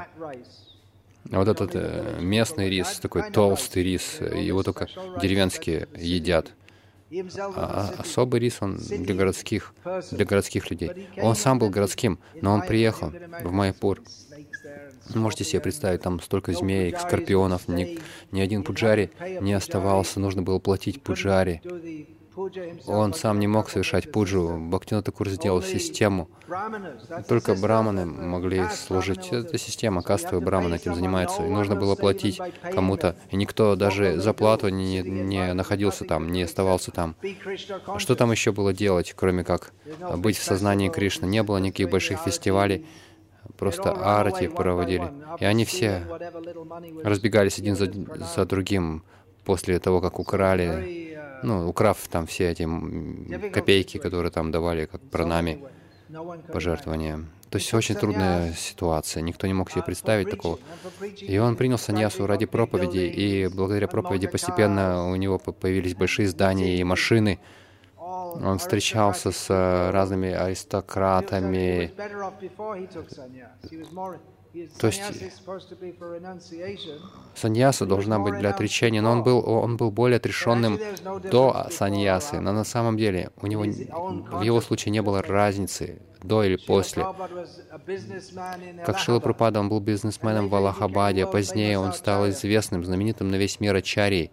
А 1.33 1.39
вот 1.39 1.49
этот 1.49 1.71
э, 1.75 2.19
местный 2.21 2.69
рис, 2.69 2.99
такой 3.01 3.31
толстый 3.31 3.83
рис, 3.83 4.21
его 4.21 4.63
только 4.63 4.89
деревенские 5.21 5.89
едят. 5.97 6.53
А, 7.11 7.95
а 7.97 8.03
особый 8.03 8.41
рис 8.41 8.59
он 8.61 8.77
для 8.77 9.15
городских, 9.15 9.75
для 10.11 10.25
городских 10.25 10.71
людей. 10.71 11.09
Он 11.17 11.35
сам 11.35 11.59
был 11.59 11.71
городским, 11.71 12.19
но 12.41 12.53
он 12.53 12.63
приехал 12.63 13.13
в 13.43 13.51
Майпур. 13.51 14.03
Можете 15.15 15.45
себе 15.45 15.61
представить, 15.61 16.03
там 16.03 16.21
столько 16.21 16.53
змей, 16.53 16.95
скорпионов, 16.99 17.67
ни, 17.67 17.99
ни 18.31 18.41
один 18.41 18.63
пуджари 18.63 19.11
не 19.41 19.53
оставался, 19.53 20.21
нужно 20.21 20.43
было 20.43 20.59
платить 20.59 21.03
пуджари. 21.03 21.61
Он 22.87 23.15
сам 23.15 23.39
не 23.41 23.47
мог 23.47 23.69
совершать 23.69 24.11
пуджу. 24.11 24.57
Бхактина 24.59 25.03
Такур 25.03 25.29
сделал 25.29 25.63
систему. 25.63 26.29
Только 27.29 27.55
браманы 27.55 28.07
могли 28.07 28.65
служить. 28.71 29.29
Это 29.33 29.59
система, 29.59 30.03
кастовые 30.03 30.45
браманы 30.45 30.77
этим 30.77 30.95
занимаются. 30.95 31.45
И 31.45 31.49
нужно 31.49 31.77
было 31.77 31.95
платить 31.95 32.41
кому-то. 32.73 33.17
И 33.31 33.37
никто 33.37 33.77
даже 33.77 34.19
за 34.19 34.33
плату 34.33 34.69
не, 34.69 35.03
не 35.03 35.53
находился 35.53 36.05
там, 36.05 36.31
не 36.33 36.43
оставался 36.43 36.91
там. 36.91 37.17
Что 37.99 38.15
там 38.15 38.33
еще 38.33 38.53
было 38.53 38.73
делать, 38.73 39.13
кроме 39.17 39.45
как 39.45 39.73
быть 40.17 40.37
в 40.37 40.43
сознании 40.43 40.89
Кришны? 40.89 41.27
Не 41.27 41.43
было 41.43 41.59
никаких 41.59 41.91
больших 41.91 42.21
фестивалей 42.21 42.87
просто 43.57 43.93
арати 43.93 44.49
проводили. 44.49 45.13
И 45.41 45.45
они 45.45 45.65
все 45.65 46.03
разбегались 47.05 47.59
один 47.59 47.77
за, 47.77 47.93
за 48.35 48.45
другим 48.47 49.05
после 49.45 49.79
того, 49.79 50.01
как 50.01 50.19
украли 50.19 51.13
ну, 51.43 51.69
украв 51.69 51.99
там 52.09 52.27
все 52.27 52.51
эти 52.51 52.69
копейки, 53.51 53.99
которые 53.99 54.31
там 54.31 54.51
давали 54.51 54.87
как 54.87 55.01
пранами, 55.01 55.61
пожертвования. 56.53 57.25
То 57.51 57.59
есть 57.59 57.75
очень 57.75 57.97
трудная 57.97 58.55
ситуация, 58.55 59.23
никто 59.23 59.47
не 59.47 59.53
мог 59.53 59.71
себе 59.71 59.83
представить 59.83 60.31
такого. 60.31 60.59
И 61.21 61.39
он 61.39 61.57
принял 61.57 61.77
саньясу 61.77 62.27
ради 62.27 62.47
проповеди, 62.47 63.01
и 63.01 63.47
благодаря 63.49 63.89
проповеди 63.89 64.27
постепенно 64.27 65.11
у 65.11 65.17
него 65.17 65.39
появились 65.39 65.95
большие 65.95 66.29
здания 66.29 66.79
и 66.79 66.85
машины. 66.85 67.39
Он 67.99 68.59
встречался 68.59 69.33
с 69.33 69.51
разными 69.93 70.31
аристократами. 70.31 71.93
То 74.79 74.89
есть 74.89 75.03
саньяса 77.35 77.87
должна 77.87 78.19
быть 78.19 78.39
для 78.39 78.51
отречения, 78.51 79.01
но 79.01 79.13
он 79.13 79.23
был, 79.23 79.43
он 79.49 79.77
был 79.77 79.91
более 79.91 80.17
отрешенным 80.17 80.79
до 81.31 81.69
саньясы. 81.71 82.41
Но 82.41 82.53
на 82.53 82.65
самом 82.65 82.97
деле 82.97 83.31
у 83.41 83.47
него, 83.47 83.65
в 83.65 84.43
его 84.43 84.61
случае 84.61 84.93
не 84.93 85.01
было 85.01 85.23
разницы, 85.23 86.01
до 86.23 86.45
или 86.45 86.57
после. 86.57 87.07
Как 88.85 88.99
Шила 88.99 89.21
Прупада, 89.21 89.61
он 89.61 89.69
был 89.69 89.81
бизнесменом 89.81 90.49
в 90.49 90.55
Аллахабаде, 90.55 91.27
позднее 91.27 91.79
он 91.79 91.93
стал 91.93 92.29
известным, 92.29 92.85
знаменитым 92.85 93.29
на 93.29 93.37
весь 93.37 93.61
мир 93.61 93.75
Ачарьей. 93.75 94.31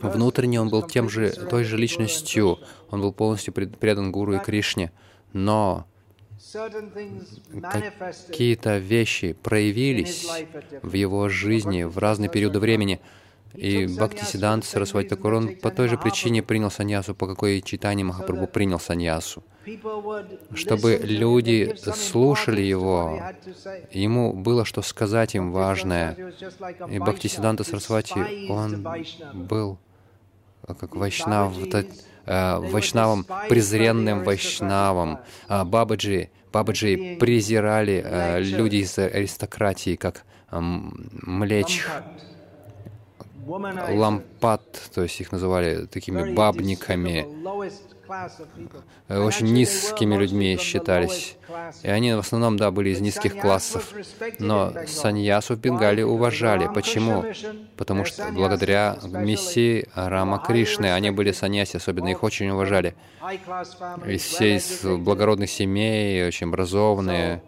Внутренне 0.00 0.60
он 0.60 0.68
был 0.68 0.82
тем 0.82 1.08
же, 1.08 1.30
той 1.30 1.64
же 1.64 1.76
личностью, 1.76 2.58
он 2.90 3.00
был 3.00 3.12
полностью 3.12 3.52
предан 3.52 4.12
Гуру 4.12 4.34
и 4.34 4.38
Кришне, 4.38 4.92
но 5.32 5.86
какие-то 8.28 8.78
вещи 8.78 9.32
проявились 9.32 10.28
в 10.82 10.92
его 10.92 11.28
жизни 11.28 11.84
в 11.84 11.98
разные 11.98 12.28
периоды 12.28 12.58
времени. 12.58 13.00
И 13.54 13.86
Бхакти 13.86 14.24
Сидант 14.24 14.64
Сарасвати 14.64 15.08
Такур, 15.08 15.34
он 15.34 15.56
по 15.56 15.72
той 15.72 15.88
же 15.88 15.98
причине 15.98 16.40
принял 16.40 16.70
саньясу, 16.70 17.16
по 17.16 17.26
какой 17.26 17.62
читании 17.62 18.04
Махапрабху 18.04 18.46
принял 18.46 18.78
саньясу. 18.78 19.42
Чтобы 20.54 21.00
люди 21.02 21.74
слушали 21.94 22.62
его, 22.62 23.20
ему 23.90 24.32
было 24.32 24.64
что 24.64 24.82
сказать 24.82 25.34
им 25.34 25.50
важное. 25.50 26.16
И 26.88 27.00
Бхакти 27.00 27.26
Сиданта 27.26 27.64
Сарасвати, 27.64 28.48
он 28.48 28.86
был 29.34 29.78
как 30.66 30.94
Вайшнав, 30.94 31.54
э, 32.26 32.58
Вайшнавом, 32.58 33.26
презренным 33.48 34.22
Вайшнавом. 34.24 35.18
А 35.48 35.64
Бабаджи, 35.64 36.30
Бабаджи 36.52 37.16
презирали 37.20 38.02
э, 38.04 38.40
люди 38.40 38.76
из 38.76 38.98
аристократии, 38.98 39.96
как 39.96 40.24
э, 40.50 40.58
млечь. 40.60 41.86
Лампад, 43.46 44.62
то 44.94 45.02
есть 45.02 45.20
их 45.20 45.32
называли 45.32 45.86
такими 45.86 46.32
бабниками, 46.34 47.26
очень 49.08 49.52
низкими 49.52 50.16
людьми 50.16 50.56
считались. 50.60 51.36
И 51.82 51.88
они 51.88 52.12
в 52.14 52.18
основном, 52.18 52.56
да, 52.56 52.70
были 52.70 52.90
из 52.90 53.00
низких 53.00 53.36
классов. 53.38 53.92
Но 54.38 54.72
саньясу 54.86 55.54
в 55.54 55.60
Бенгале 55.60 56.04
уважали. 56.04 56.68
Почему? 56.72 57.24
Потому 57.76 58.04
что 58.04 58.28
благодаря 58.32 58.98
миссии 59.04 59.88
Рама 59.94 60.38
Кришны 60.38 60.92
они 60.92 61.10
были 61.10 61.32
саньяси, 61.32 61.76
особенно 61.76 62.08
их 62.08 62.22
очень 62.22 62.50
уважали. 62.50 62.94
Из 64.06 64.22
все 64.22 64.56
из 64.56 64.84
благородных 64.84 65.50
семей, 65.50 66.26
очень 66.26 66.48
образованные. 66.48 67.42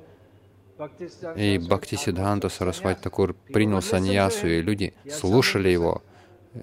И 1.37 1.59
Бхакти 1.59 1.95
Сиддханта 1.95 2.49
Сарасвати 2.49 3.01
Такур 3.01 3.35
принял 3.35 3.83
саньясу, 3.83 4.49
и 4.49 4.63
люди 4.63 4.95
слушали 5.11 5.69
его. 5.69 6.03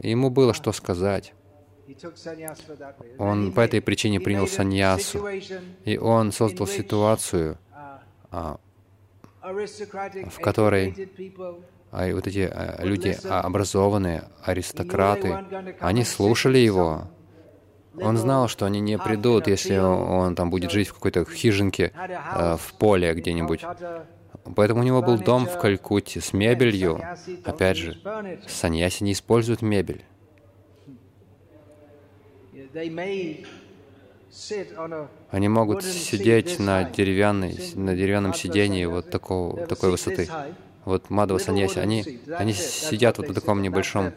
Ему 0.04 0.30
было 0.30 0.54
что 0.54 0.72
сказать. 0.74 1.34
Он 3.18 3.52
по 3.52 3.62
этой 3.62 3.82
причине 3.82 4.20
принял 4.20 4.48
саньясу, 4.48 5.28
и 5.86 5.98
он 5.98 6.32
создал 6.32 6.68
ситуацию, 6.68 7.58
а, 8.32 8.58
в 9.42 10.40
которой 10.42 11.10
а 11.92 12.14
вот 12.14 12.28
эти 12.28 12.50
а, 12.52 12.84
люди 12.84 13.18
образованные, 13.28 14.26
аристократы, 14.44 15.44
они 15.80 16.04
слушали 16.04 16.60
его, 16.60 17.08
Он 17.96 18.18
знал, 18.18 18.48
что 18.48 18.66
они 18.66 18.80
не 18.80 18.98
придут, 18.98 19.48
если 19.48 19.78
он 19.78 20.36
там 20.36 20.50
будет 20.50 20.72
жить 20.72 20.88
в 20.88 20.94
какой-то 20.94 21.26
хижинке 21.26 21.92
э, 21.98 22.56
в 22.58 22.74
поле 22.76 23.14
где-нибудь. 23.14 23.66
Поэтому 24.56 24.82
у 24.82 24.84
него 24.84 25.02
был 25.02 25.18
дом 25.18 25.48
в 25.48 25.58
Калькутте 25.60 26.22
с 26.22 26.32
мебелью. 26.32 27.02
Опять 27.44 27.78
же, 27.78 27.98
саньяси 28.48 29.04
не 29.04 29.12
используют 29.12 29.62
мебель. 29.62 30.06
Они 35.32 35.48
могут 35.48 35.84
сидеть 35.84 36.60
на, 36.60 36.84
деревянной, 36.84 37.58
на 37.76 37.96
деревянном 37.96 38.34
сидении 38.34 38.86
вот 38.86 39.10
такого, 39.10 39.66
такой 39.66 39.92
высоты. 39.92 40.28
Вот 40.86 41.10
Мадва 41.10 41.40
Саньяси, 41.40 41.78
они, 41.80 42.20
они 42.36 42.54
сидят 42.54 43.18
вот 43.18 43.28
на 43.28 43.34
таком 43.34 43.62
небольшом 43.62 44.12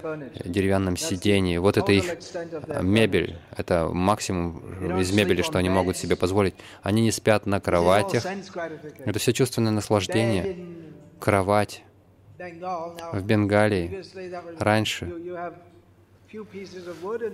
деревянном 0.44 0.96
сидении. 0.96 1.58
Вот 1.58 1.76
это 1.76 1.92
их 1.92 2.04
мебель. 2.82 3.36
Это 3.56 3.88
максимум 3.92 4.98
из 4.98 5.12
мебели, 5.12 5.42
что 5.42 5.58
они 5.58 5.68
могут 5.68 5.96
себе 5.96 6.16
позволить. 6.16 6.54
Они 6.82 7.02
не 7.02 7.10
спят 7.10 7.46
на 7.46 7.60
кроватях. 7.60 8.24
Это 9.04 9.18
все 9.18 9.32
чувственное 9.32 9.72
наслаждение. 9.72 10.56
Кровать. 11.18 11.84
В 12.38 13.22
Бенгалии 13.22 14.02
раньше 14.58 15.12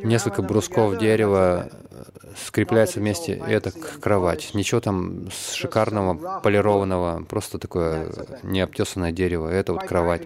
Несколько 0.03 0.43
брусков 0.43 0.99
дерева 0.99 1.71
э, 1.71 2.05
скрепляются 2.37 3.01
вместе, 3.01 3.35
и 3.35 3.51
это 3.51 3.71
кровать. 3.71 4.51
Ничего 4.55 4.81
там 4.81 5.29
шикарного, 5.31 6.41
полированного, 6.41 7.25
просто 7.25 7.59
такое 7.59 8.13
необтесанное 8.43 9.13
дерево. 9.13 9.49
Это 9.49 9.73
вот 9.73 9.85
кровать. 9.85 10.23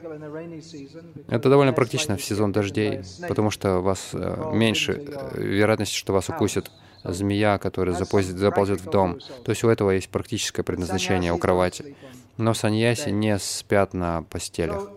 Это 1.28 1.50
довольно 1.50 1.72
практично 1.72 2.16
в 2.16 2.24
сезон 2.24 2.52
дождей, 2.52 3.02
потому 3.28 3.50
что 3.50 3.78
у 3.78 3.82
вас 3.82 4.10
э, 4.12 4.50
меньше 4.52 4.92
э, 4.92 5.40
вероятности, 5.42 5.94
что 5.94 6.12
вас 6.12 6.28
укусит 6.28 6.70
змея, 7.04 7.58
которая 7.58 7.94
заползет, 7.94 8.36
заползет 8.36 8.80
в 8.80 8.90
дом. 8.90 9.18
То 9.44 9.50
есть 9.50 9.64
у 9.64 9.68
этого 9.68 9.90
есть 9.90 10.08
практическое 10.08 10.62
предназначение, 10.62 11.32
у 11.32 11.38
кровати. 11.38 11.96
Но 12.38 12.54
саньяси 12.54 13.10
не 13.10 13.38
спят 13.38 13.92
на 13.92 14.22
постелях. 14.22 14.88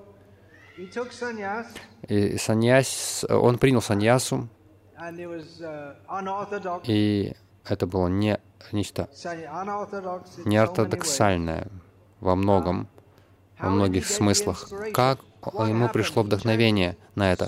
И 2.07 2.38
саньяс, 2.38 3.26
он 3.30 3.57
принял 3.57 3.82
саньясу, 3.82 4.49
и 6.84 7.34
это 7.65 7.88
было 7.88 8.07
не 8.07 8.39
нечто 8.71 9.09
неортодоксальное 10.45 11.67
во 12.19 12.36
многом, 12.36 12.88
во 13.59 13.69
многих 13.69 14.05
смыслах. 14.07 14.69
Как 14.93 15.19
ему 15.45 15.89
пришло 15.89 16.23
вдохновение 16.23 16.97
на 17.13 17.32
это? 17.32 17.45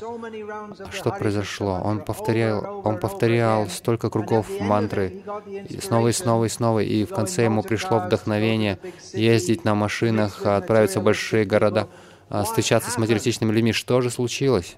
Что 0.91 1.11
произошло? 1.11 1.81
Он 1.83 1.99
повторял, 1.99 2.81
он 2.85 2.99
повторял 2.99 3.67
столько 3.67 4.09
кругов 4.09 4.47
мантры, 4.59 5.23
снова 5.81 6.07
и 6.09 6.13
снова 6.13 6.45
и 6.45 6.49
снова, 6.49 6.79
и 6.79 7.05
в 7.05 7.09
конце 7.09 7.45
ему 7.45 7.63
пришло 7.63 7.99
вдохновение 7.99 8.79
ездить 9.13 9.65
на 9.65 9.75
машинах, 9.75 10.45
отправиться 10.45 10.99
в 10.99 11.03
большие 11.03 11.45
города. 11.45 11.87
А, 12.29 12.43
встречаться 12.43 12.91
с 12.91 12.97
материалистичными 12.97 13.51
людьми. 13.51 13.71
Что 13.71 14.01
же 14.01 14.09
случилось? 14.09 14.75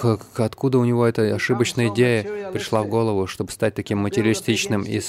Как, 0.00 0.40
откуда 0.40 0.78
у 0.78 0.84
него 0.84 1.06
эта 1.06 1.34
ошибочная 1.34 1.88
идея 1.88 2.50
пришла 2.52 2.82
в 2.82 2.88
голову, 2.88 3.26
чтобы 3.26 3.52
стать 3.52 3.74
таким 3.74 3.98
материалистичным 3.98 4.82
и 4.82 5.00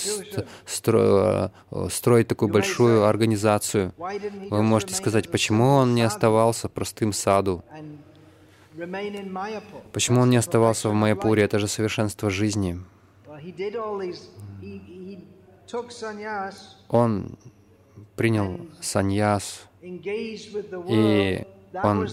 стро, 0.66 1.00
а, 1.02 1.52
строить 1.90 2.28
такую 2.28 2.50
большую 2.50 3.06
организацию? 3.06 3.94
Вы 3.98 4.64
можете 4.64 4.94
сказать, 4.94 5.30
почему 5.30 5.66
он 5.66 5.96
не 5.96 6.04
оставался 6.04 6.70
простым 6.70 7.12
саду? 7.12 7.64
Почему 9.92 10.22
он 10.22 10.30
не 10.30 10.38
оставался 10.38 10.90
в 10.90 10.94
Майяпуре? 10.94 11.44
Это 11.44 11.60
же 11.60 11.68
совершенство 11.68 12.30
жизни. 12.30 12.80
Он 16.88 17.38
принял 18.20 18.60
саньяс, 18.82 19.62
и 20.90 21.46
он, 21.82 22.06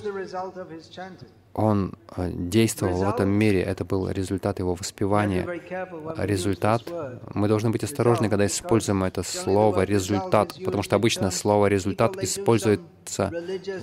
он 1.57 1.95
э, 2.17 2.31
действовал 2.35 3.05
в 3.05 3.09
этом 3.09 3.31
мире. 3.31 3.63
Это 3.63 3.85
был 3.87 4.11
результат 4.11 4.59
его 4.59 4.75
воспевания. 4.75 5.47
Результат. 6.19 6.83
Мы 7.35 7.49
должны 7.49 7.71
быть 7.71 7.83
осторожны, 7.83 8.29
когда 8.29 8.45
используем 8.45 9.03
это 9.05 9.23
слово 9.23 9.85
«результат», 9.85 10.55
потому 10.65 10.83
что 10.83 10.97
обычно 10.97 11.31
слово 11.31 11.69
«результат» 11.69 12.23
используется 12.23 13.33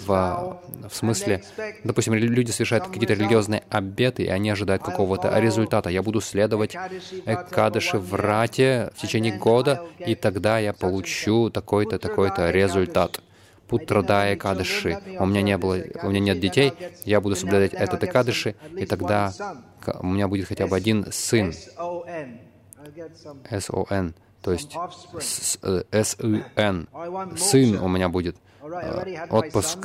в, 0.06 0.60
в 0.88 0.96
смысле, 0.96 1.44
допустим, 1.84 2.14
люди 2.14 2.52
совершают 2.52 2.86
какие-то 2.88 3.14
религиозные 3.14 3.64
обеты, 3.70 4.24
и 4.24 4.28
они 4.28 4.52
ожидают 4.52 4.84
какого-то 4.84 5.40
результата. 5.40 5.90
Я 5.90 6.04
буду 6.04 6.22
следовать 6.22 6.76
Экадыши 7.26 7.98
в 7.98 8.14
Рате 8.14 8.92
в 8.96 9.02
течение 9.02 9.36
года, 9.36 9.82
и 9.98 10.14
тогда 10.14 10.60
я 10.60 10.74
получу 10.74 11.50
такой-то, 11.50 11.98
такой-то 11.98 12.52
результат. 12.52 13.22
Путрадая 13.68 14.36
Экадыши. 14.36 15.00
У 15.20 15.26
меня 15.26 15.42
не 15.42 15.58
было, 15.58 15.78
у 16.04 16.10
меня 16.10 16.20
нет 16.20 16.40
детей, 16.40 16.74
я 17.06 17.22
буду 17.22 17.36
соблюдать 17.36 17.74
этот 17.74 18.04
Экадыши, 18.04 18.56
и 18.78 18.86
тогда 18.86 19.34
у 20.00 20.08
меня 20.08 20.28
будет 20.28 20.48
хотя 20.48 20.68
бы 20.68 20.76
один 20.76 21.06
сын. 21.12 21.54
С-О-Н, 23.50 24.14
то 24.42 24.52
есть 24.52 24.76
С-И-Н. 25.20 26.88
Сын 27.38 27.78
у 27.78 27.88
меня 27.88 28.10
будет. 28.10 28.36
Отпуск. 29.30 29.80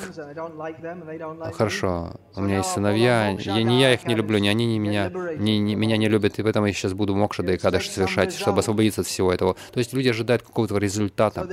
Хорошо, 1.54 2.12
у 2.36 2.40
меня 2.40 2.58
есть 2.58 2.70
сыновья, 2.70 3.30
я, 3.30 3.62
не 3.64 3.80
я 3.80 3.94
их 3.94 4.04
не 4.06 4.14
люблю, 4.14 4.38
не 4.38 4.48
они 4.48 4.66
не 4.66 4.78
меня, 4.78 5.10
не, 5.36 5.58
не, 5.58 5.74
меня 5.74 5.96
не 5.96 6.08
любят, 6.08 6.38
и 6.38 6.42
поэтому 6.44 6.66
я 6.66 6.72
сейчас 6.72 6.92
буду 6.92 7.16
мокша 7.16 7.42
да 7.42 7.54
и 7.54 7.56
кадыш 7.56 7.90
совершать, 7.90 8.34
чтобы 8.34 8.60
освободиться 8.60 9.00
от 9.00 9.08
всего 9.08 9.32
этого. 9.32 9.56
То 9.72 9.78
есть 9.80 9.92
люди 9.92 10.08
ожидают 10.08 10.42
какого-то 10.42 10.78
результата. 10.78 11.44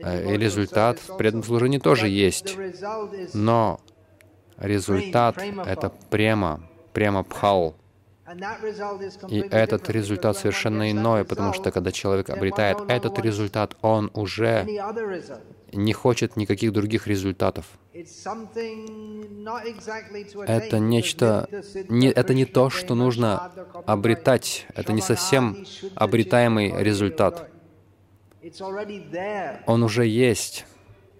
Э, 0.00 0.34
и 0.34 0.36
результат 0.36 0.98
в 0.98 1.16
преданном 1.16 1.44
служении 1.44 1.78
тоже 1.78 2.08
есть. 2.08 2.56
Но 3.32 3.80
результат— 4.58 5.38
это 5.66 5.92
према, 6.10 6.60
према 6.92 7.22
пхал. 7.22 7.76
И 9.28 9.40
этот 9.50 9.90
результат 9.90 10.36
совершенно 10.36 10.90
иной, 10.90 11.24
потому 11.24 11.52
что 11.52 11.70
когда 11.70 11.92
человек 11.92 12.30
обретает 12.30 12.78
этот 12.88 13.18
результат, 13.18 13.76
он 13.82 14.10
уже 14.14 14.66
не 15.72 15.92
хочет 15.92 16.36
никаких 16.36 16.72
других 16.72 17.06
результатов. 17.06 17.66
Это 20.46 20.78
нечто, 20.78 21.48
не, 21.88 22.08
это 22.08 22.34
не 22.34 22.44
то, 22.44 22.70
что 22.70 22.94
нужно 22.94 23.52
обретать, 23.86 24.66
это 24.74 24.92
не 24.92 25.02
совсем 25.02 25.64
обретаемый 25.94 26.72
результат. 26.82 27.50
Он 29.66 29.82
уже 29.82 30.06
есть. 30.06 30.66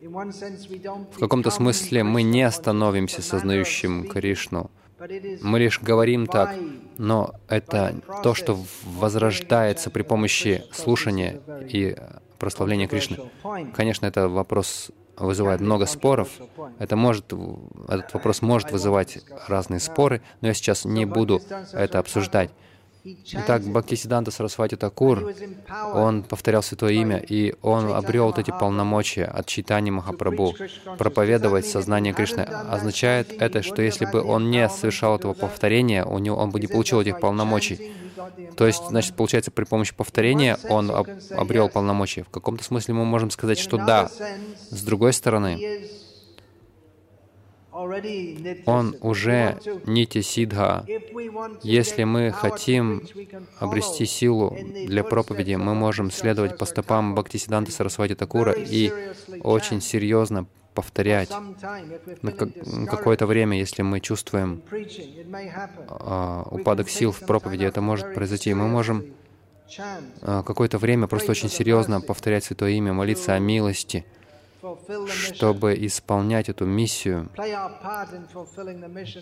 В 0.01 1.19
каком-то 1.19 1.51
смысле 1.51 2.05
мы 2.05 2.23
не 2.23 2.51
становимся 2.51 3.23
сознающим 3.23 4.09
Кришну. 4.09 4.71
Мы 5.43 5.59
лишь 5.59 5.81
говорим 5.81 6.27
так, 6.27 6.55
но 6.99 7.35
это 7.49 7.95
то, 8.23 8.35
что 8.35 8.59
возрождается 8.85 9.91
при 9.91 10.03
помощи 10.03 10.65
слушания 10.73 11.41
и 11.69 11.97
прославления 12.39 12.87
Кришны. 12.87 13.19
Конечно, 13.75 14.07
это 14.07 14.29
вопрос 14.29 14.91
вызывает 15.17 15.61
много 15.61 15.87
споров. 15.87 16.29
Это 16.79 16.97
может, 16.97 17.33
этот 17.89 18.13
вопрос 18.15 18.43
может 18.43 18.73
вызывать 18.73 19.19
разные 19.49 19.81
споры, 19.81 20.23
но 20.41 20.49
я 20.49 20.55
сейчас 20.55 20.85
не 20.85 21.05
буду 21.07 21.41
это 21.73 21.99
обсуждать. 21.99 22.51
Итак, 23.05 23.63
Бхактисиданта 23.63 24.31
Сарасвати 24.31 24.77
Такур, 24.77 25.31
он 25.93 26.23
повторял 26.23 26.63
Святое 26.63 26.93
Имя, 26.93 27.19
и 27.19 27.55
он 27.61 27.93
обрел 27.93 28.27
вот 28.27 28.39
эти 28.39 28.51
полномочия 28.51 29.27
от 29.27 29.47
читания 29.47 29.93
Махапрабху. 29.93 30.55
Проповедовать 30.97 31.67
сознание 31.67 32.15
Кришны 32.15 32.41
означает 32.41 33.31
это, 33.31 33.63
что 33.63 33.83
если 33.83 34.07
бы 34.07 34.23
он 34.23 34.51
не 34.51 34.69
совершал 34.71 35.17
этого 35.17 35.35
повторения, 35.35 36.05
у 36.05 36.19
него, 36.19 36.37
он 36.37 36.51
бы 36.51 36.61
не 36.61 36.67
получил 36.67 37.01
этих 37.01 37.21
полномочий. 37.21 37.93
То 38.57 38.67
есть, 38.67 38.83
значит, 38.89 39.15
получается, 39.17 39.51
при 39.51 39.65
помощи 39.65 39.95
повторения 39.95 40.57
он 40.71 40.91
об, 40.91 41.09
обрел 41.31 41.69
полномочия. 41.69 42.23
В 42.23 42.31
каком-то 42.31 42.65
смысле 42.65 42.95
мы 42.95 43.05
можем 43.05 43.31
сказать, 43.31 43.59
что 43.59 43.77
да. 43.77 44.09
С 44.71 44.83
другой 44.83 45.13
стороны, 45.13 45.61
он 48.67 48.97
уже 49.01 49.59
нити 49.85 50.23
сидха. 50.23 50.87
Если 51.63 52.05
мы 52.05 52.31
хотим 52.31 53.03
обрести 53.59 54.07
силу 54.07 54.57
для 54.87 55.03
проповеди, 55.03 55.55
мы 55.55 55.75
можем 55.75 56.11
следовать 56.11 56.57
по 56.57 56.67
стопам 56.67 57.15
Бхактисиданта 57.15 57.73
Сарасвати 57.73 58.15
Такура 58.15 58.53
и 58.53 58.93
очень 59.43 59.81
серьезно 59.81 60.47
повторять 60.75 61.31
на 62.23 62.87
какое-то 62.87 63.27
время, 63.27 63.59
если 63.59 63.83
мы 63.83 64.01
чувствуем 64.01 64.63
а, 65.89 66.47
упадок 66.51 66.89
сил 66.89 67.13
в 67.13 67.21
проповеди, 67.21 67.65
это 67.65 67.81
может 67.81 68.13
произойти. 68.15 68.55
Мы 68.55 68.67
можем 68.67 69.05
а, 70.23 70.43
какое-то 70.43 70.79
время 70.79 71.07
просто 71.07 71.31
очень 71.31 71.49
серьезно 71.49 72.01
повторять 72.01 72.45
Святое 72.45 72.73
Имя, 72.73 72.93
молиться 72.93 73.35
о 73.35 73.39
милости, 73.39 74.05
чтобы 75.35 75.75
исполнять 75.87 76.49
эту 76.49 76.65
миссию, 76.65 77.29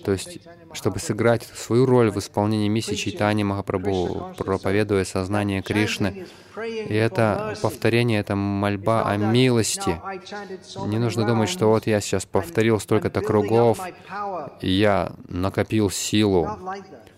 то 0.05 0.13
есть, 0.13 0.39
чтобы 0.73 0.99
сыграть 0.99 1.43
свою 1.45 1.87
роль 1.87 2.11
в 2.11 2.19
исполнении 2.19 2.69
миссии 2.69 2.95
Чайтани 2.95 3.43
Махапрабху, 3.43 4.35
проповедуя 4.39 5.05
сознание 5.05 5.63
Кришны. 5.63 6.27
И 6.57 6.95
это 6.95 7.57
повторение, 7.63 8.21
это 8.21 8.37
мольба 8.37 9.05
о 9.05 9.17
милости. 9.17 10.01
Не 10.87 10.99
нужно 10.99 11.27
думать, 11.27 11.49
что 11.49 11.69
вот 11.69 11.87
я 11.87 12.01
сейчас 12.01 12.27
повторил 12.27 12.79
столько-то 12.79 13.21
кругов, 13.21 13.81
и 14.61 14.71
я 14.71 15.13
накопил 15.29 15.91
силу 15.91 16.49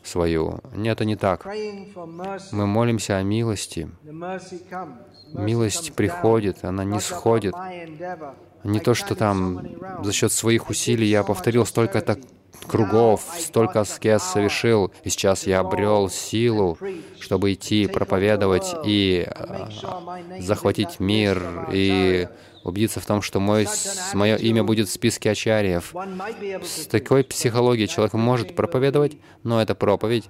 свою. 0.03 0.61
Нет, 0.75 0.95
это 0.95 1.05
не 1.05 1.17
так. 1.17 1.47
Мы 2.53 2.67
молимся 2.67 3.17
о 3.17 3.23
милости. 3.23 3.89
Милость 5.35 5.93
приходит, 5.95 6.65
она 6.65 6.85
не 6.85 7.01
сходит. 7.01 7.55
Не 8.63 8.81
то, 8.81 8.95
что 8.95 9.15
там 9.15 9.67
за 10.03 10.13
счет 10.13 10.33
своих 10.33 10.71
усилий 10.71 11.07
я 11.07 11.23
повторил 11.23 11.67
столько-то 11.67 12.19
кругов, 12.67 13.23
столько 13.39 13.81
аскез 13.81 14.23
совершил, 14.23 14.93
и 15.03 15.11
сейчас 15.11 15.47
я 15.47 15.61
обрел 15.61 16.09
силу, 16.09 16.79
чтобы 17.21 17.53
идти, 17.53 17.87
проповедовать 17.87 18.75
и 18.85 19.27
а, 19.29 19.69
захватить 20.39 20.99
мир, 20.99 21.69
и 21.73 22.29
убедиться 22.63 23.01
в 23.01 23.07
том, 23.07 23.21
что 23.21 23.41
мой, 23.41 23.67
мое 24.15 24.37
имя 24.37 24.65
будет 24.65 24.89
в 24.89 24.93
списке 24.93 25.31
ачарьев. 25.31 25.95
С 26.63 26.87
такой 26.87 27.25
психологией 27.25 27.89
человек 27.89 28.15
может 28.15 28.57
проповедовать, 28.57 29.19
но 29.43 29.61
эта 29.61 29.75
проповедь, 29.75 30.25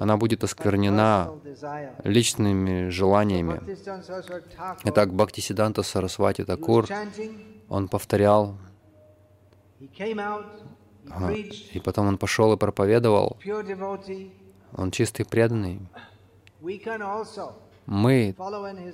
она 0.00 0.16
будет 0.16 0.44
осквернена 0.44 1.32
личными 2.04 2.88
желаниями. 2.88 3.60
Итак, 4.84 5.12
Бхактисиданта 5.12 5.82
Сарасвати 5.82 6.44
Такур, 6.44 6.86
он 7.68 7.88
повторял, 7.88 8.56
и 11.72 11.80
потом 11.84 12.08
он 12.08 12.18
пошел 12.18 12.52
и 12.52 12.56
проповедовал. 12.56 13.38
Он 14.76 14.90
чистый 14.90 15.24
преданный. 15.24 15.80
Мы 17.86 18.34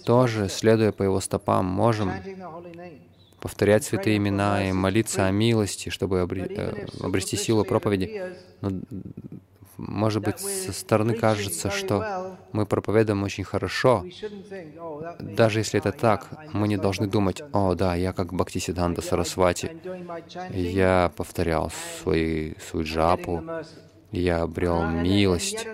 тоже, 0.05 0.49
следуя 0.49 0.93
по 0.93 1.03
Его 1.03 1.20
стопам, 1.20 1.66
можем 1.66 2.12
повторять 3.41 3.85
святые 3.85 4.16
имена 4.16 4.66
и 4.66 4.72
молиться 4.72 5.26
о 5.26 5.30
милости, 5.30 5.91
чтобы 5.91 6.16
э, 6.18 6.87
обрести 7.03 7.37
силу 7.37 7.62
проповеди. 7.62 8.35
Но, 8.62 8.70
может 9.77 10.22
быть, 10.22 10.39
со 10.39 10.72
стороны 10.72 11.14
кажется, 11.14 11.70
что 11.70 12.37
мы 12.53 12.66
проповедуем 12.66 13.22
очень 13.22 13.45
хорошо. 13.45 14.05
Даже 15.20 15.61
если 15.61 15.79
это 15.81 15.93
так, 15.93 16.29
мы 16.53 16.68
не 16.68 16.77
должны 16.77 17.07
думать, 17.07 17.43
«О, 17.53 17.75
да, 17.75 17.95
я 17.95 18.12
как 18.12 18.33
Бхактисиданта 18.33 19.03
Сарасвати, 19.03 19.77
я 20.53 21.12
повторял 21.16 21.72
свои, 22.01 22.55
свою 22.59 22.87
джапу, 22.87 23.43
я 24.12 24.43
обрел 24.43 24.87
милость». 24.87 25.66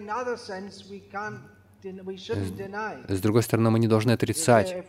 С 3.08 3.20
другой 3.20 3.42
стороны, 3.42 3.70
мы 3.70 3.78
не 3.78 3.88
должны 3.88 4.12
отрицать. 4.12 4.84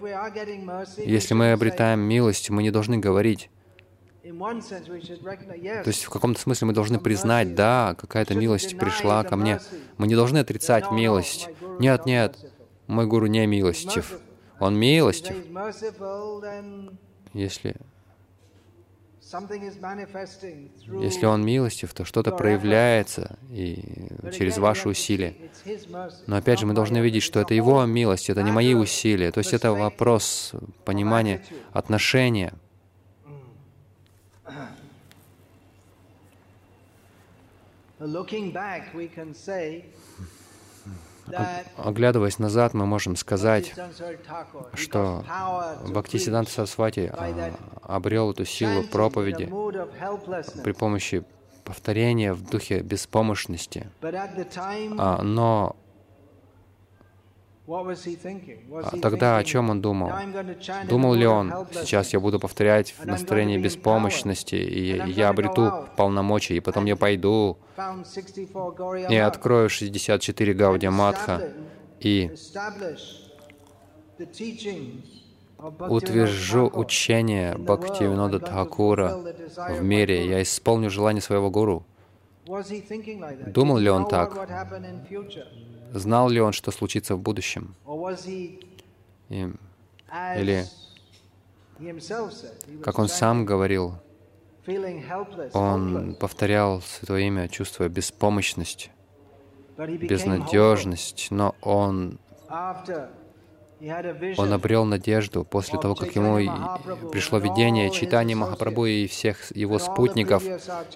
Если 0.98 1.34
мы 1.34 1.54
обретаем 1.54 2.00
милость, 2.02 2.50
мы 2.50 2.64
не 2.64 2.72
должны 2.72 2.98
говорить. 2.98 3.50
То 4.24 5.88
есть 5.88 6.04
в 6.04 6.10
каком-то 6.10 6.40
смысле 6.40 6.68
мы 6.68 6.74
должны 6.74 7.00
признать, 7.00 7.56
да, 7.56 7.96
какая-то 7.98 8.36
милость 8.36 8.78
пришла 8.78 9.24
ко 9.24 9.36
мне. 9.36 9.60
Мы 9.98 10.08
не 10.08 10.16
должны 10.16 10.38
отрицать 10.38 10.92
милость. 10.92 11.50
Нет, 11.80 12.06
нет, 12.06 12.38
мой 12.88 13.08
гуру 13.08 13.28
не 13.28 13.46
милостив. 13.48 14.20
Он 14.60 14.78
милостив. 14.78 15.36
Если 17.34 17.76
если 21.02 21.26
Он 21.26 21.46
милостив, 21.46 21.94
то 21.94 22.04
что-то 22.04 22.32
проявляется 22.32 23.38
и 23.50 23.80
через 24.34 24.58
ваши 24.58 24.90
усилия. 24.90 25.36
Но 26.28 26.36
опять 26.36 26.60
же, 26.60 26.66
мы 26.66 26.74
должны 26.74 26.98
видеть, 26.98 27.24
что 27.24 27.40
это 27.40 27.54
Его 27.54 27.86
милость, 27.86 28.30
это 28.30 28.44
не 28.44 28.52
мои 28.52 28.74
усилия. 28.74 29.32
То 29.32 29.38
есть 29.40 29.54
это 29.54 29.72
вопрос 29.72 30.52
понимания, 30.84 31.42
отношения. 31.72 32.54
Оглядываясь 41.78 42.40
назад, 42.40 42.74
мы 42.74 42.86
можем 42.86 43.16
сказать, 43.16 43.74
что 44.74 45.24
Бхактисиданта 45.88 46.52
Сарасвати 46.52 47.12
а, 47.14 47.54
обрел 47.84 48.32
эту 48.32 48.46
силу 48.46 48.84
проповеди 48.84 49.46
при 50.64 50.72
помощи 50.72 51.24
повторения 51.64 52.34
в 52.34 52.44
духе 52.50 52.80
беспомощности. 52.82 53.90
А, 54.02 55.22
но 55.22 55.76
тогда 59.02 59.38
о 59.38 59.44
чем 59.44 59.70
он 59.70 59.82
думал? 59.82 60.12
Думал 60.90 61.14
ли 61.14 61.26
он, 61.26 61.54
сейчас 61.72 62.14
я 62.14 62.20
буду 62.20 62.40
повторять 62.40 62.94
в 62.98 63.06
настроении 63.06 63.58
беспомощности, 63.58 64.56
и 64.56 65.12
я 65.12 65.30
обрету 65.30 65.88
полномочия, 65.96 66.56
и 66.56 66.60
потом 66.60 66.86
я 66.86 66.96
пойду 66.96 67.58
и 69.10 69.16
открою 69.16 69.70
64 69.70 70.54
Гаудия 70.54 70.92
Матха 70.92 71.54
и 72.00 72.32
утвержу 75.90 76.70
учение 76.74 77.56
Бхактивинода 77.58 78.40
Тхакура 78.40 79.20
в 79.70 79.84
мире, 79.84 80.28
я 80.28 80.42
исполню 80.42 80.90
желание 80.90 81.22
своего 81.22 81.52
гуру. 81.52 81.86
Думал 83.46 83.78
ли 83.78 83.90
он 83.90 84.08
так? 84.08 84.34
Знал 85.94 86.30
ли 86.30 86.40
он, 86.40 86.54
что 86.54 86.72
случится 86.72 87.16
в 87.16 87.20
будущем? 87.20 87.76
И, 89.30 89.50
или, 90.38 90.66
как 92.82 93.00
он 93.00 93.08
сам 93.10 93.46
говорил, 93.46 93.96
он 95.54 96.16
повторял 96.16 96.82
Святое 96.82 97.22
Имя, 97.22 97.48
чувствуя 97.50 97.90
беспомощность, 97.90 98.90
безнадежность, 99.78 101.28
но 101.30 101.56
он 101.62 102.20
он 104.38 104.54
обрел 104.54 104.86
надежду 104.86 105.44
после 105.44 105.80
того, 105.80 105.96
как 105.96 106.16
ему 106.16 106.36
пришло 107.12 107.40
видение 107.40 107.90
читания 107.90 108.36
Махапрабху 108.36 108.86
и 108.86 109.08
всех 109.08 109.56
его 109.56 109.80
спутников, 109.80 110.44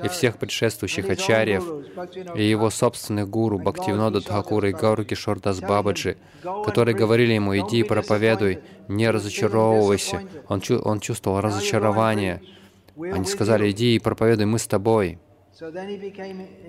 и 0.03 0.07
всех 0.07 0.37
предшествующих 0.37 1.09
ачарьев, 1.09 1.63
и 2.35 2.43
его 2.43 2.69
собственных 2.69 3.27
гуру 3.29 3.57
Бхактивинода 3.57 4.21
Тхакура 4.21 4.69
и 4.69 4.73
Гауру 4.73 5.03
Кишордас 5.03 5.61
Бабаджи, 5.61 6.17
которые 6.65 6.95
говорили 6.95 7.33
ему, 7.33 7.57
иди 7.57 7.79
и 7.79 7.83
проповедуй, 7.83 8.59
не 8.87 9.09
разочаровывайся. 9.09 10.21
Он, 10.47 10.61
чу 10.61 10.77
он 10.77 10.99
чувствовал 10.99 11.41
разочарование. 11.41 12.41
Они 12.97 13.25
сказали, 13.25 13.71
иди 13.71 13.95
и 13.95 13.99
проповедуй, 13.99 14.45
мы 14.45 14.59
с 14.59 14.67
тобой. 14.67 15.17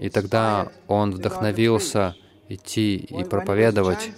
И 0.00 0.08
тогда 0.08 0.68
он 0.86 1.10
вдохновился 1.12 2.14
идти 2.48 2.96
и 2.96 3.24
проповедовать. 3.24 4.10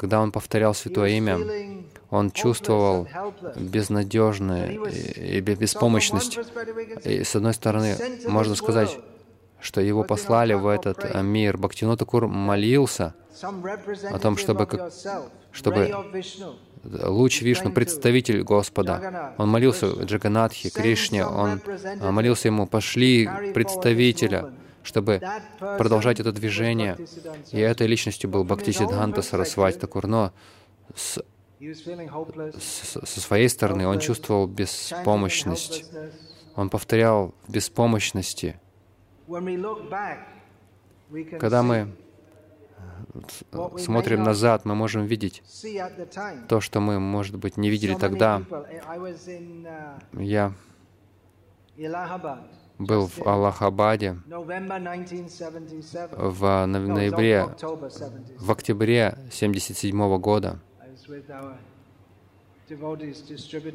Когда 0.00 0.22
он 0.22 0.32
повторял 0.32 0.72
Святое 0.72 1.10
Имя, 1.10 1.38
он 2.08 2.30
чувствовал 2.30 3.06
безнадежную 3.54 4.90
и 4.90 5.40
беспомощность. 5.40 6.38
И 7.04 7.22
с 7.22 7.36
одной 7.36 7.52
стороны, 7.52 7.96
можно 8.26 8.54
сказать, 8.54 8.98
что 9.60 9.82
его 9.82 10.02
послали 10.04 10.54
в 10.54 10.66
этот 10.68 11.14
мир. 11.22 11.58
Бхактино 11.58 11.98
Такур 11.98 12.28
молился 12.28 13.14
о 14.10 14.18
том, 14.18 14.38
чтобы, 14.38 14.64
как, 14.64 14.90
чтобы 15.52 15.94
луч 16.82 17.42
Вишну, 17.42 17.70
представитель 17.70 18.42
Господа. 18.42 19.34
Он 19.36 19.50
молился 19.50 19.86
Джаганатхе, 19.86 20.70
Кришне, 20.70 21.26
он 21.26 21.60
молился 22.00 22.48
ему, 22.48 22.66
пошли 22.66 23.28
представителя, 23.52 24.50
чтобы 24.82 25.20
продолжать 25.58 26.20
это 26.20 26.32
движение. 26.32 26.96
И 27.52 27.58
этой 27.58 27.86
личностью 27.86 28.30
был 28.30 28.44
Бхактисиддханта 28.44 29.22
Сарасвати 29.22 29.78
Такур. 29.78 30.06
Но 30.06 30.32
с, 30.94 31.22
с, 31.60 33.06
со 33.06 33.20
своей 33.20 33.48
стороны 33.48 33.86
он 33.86 33.98
чувствовал 34.00 34.46
беспомощность. 34.46 35.84
Он 36.56 36.70
повторял 36.70 37.34
в 37.46 37.52
беспомощности. 37.52 38.58
Когда 41.38 41.62
мы 41.62 41.94
смотрим 43.78 44.22
назад, 44.22 44.64
мы 44.64 44.74
можем 44.74 45.04
видеть 45.04 45.42
то, 46.48 46.60
что 46.60 46.80
мы, 46.80 47.00
может 47.00 47.36
быть, 47.36 47.56
не 47.56 47.70
видели 47.70 47.94
тогда. 47.94 48.42
Я 50.12 50.52
был 52.80 53.06
в 53.06 53.26
Аллахабаде 53.26 54.16
в 56.16 56.66
ноябре, 56.66 57.46
в 58.38 58.50
октябре 58.50 59.08
1977 59.08 60.18
года. 60.18 60.58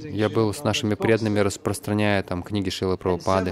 Я 0.10 0.30
был 0.30 0.54
с 0.54 0.64
нашими 0.64 0.96
преданными, 0.96 1.40
распространяя 1.40 2.24
там 2.24 2.42
книги 2.42 2.70
Шилы 2.70 2.98
Прабхупады. 2.98 3.52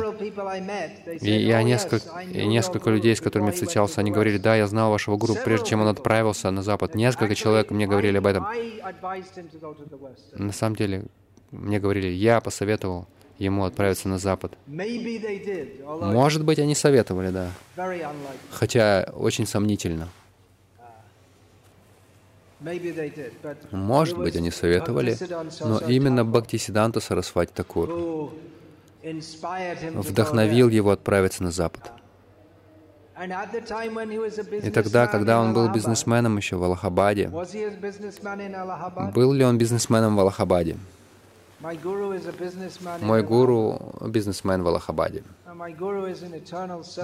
И 1.19 1.31
я 1.31 1.61
несколько, 1.63 2.23
несколько 2.25 2.89
людей, 2.89 3.13
с 3.15 3.19
которыми 3.21 3.51
встречался, 3.51 3.99
они 3.99 4.11
говорили, 4.11 4.37
да, 4.37 4.55
я 4.55 4.67
знал 4.67 4.89
вашего 4.89 5.17
гуру, 5.17 5.35
прежде 5.43 5.71
чем 5.71 5.81
он 5.81 5.89
отправился 5.89 6.49
на 6.49 6.63
Запад. 6.63 6.95
Несколько 6.95 7.35
человек 7.35 7.71
мне 7.71 7.87
говорили 7.87 8.17
об 8.17 8.25
этом. 8.25 8.47
На 10.33 10.53
самом 10.53 10.77
деле, 10.77 11.03
мне 11.51 11.79
говорили, 11.79 12.07
я 12.07 12.39
посоветовал 12.39 13.07
ему 13.43 13.65
отправиться 13.65 14.07
на 14.09 14.17
Запад. 14.17 14.57
Может 14.67 16.43
быть, 16.43 16.59
они 16.59 16.75
советовали, 16.75 17.29
да. 17.29 17.51
Хотя 18.51 19.09
очень 19.13 19.45
сомнительно. 19.45 20.09
Может 23.71 24.17
быть, 24.17 24.35
они 24.35 24.51
советовали, 24.51 25.17
но 25.61 25.79
именно 25.79 26.23
Бхактисиданта 26.23 26.99
Сарасвати 27.01 27.51
Такур 27.53 28.31
вдохновил 29.03 30.69
его 30.69 30.91
отправиться 30.91 31.43
на 31.43 31.51
Запад. 31.51 31.91
И 34.63 34.71
тогда, 34.71 35.07
когда 35.07 35.39
он 35.39 35.53
был 35.53 35.69
бизнесменом 35.69 36.37
еще 36.37 36.55
в 36.55 36.63
Аллахабаде, 36.63 37.29
был 39.13 39.33
ли 39.33 39.45
он 39.45 39.57
бизнесменом 39.57 40.15
в 40.15 40.19
Аллахабаде? 40.19 40.77
Мой 41.63 43.23
гуру— 43.23 43.79
бизнесмен 44.01 44.63
в 44.63 44.67
Аллахабаде. 44.67 45.23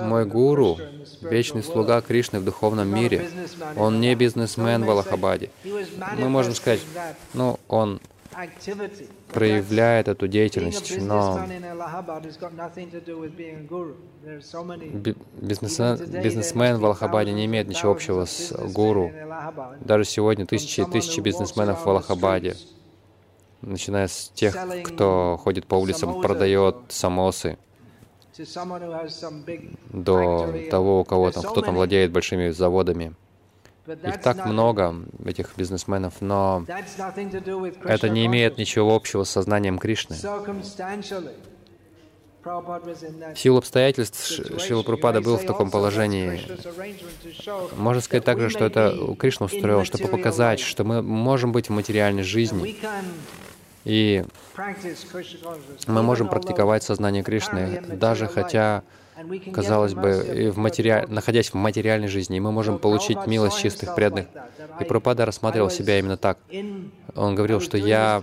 Мой 0.02 0.26
гуру— 0.26 0.78
вечный 1.22 1.64
слуга 1.64 2.02
Кришны 2.02 2.40
в 2.40 2.44
духовном 2.44 2.94
мире. 2.94 3.30
Он 3.78 4.02
не 4.02 4.14
бизнесмен 4.16 4.84
в 4.84 4.90
Аллахабаде. 4.90 5.50
Мы 6.18 6.28
можем 6.28 6.56
сказать, 6.56 6.82
ну, 7.34 7.58
он 7.70 8.02
проявляет 9.34 10.10
эту 10.10 10.28
деятельность, 10.28 11.02
но 11.02 11.40
бизнесмен, 15.42 16.22
бизнесмен 16.22 16.78
в 16.80 16.86
Аллахабаде 16.86 17.32
не 17.32 17.46
имеет 17.46 17.70
ничего 17.70 17.92
общего 17.94 18.26
с 18.26 18.52
гуру. 18.74 19.10
Даже 19.80 20.04
сегодня 20.04 20.46
тысячи 20.46 20.82
и 20.82 20.86
тысячи 20.86 21.22
бизнесменов 21.22 21.86
в 21.86 21.90
Аллахабаде 21.90 22.58
начиная 23.62 24.08
с 24.08 24.32
тех, 24.34 24.56
кто 24.84 25.40
ходит 25.42 25.66
по 25.66 25.76
улицам, 25.76 26.22
продает 26.22 26.76
самосы, 26.90 27.58
до 29.92 30.54
того, 30.72 31.02
у 31.02 31.04
кого 31.04 31.32
там, 31.32 31.44
кто 31.44 31.62
там 31.62 31.76
владеет 31.76 32.12
большими 32.12 32.50
заводами. 32.50 33.14
Их 33.88 34.22
так 34.22 34.46
много, 34.46 34.96
этих 35.26 35.58
бизнесменов, 35.58 36.22
но 36.22 36.64
это 37.84 38.08
не 38.10 38.26
имеет 38.28 38.58
ничего 38.58 38.96
общего 38.96 39.24
с 39.24 39.32
сознанием 39.32 39.80
Кришны. 39.80 40.16
В 42.44 43.36
силу 43.36 43.58
обстоятельств 43.58 44.42
Шила 44.60 44.84
Прупада 44.84 45.22
был 45.22 45.38
в 45.38 45.46
таком 45.46 45.72
положении. 45.72 46.42
Можно 47.76 48.02
сказать 48.02 48.24
также, 48.24 48.50
что 48.50 48.64
это 48.64 49.16
Кришна 49.20 49.48
устроил, 49.48 49.84
чтобы 49.84 50.08
показать, 50.08 50.60
что 50.60 50.84
мы 50.84 51.02
можем 51.02 51.52
быть 51.52 51.68
в 51.68 51.72
материальной 51.74 52.24
жизни, 52.24 52.78
и 53.86 54.26
мы 55.88 56.04
можем 56.04 56.28
практиковать 56.28 56.84
сознание 56.84 57.24
Кришны, 57.24 57.82
даже 57.88 58.28
хотя, 58.28 58.84
казалось 59.54 59.94
бы, 59.94 60.26
и 60.36 60.50
в 60.50 60.58
матери... 60.58 61.06
находясь 61.08 61.50
в 61.50 61.56
материальной 61.56 62.08
жизни, 62.08 62.40
мы 62.40 62.52
можем 62.52 62.78
получить 62.80 63.26
милость 63.26 63.60
чистых 63.60 63.96
преданных. 63.96 64.28
И 64.80 64.84
Пропада 64.84 65.26
рассматривал 65.26 65.70
себя 65.70 66.00
именно 66.00 66.18
так. 66.18 66.38
Он 67.16 67.36
говорил, 67.36 67.60
что 67.60 67.78
я 67.78 68.22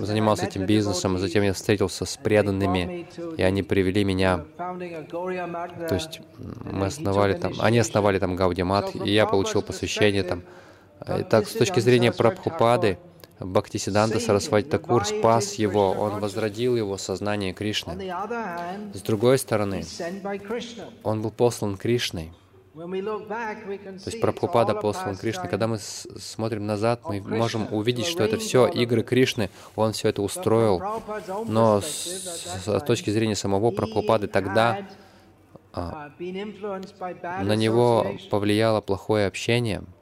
занимался 0.00 0.46
этим 0.46 0.66
бизнесом, 0.66 1.18
затем 1.18 1.42
я 1.42 1.52
встретился 1.52 2.04
с 2.04 2.16
преданными, 2.16 3.08
и 3.36 3.42
они 3.42 3.62
привели 3.62 4.04
меня. 4.04 4.44
То 4.56 5.94
есть 5.94 6.20
мы 6.64 6.86
основали 6.86 7.34
там, 7.34 7.54
они 7.60 7.78
основали 7.78 8.18
там 8.18 8.36
Гаудимат, 8.36 8.94
и 8.94 9.10
я 9.10 9.26
получил 9.26 9.62
посвящение 9.62 10.22
там. 10.22 10.42
И 11.18 11.22
так, 11.22 11.46
с 11.46 11.52
точки 11.52 11.80
зрения 11.80 12.10
Прабхупады, 12.10 12.98
Бхактисиданта 13.38 14.18
Сарасвати 14.18 14.68
Такур 14.68 15.04
спас 15.04 15.54
его, 15.54 15.90
он 15.90 16.20
возродил 16.20 16.76
его 16.76 16.96
сознание 16.96 17.52
Кришны. 17.52 18.12
С 18.94 19.02
другой 19.02 19.38
стороны, 19.38 19.84
он 21.02 21.22
был 21.22 21.30
послан 21.30 21.76
Кришной. 21.76 22.32
То 22.74 24.10
есть 24.10 24.20
Прабхупада 24.20 24.74
послан 24.74 25.16
Кришной. 25.16 25.48
Когда 25.48 25.66
мы 25.66 25.78
смотрим 25.78 26.66
назад, 26.66 27.00
мы 27.04 27.20
можем 27.20 27.72
увидеть, 27.72 28.06
что 28.06 28.22
это 28.22 28.38
все 28.38 28.68
игры 28.68 29.02
Кришны, 29.02 29.50
он 29.76 29.92
все 29.92 30.08
это 30.08 30.22
устроил. 30.22 30.82
Но 31.46 31.80
с, 31.80 32.64
с 32.66 32.84
точки 32.84 33.10
зрения 33.10 33.36
самого 33.36 33.70
Прабхупады 33.70 34.28
тогда 34.28 34.86
а, 35.72 36.10
на 36.18 37.54
него 37.54 38.06
повлияло 38.30 38.80
плохое 38.80 39.26
общение— 39.26 39.82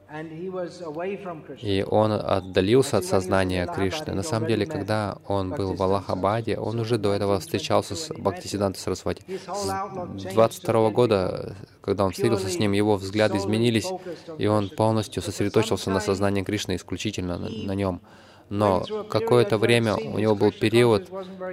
и 1.60 1.84
он 1.88 2.12
отдалился 2.12 2.98
от 2.98 3.04
сознания 3.04 3.66
Кришны. 3.66 4.14
На 4.14 4.22
самом 4.22 4.46
деле, 4.46 4.66
когда 4.66 5.18
он 5.26 5.50
был 5.50 5.74
в 5.74 5.82
Аллахабаде, 5.82 6.56
он 6.56 6.78
уже 6.78 6.98
до 6.98 7.12
этого 7.12 7.40
встречался 7.40 7.96
с 7.96 8.12
Бхактисиданта 8.14 8.78
Сарасвати. 8.78 9.24
С 9.46 10.32
22 10.34 10.90
года, 10.90 11.56
когда 11.80 12.04
он 12.04 12.12
встретился 12.12 12.48
с 12.48 12.58
ним, 12.58 12.72
его 12.72 12.96
взгляды 12.96 13.38
изменились, 13.38 13.90
и 14.38 14.46
он 14.46 14.68
полностью 14.68 15.22
сосредоточился 15.22 15.90
на 15.90 16.00
сознании 16.00 16.42
Кришны, 16.42 16.76
исключительно 16.76 17.38
на, 17.38 17.48
на 17.48 17.72
нем. 17.72 18.00
Но 18.50 18.84
какое-то 19.10 19.58
время 19.58 19.96
у 19.96 20.18
него 20.18 20.34
был 20.34 20.52
период, 20.52 21.08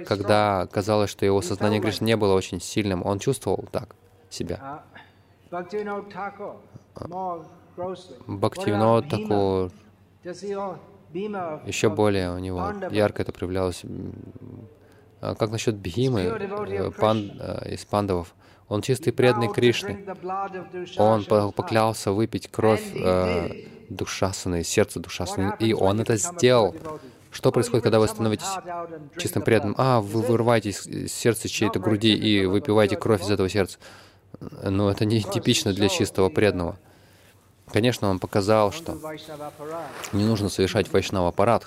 когда 0.06 0.68
казалось, 0.70 1.10
что 1.10 1.26
его 1.26 1.42
сознание 1.42 1.80
Кришны 1.80 2.04
не 2.04 2.16
было 2.16 2.34
очень 2.34 2.60
сильным. 2.60 3.04
Он 3.04 3.18
чувствовал 3.18 3.64
так 3.72 3.96
себя. 4.30 4.84
Бхактивинод 8.26 9.08
такой, 9.08 9.70
еще 11.66 11.90
более 11.90 12.34
у 12.34 12.38
него 12.38 12.72
ярко 12.90 13.22
это 13.22 13.32
проявлялось. 13.32 13.82
А 15.20 15.34
как 15.36 15.50
насчет 15.50 15.76
Бхимы, 15.76 16.22
э, 16.22 16.90
пан, 16.90 17.38
э, 17.38 17.74
из 17.74 17.84
пандавов? 17.84 18.34
Он 18.68 18.82
чистый 18.82 19.12
преданный 19.12 19.52
Кришны. 19.52 20.04
Он 20.98 21.24
поклялся 21.24 22.10
выпить 22.10 22.48
кровь 22.50 22.82
э, 22.94 23.66
Душасаны, 23.88 24.64
сердце 24.64 24.98
Душасаны, 24.98 25.54
и 25.60 25.74
он 25.74 26.00
это 26.00 26.16
сделал. 26.16 26.74
Что 27.30 27.52
происходит, 27.52 27.84
когда 27.84 28.00
вы 28.00 28.08
становитесь 28.08 28.48
чистым 29.16 29.42
преданным? 29.42 29.76
А, 29.78 30.00
вы 30.00 30.22
вырываете 30.22 30.70
из 30.70 31.12
сердца 31.12 31.48
чьей-то 31.48 31.78
груди 31.78 32.14
и 32.14 32.44
выпиваете 32.44 32.96
кровь 32.96 33.22
из 33.22 33.30
этого 33.30 33.48
сердца. 33.48 33.78
Но 34.62 34.90
это 34.90 35.04
не 35.04 35.22
типично 35.22 35.72
для 35.72 35.88
чистого 35.88 36.30
преданного. 36.30 36.78
Конечно, 37.72 38.08
он 38.10 38.18
показал, 38.18 38.70
что 38.72 38.98
не 40.12 40.24
нужно 40.24 40.48
совершать 40.48 40.92
вайшнава 40.92 41.28
аппарат. 41.28 41.66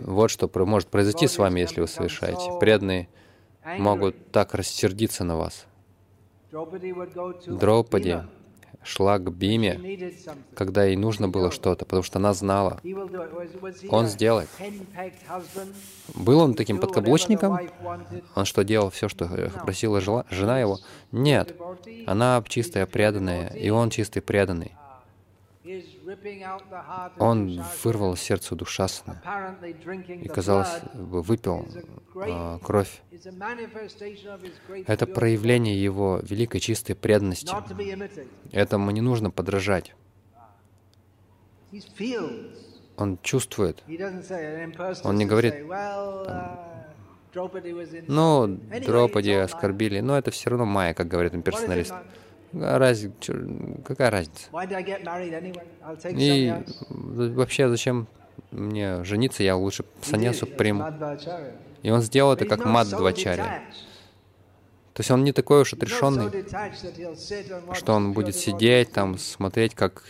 Вот 0.00 0.30
что 0.30 0.50
может 0.64 0.88
произойти 0.88 1.26
с 1.26 1.38
вами, 1.38 1.60
если 1.60 1.80
вы 1.80 1.88
совершаете. 1.88 2.52
Преданные 2.60 3.08
могут 3.64 4.32
так 4.32 4.54
рассердиться 4.54 5.24
на 5.24 5.36
вас. 5.36 5.66
Дропади 7.46 8.22
шла 8.82 9.18
к 9.18 9.30
Биме, 9.30 9.98
когда 10.54 10.84
ей 10.84 10.96
нужно 10.96 11.28
было 11.28 11.50
что-то, 11.50 11.84
потому 11.84 12.02
что 12.02 12.18
она 12.18 12.32
знала. 12.34 12.80
Он 13.88 14.06
сделает. 14.06 14.48
Был 16.14 16.40
он 16.40 16.54
таким 16.54 16.78
подкаблучником? 16.78 17.58
Он 18.34 18.44
что, 18.44 18.64
делал 18.64 18.90
все, 18.90 19.08
что 19.08 19.26
просила 19.64 20.00
жена 20.30 20.60
его? 20.60 20.78
Нет. 21.12 21.54
Она 22.06 22.42
чистая, 22.48 22.86
преданная, 22.86 23.48
и 23.48 23.70
он 23.70 23.90
чистый, 23.90 24.20
преданный. 24.20 24.72
Он 27.18 27.62
вырвал 27.82 28.16
сердце 28.16 28.54
душасное 28.54 29.22
и, 30.08 30.28
казалось 30.28 30.82
бы, 30.94 31.22
выпил 31.22 31.66
э, 32.16 32.58
кровь. 32.62 33.02
Это 34.86 35.06
проявление 35.06 35.82
его 35.82 36.20
великой 36.22 36.60
чистой 36.60 36.94
преданности. 36.94 37.54
Этому 38.52 38.90
не 38.90 39.00
нужно 39.00 39.30
подражать. 39.30 39.94
Он 42.96 43.18
чувствует. 43.22 43.82
Он 45.04 45.16
не 45.16 45.24
говорит, 45.26 45.54
там, 45.68 47.50
ну, 48.08 48.46
Дропади 48.84 49.30
оскорбили, 49.30 50.00
но 50.00 50.18
это 50.18 50.30
все 50.30 50.50
равно 50.50 50.66
Майя, 50.66 50.94
как 50.94 51.08
говорит 51.08 51.34
имперсоналист. 51.34 51.94
Раз... 52.52 53.04
Какая 53.84 54.10
разница? 54.10 54.48
И 56.10 56.52
вообще, 56.88 57.68
зачем 57.68 58.06
мне 58.50 59.04
жениться? 59.04 59.42
Я 59.42 59.56
лучше 59.56 59.84
саньясу 60.02 60.46
приму. 60.46 60.84
И 61.82 61.90
он 61.90 62.02
сделал 62.02 62.32
это 62.32 62.44
как 62.46 62.64
Маддвачаря. 62.64 63.62
То 64.92 65.00
есть 65.02 65.10
он 65.12 65.24
не 65.24 65.32
такой 65.32 65.62
уж 65.62 65.72
отрешенный, 65.72 66.30
что 67.74 67.94
он 67.94 68.12
будет 68.12 68.34
сидеть 68.34 68.92
там, 68.92 69.16
смотреть, 69.18 69.74
как 69.74 70.04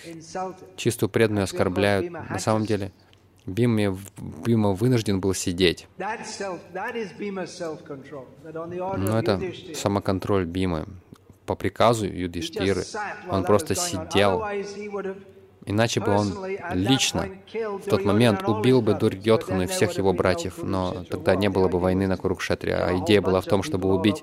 чистую 0.77 1.11
преданную 1.11 1.45
оскорбляют. 1.45 2.11
На 2.11 2.39
самом 2.39 2.65
деле, 2.65 2.91
Бима, 3.47 3.97
Бима 4.45 4.73
вынужден 4.73 5.21
был 5.21 5.35
сидеть. 5.35 5.87
Но 5.99 6.15
это 9.19 9.41
самоконтроль 9.75 10.45
Бимы. 10.47 10.87
По 11.51 11.57
приказу 11.57 12.07
Юдиштиры 12.07 12.85
он 13.29 13.43
просто 13.43 13.75
сидел. 13.75 14.41
Иначе 15.67 15.99
бы 15.99 16.13
он 16.13 16.33
лично 16.75 17.29
в 17.53 17.91
тот 17.91 18.05
момент 18.05 18.49
убил 18.49 18.81
бы 18.81 18.93
then 18.93 19.65
и 19.65 19.67
всех 19.67 19.99
его 19.99 20.13
братьев, 20.13 20.63
но 20.63 21.05
тогда 21.11 21.35
не 21.35 21.49
было 21.49 21.67
бы 21.67 21.81
войны 21.81 22.07
на 22.07 22.17
Курукшетре, 22.17 22.77
а 22.77 22.97
идея 22.99 23.21
была 23.21 23.41
в 23.41 23.47
том, 23.47 23.65
чтобы 23.65 23.93
убить 23.93 24.23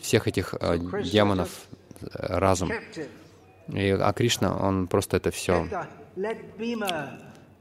всех 0.00 0.28
этих 0.28 0.54
э, 0.58 0.78
демонов 1.04 1.50
э, 2.00 2.06
разом. 2.38 2.70
И, 3.68 3.90
а 3.90 4.12
Кришна, 4.14 4.56
он 4.56 4.86
просто 4.86 5.18
это 5.18 5.30
все 5.30 5.68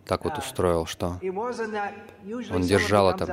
так 0.07 0.23
вот 0.23 0.37
устроил, 0.37 0.85
что 0.85 1.19
Он 2.53 2.61
держал 2.61 3.11
это. 3.11 3.25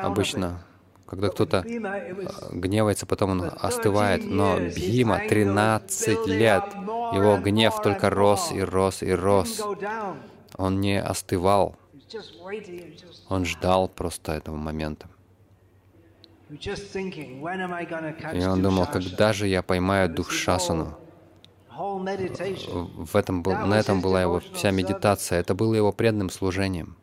обычно, 0.00 0.62
когда 1.06 1.28
кто-то 1.28 1.64
э, 1.66 2.24
гневается, 2.52 3.06
потом 3.06 3.30
он 3.30 3.50
остывает. 3.60 4.24
Но 4.24 4.56
Бхима 4.56 5.20
13 5.28 6.26
лет, 6.26 6.64
его 6.74 7.38
гнев 7.38 7.80
только 7.82 8.10
рос 8.10 8.50
и 8.52 8.60
рос 8.60 9.02
и 9.02 9.12
рос. 9.12 9.62
Он 10.56 10.80
не 10.80 11.00
остывал, 11.00 11.76
он 13.28 13.44
ждал 13.44 13.88
просто 13.88 14.32
этого 14.32 14.56
момента. 14.56 15.08
И 16.48 18.44
он 18.44 18.62
думал, 18.62 18.86
когда 18.86 19.32
же 19.32 19.48
я 19.48 19.62
поймаю 19.62 20.08
дух 20.08 20.30
Шасану? 20.30 20.96
В 21.76 23.16
этом 23.16 23.42
был, 23.42 23.52
на 23.52 23.78
этом 23.78 24.00
была 24.00 24.22
его 24.22 24.40
вся 24.54 24.70
медитация. 24.70 25.40
Это 25.40 25.54
было 25.54 25.74
его 25.74 25.92
преданным 25.92 26.30
служением. 26.30 26.96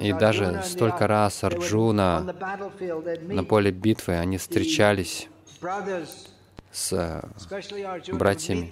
И 0.00 0.12
даже 0.12 0.62
столько 0.64 1.06
раз 1.06 1.42
Арджуна 1.44 2.20
на 3.28 3.44
поле 3.44 3.70
битвы 3.72 4.14
они 4.14 4.38
встречались 4.38 5.28
с, 6.72 7.22
братьями. 8.12 8.70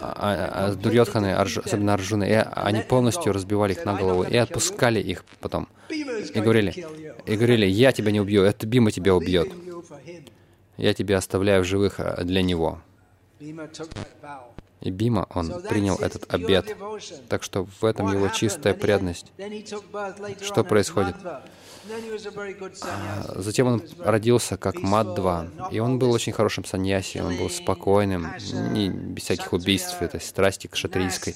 а- 0.00 0.14
а- 0.18 0.66
а 0.66 0.70
defeat 0.74 1.64
особенно 1.64 1.90
them. 1.90 1.94
Арджуна, 1.94 2.24
и 2.24 2.32
они 2.32 2.82
полностью 2.82 3.32
разбивали 3.32 3.72
их 3.72 3.84
на 3.84 3.94
голову 3.94 4.24
и 4.24 4.36
отпускали 4.36 5.00
их 5.00 5.24
потом. 5.40 5.68
И 5.88 6.40
говорили, 6.40 6.72
и 7.26 7.36
говорили, 7.36 7.66
я 7.66 7.92
тебя 7.92 8.10
не 8.10 8.20
убью, 8.20 8.42
это 8.42 8.66
Бима 8.66 8.90
тебя 8.90 9.14
убьет. 9.14 9.48
Я 10.76 10.92
тебя 10.92 11.18
оставляю 11.18 11.62
в 11.62 11.66
живых 11.66 12.00
э, 12.00 12.24
для 12.24 12.42
него. 12.42 12.80
И 14.84 14.90
Бима, 14.90 15.26
он 15.30 15.62
принял 15.62 15.96
этот 15.96 16.32
обет. 16.32 16.76
Так 17.28 17.42
что 17.42 17.66
в 17.80 17.84
этом 17.84 18.12
его 18.12 18.28
чистая 18.28 18.74
преданность. 18.74 19.32
Что 20.42 20.62
происходит? 20.62 21.16
Затем 23.36 23.66
он 23.66 23.82
родился 23.98 24.56
как 24.56 24.78
Мадва, 24.80 25.48
и 25.70 25.78
он 25.80 25.98
был 25.98 26.12
очень 26.12 26.32
хорошим 26.32 26.64
саньяси, 26.64 27.18
он 27.18 27.36
был 27.36 27.50
спокойным, 27.50 28.26
не, 28.72 28.90
без 28.90 29.24
всяких 29.24 29.52
убийств, 29.52 30.00
этой 30.00 30.20
страсти 30.20 30.66
к 30.66 30.76
шатрийской. 30.76 31.34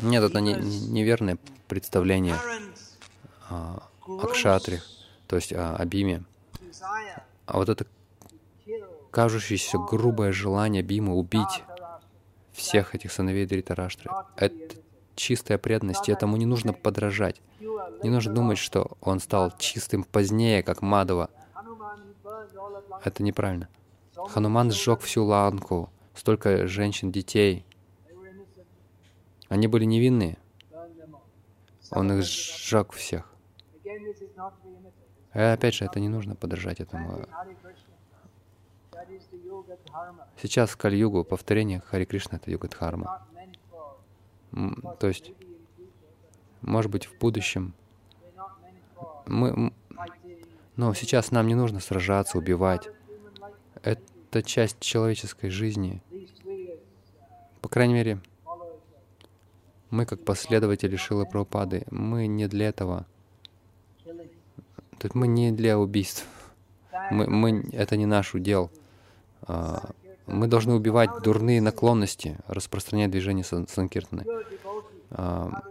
Нет, 0.00 0.22
это 0.22 0.40
не- 0.40 0.54
неверное 0.54 1.38
представление 1.68 2.36
о 3.48 3.82
gross 4.06 4.32
кшатре, 4.32 4.82
то 5.26 5.36
есть 5.36 5.52
о, 5.52 5.76
о 5.76 5.84
Биме. 5.84 6.24
А 7.46 7.56
вот 7.58 7.68
это 7.68 7.86
кажущееся 9.10 9.78
грубое 9.78 10.32
желание 10.32 10.82
Бима 10.82 11.14
убить 11.14 11.64
всех 12.52 12.94
этих 12.94 13.12
сыновей 13.12 13.46
Дритараштры, 13.46 14.10
это 14.36 14.76
чистая 15.14 15.58
преданность, 15.58 16.08
и 16.08 16.12
этому 16.12 16.36
не 16.36 16.46
нужно 16.46 16.72
подражать. 16.72 17.40
Не 18.02 18.10
нужно 18.10 18.34
думать, 18.34 18.58
что 18.58 18.96
он 19.00 19.20
стал 19.20 19.52
чистым 19.58 20.04
позднее, 20.04 20.62
как 20.62 20.82
Мадова. 20.82 21.30
Это 23.04 23.22
неправильно. 23.22 23.68
Хануман 24.14 24.70
сжег 24.70 25.00
всю 25.00 25.24
ланку, 25.24 25.90
столько 26.14 26.66
женщин, 26.66 27.12
детей. 27.12 27.64
Они 29.48 29.66
были 29.66 29.84
невинные. 29.84 30.38
Он 31.90 32.12
их 32.12 32.24
сжег 32.24 32.92
всех. 32.92 33.32
И 35.34 35.38
опять 35.38 35.74
же, 35.74 35.84
это 35.84 36.00
не 36.00 36.08
нужно 36.08 36.34
подражать 36.34 36.80
этому. 36.80 37.26
Сейчас 40.40 40.70
в 40.70 40.76
Кали-югу 40.76 41.24
повторение 41.24 41.80
Хари 41.80 42.04
Кришна— 42.04 42.36
это 42.38 42.50
юга 42.50 42.68
Дхарма. 42.68 43.26
То 44.98 45.08
есть, 45.08 45.32
может 46.62 46.90
быть, 46.90 47.06
в 47.06 47.18
будущем 47.18 47.74
мы... 49.26 49.72
Но 50.76 50.94
сейчас 50.94 51.30
нам 51.30 51.46
не 51.46 51.54
нужно 51.54 51.80
сражаться, 51.80 52.38
убивать. 52.38 52.88
Это 53.82 54.42
часть 54.42 54.80
человеческой 54.80 55.50
жизни. 55.50 56.02
По 57.60 57.68
крайней 57.68 57.94
мере, 57.94 58.20
мы, 59.90 60.06
как 60.06 60.24
последователи 60.24 60.96
Шилы 60.96 61.26
Прабхупады, 61.26 61.84
мы 61.90 62.26
не 62.26 62.46
для 62.48 62.68
этого. 62.68 63.06
То 64.04 65.06
есть 65.06 65.14
мы 65.14 65.26
не 65.26 65.50
для 65.52 65.78
убийств. 65.78 66.26
Мы, 67.10 67.26
мы, 67.26 67.68
это 67.72 67.96
не 67.96 68.06
наш 68.06 68.34
удел. 68.34 68.70
А, 69.46 69.90
Мы 70.26 70.46
должны 70.46 70.74
убивать 70.74 71.10
дурные 71.24 71.60
наклонности, 71.60 72.38
распространять 72.46 73.10
движение 73.10 73.44
сан- 73.44 73.66
санкиртаны. 73.68 74.24
А? 75.10 75.62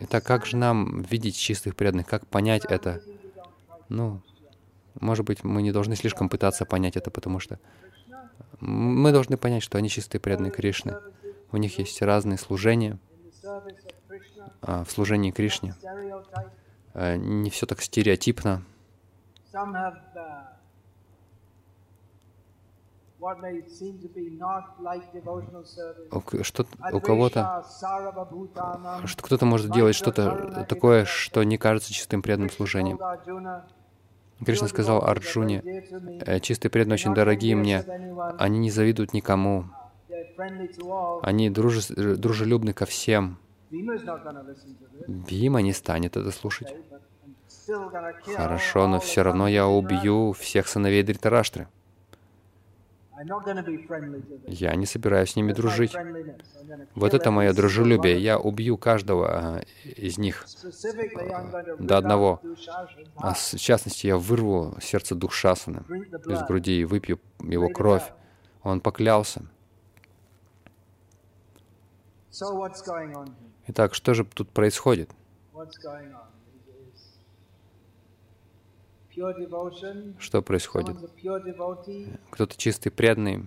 Итак, 0.00 0.24
как 0.24 0.44
же 0.46 0.56
нам 0.56 1.02
видеть 1.02 1.36
чистых 1.36 1.76
преданных? 1.76 2.06
Как 2.06 2.26
понять 2.26 2.64
это? 2.64 3.00
Ну, 3.88 4.20
может 5.00 5.24
быть, 5.24 5.44
мы 5.44 5.62
не 5.62 5.70
должны 5.72 5.94
слишком 5.96 6.28
пытаться 6.28 6.64
понять 6.64 6.96
это, 6.96 7.10
потому 7.10 7.38
что 7.38 7.58
мы 8.60 9.12
должны 9.12 9.36
понять, 9.36 9.62
что 9.62 9.78
они 9.78 9.88
чистые 9.88 10.20
преданные 10.20 10.50
Кришны. 10.50 10.96
У 11.52 11.56
них 11.56 11.78
есть 11.78 12.02
разные 12.02 12.38
служения. 12.38 12.98
А 14.62 14.82
в 14.84 14.90
служении 14.90 15.30
Кришне 15.30 15.74
а, 16.94 17.16
не 17.16 17.50
все 17.50 17.66
так 17.66 17.82
стереотипно. 17.82 18.62
Some 19.52 19.72
have 19.74 19.94
uh, 20.16 20.46
what 23.13 23.13
may 23.13 23.13
seem 23.13 23.13
to 23.13 23.13
be 23.13 23.13
not 23.13 23.13
like 23.13 23.13
devotional 23.13 23.13
service. 23.13 23.13
У 23.13 23.13
к- 23.13 23.13
что 26.42 26.66
у 26.92 27.00
кого-то 27.00 27.64
что 29.06 29.22
кто-то 29.22 29.46
может 29.46 29.72
делать 29.72 29.94
что-то 29.94 30.66
такое, 30.68 31.04
что 31.04 31.42
не 31.42 31.58
кажется 31.58 31.92
чистым 31.92 32.22
преданным 32.22 32.50
служением. 32.50 32.98
Кришна 34.44 34.66
"Pure 34.66 34.70
сказал 34.70 35.04
Арджуне. 35.04 35.62
«Э, 36.26 36.40
чистые 36.40 36.70
преданные 36.70 36.94
очень 36.94 37.14
дорогие 37.14 37.54
мне, 37.54 37.84
они 38.38 38.58
не 38.58 38.70
завидуют 38.70 39.14
никому, 39.14 39.66
они 41.22 41.50
друже- 41.50 42.16
дружелюбны 42.16 42.72
ко 42.72 42.84
всем. 42.84 43.38
Бима 45.06 45.62
не 45.62 45.72
станет 45.72 46.16
это 46.16 46.30
слушать. 46.30 46.74
Хорошо, 48.36 48.86
но 48.88 49.00
все 49.00 49.22
равно 49.22 49.48
я 49.48 49.66
убью 49.66 50.32
всех 50.32 50.68
сыновей 50.68 51.02
Дритараштры. 51.02 51.68
Я 54.46 54.74
не 54.74 54.86
собираюсь 54.86 55.30
с 55.30 55.36
ними 55.36 55.52
дружить. 55.52 55.94
Вот 56.94 57.14
это 57.14 57.30
мое 57.30 57.52
дружелюбие. 57.52 58.18
Я 58.18 58.38
убью 58.38 58.76
каждого 58.76 59.28
а, 59.28 59.60
из 59.84 60.18
них. 60.18 60.44
До 61.78 61.98
одного. 61.98 62.40
А 63.16 63.34
в 63.34 63.56
частности, 63.56 64.08
я 64.08 64.16
вырву 64.16 64.76
сердце 64.80 65.14
the 65.14 65.28
из 66.32 66.42
груди 66.46 66.80
и 66.80 66.84
выпью 66.84 67.20
его 67.40 67.68
кровь. 67.68 68.12
Он 68.62 68.80
поклялся. 68.80 69.42
Итак, 73.68 73.94
что 73.94 74.14
же 74.14 74.24
тут 74.24 74.50
происходит? 74.50 75.10
Что 80.18 80.42
происходит? 80.42 80.96
Кто-то 82.30 82.56
чистый 82.56 82.90
преданный, 82.90 83.46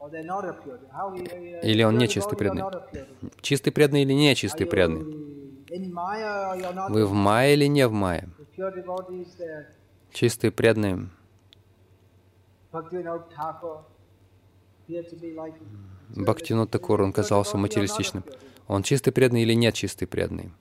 uh, 0.00 1.60
Или 1.62 1.82
он 1.82 1.98
не 1.98 2.08
чистый 2.08 2.36
преданный? 2.36 2.64
чистый 3.42 3.70
преданный 3.70 4.02
или 4.02 4.14
не 4.14 4.34
чистый 4.34 4.64
преданный? 4.66 5.04
Вы 6.88 7.06
в 7.06 7.12
мае 7.12 7.54
или 7.54 7.66
не 7.66 7.86
в 7.86 7.92
мае? 7.92 8.28
Чистые 10.12 10.50
преданные. 10.50 11.10
Бхактинот 16.08 16.70
Такур, 16.70 17.02
он 17.02 17.12
казался 17.12 17.56
материалистичным. 17.56 18.24
Он 18.66 18.82
чистый 18.82 19.12
преданный 19.12 19.42
или 19.42 19.54
нет 19.54 19.74
чистый 19.74 20.06
преданный? 20.06 20.52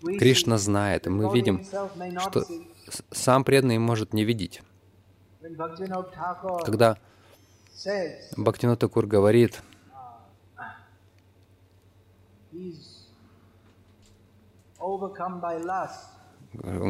Кришна 0.00 0.58
знает, 0.58 1.06
и 1.06 1.10
мы 1.10 1.32
видим, 1.32 1.64
что 2.20 2.44
сам 3.10 3.44
преданный 3.44 3.78
может 3.78 4.12
не 4.12 4.24
видеть. 4.24 4.60
Когда 6.64 6.98
Бхактинот 8.36 8.80
Такур 8.80 9.06
говорит, 9.06 9.62
он 14.80 15.00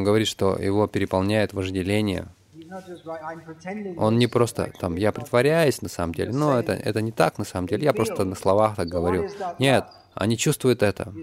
говорит, 0.03 0.27
что 0.27 0.55
его 0.55 0.87
переполняет 0.87 1.53
вожделение. 1.53 2.27
Он 3.97 4.17
не 4.17 4.27
просто 4.27 4.71
там, 4.79 4.95
я 4.95 5.11
притворяюсь 5.11 5.81
на 5.81 5.89
самом 5.89 6.13
деле, 6.13 6.31
но 6.31 6.59
это, 6.59 6.73
это 6.73 7.01
не 7.01 7.11
так 7.11 7.37
на 7.37 7.45
самом 7.45 7.67
деле, 7.67 7.85
я 7.85 7.93
просто 7.93 8.25
на 8.25 8.35
словах 8.35 8.75
так 8.75 8.87
говорю. 8.87 9.29
Нет, 9.59 9.85
они 10.13 10.37
чувствуют 10.37 10.83
это. 10.83 11.13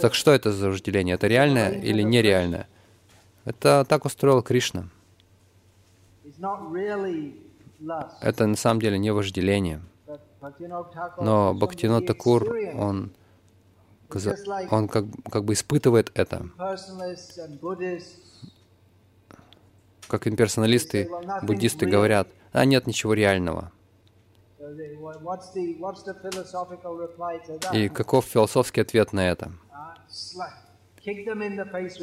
Так 0.00 0.14
что 0.14 0.32
это 0.32 0.52
за 0.52 0.68
вожделение? 0.68 1.14
Это 1.14 1.26
реальное 1.26 1.70
или 1.70 2.02
нереальное? 2.02 2.68
Это 3.44 3.86
так 3.88 4.04
устроил 4.04 4.42
Кришна. 4.42 4.88
Это 8.20 8.46
на 8.46 8.56
самом 8.56 8.80
деле 8.80 8.98
не 8.98 9.12
вожделение. 9.12 9.80
Но 11.18 11.54
Бхактинот 11.54 12.06
Такур, 12.06 12.54
он, 12.74 13.12
он 14.70 14.88
как, 14.88 15.04
как 15.30 15.44
бы 15.44 15.52
испытывает 15.52 16.10
это. 16.14 16.48
Как 20.08 20.26
имперсоналисты, 20.26 21.08
буддисты 21.42 21.86
говорят, 21.86 22.28
а 22.52 22.64
нет 22.64 22.86
ничего 22.86 23.14
реального. 23.14 23.72
И 27.72 27.88
каков 27.88 28.24
философский 28.24 28.80
ответ 28.80 29.12
на 29.12 29.28
это? 29.28 29.52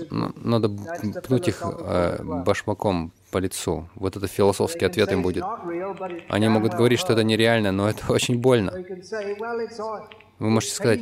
Надо 0.10 0.70
пнуть 0.70 1.48
их 1.50 1.62
э, 1.62 2.24
башмаком 2.24 3.12
по 3.32 3.38
лицу. 3.38 3.90
Вот 3.96 4.16
это 4.16 4.28
философский 4.28 4.86
ответ 4.86 5.12
им 5.12 5.24
будет. 5.24 5.44
Они 6.30 6.48
могут 6.48 6.74
говорить, 6.74 7.00
что 7.00 7.14
это 7.14 7.24
нереально, 7.24 7.72
но 7.72 7.90
это 7.90 8.12
очень 8.12 8.40
больно. 8.40 8.72
Вы 10.40 10.50
можете 10.50 10.76
сказать, 10.76 11.02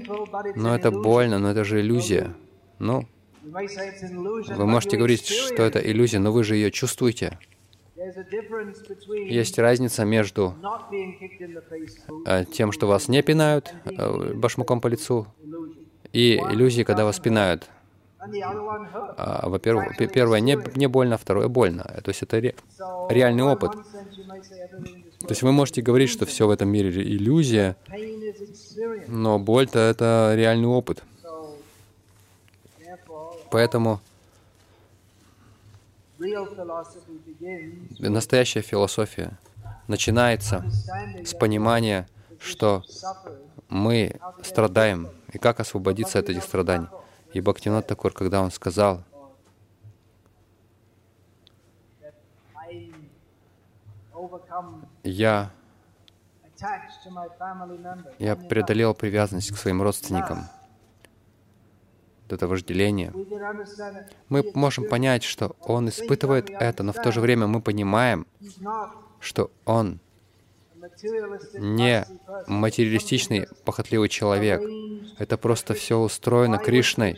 но 0.56 0.76
это 0.76 0.92
больно, 0.92 1.38
но 1.40 1.52
это 1.52 1.64
же 1.64 1.82
иллюзия. 1.82 2.34
Ну, 2.80 3.08
вы 3.44 4.66
можете 4.66 4.98
говорить, 4.98 5.28
что 5.28 5.64
это 5.64 5.80
иллюзия, 5.80 6.20
но 6.20 6.32
вы 6.32 6.44
же 6.44 6.56
ее 6.56 6.72
чувствуете. 6.72 7.38
Есть 9.30 9.60
разница 9.60 10.06
между 10.06 10.56
э, 12.26 12.46
тем, 12.46 12.72
что 12.72 12.88
вас 12.88 13.08
не 13.08 13.22
пинают 13.22 13.74
э, 13.86 14.34
башмаком 14.34 14.82
по 14.82 14.88
лицу, 14.88 15.28
и 16.14 16.38
иллюзией, 16.38 16.84
когда 16.84 17.06
вас 17.06 17.20
пинают. 17.20 17.70
А, 18.20 19.50
во-первых, 19.50 19.98
первое 20.14 20.40
не, 20.40 20.58
не 20.76 20.88
больно, 20.88 21.18
второе 21.18 21.48
больно. 21.48 21.84
То 22.04 22.10
есть 22.10 22.22
это 22.22 22.40
ре, 22.40 22.56
реальный 23.10 23.44
опыт. 23.44 23.72
То 23.72 25.30
есть 25.30 25.42
вы 25.44 25.52
можете 25.52 25.82
говорить, 25.82 26.10
что 26.10 26.26
все 26.26 26.48
в 26.48 26.52
этом 26.52 26.70
мире 26.70 26.90
иллюзия, 26.90 27.78
но 29.08 29.40
боль-то 29.40 29.80
это 29.80 30.34
реальный 30.36 30.68
опыт. 30.68 31.04
Поэтому 33.52 34.00
настоящая 38.00 38.62
философия 38.62 39.38
начинается 39.88 40.64
с 41.26 41.34
понимания, 41.34 42.08
что 42.40 42.84
мы 43.68 44.20
страдаем, 44.44 45.10
и 45.34 45.38
как 45.38 45.60
освободиться 45.60 46.20
от 46.20 46.30
этих 46.30 46.44
страданий. 46.44 46.88
И 47.34 47.42
Бхактинат 47.42 47.88
Такур, 47.88 48.14
когда 48.14 48.42
он 48.42 48.52
сказал, 48.52 49.04
я, 55.04 55.52
я 58.20 58.36
преодолел 58.36 58.94
привязанность 58.94 59.52
к 59.52 59.58
своим 59.58 59.82
родственникам, 59.82 60.48
это 62.32 62.48
вожделение. 62.48 63.14
Мы 64.30 64.52
можем 64.54 64.88
понять, 64.88 65.24
что 65.24 65.56
он 65.62 65.90
испытывает 65.90 66.50
это, 66.50 66.84
но 66.84 66.94
в 66.94 67.02
то 67.02 67.12
же 67.12 67.22
время 67.22 67.48
мы 67.48 67.62
понимаем, 67.62 68.26
что 69.20 69.52
он 69.66 70.00
не 71.54 72.06
материалистичный, 72.48 73.48
похотливый 73.66 74.10
человек. 74.10 74.62
Это 75.18 75.38
просто 75.38 75.74
все 75.74 75.98
устроено 75.98 76.58
Кришной. 76.58 77.18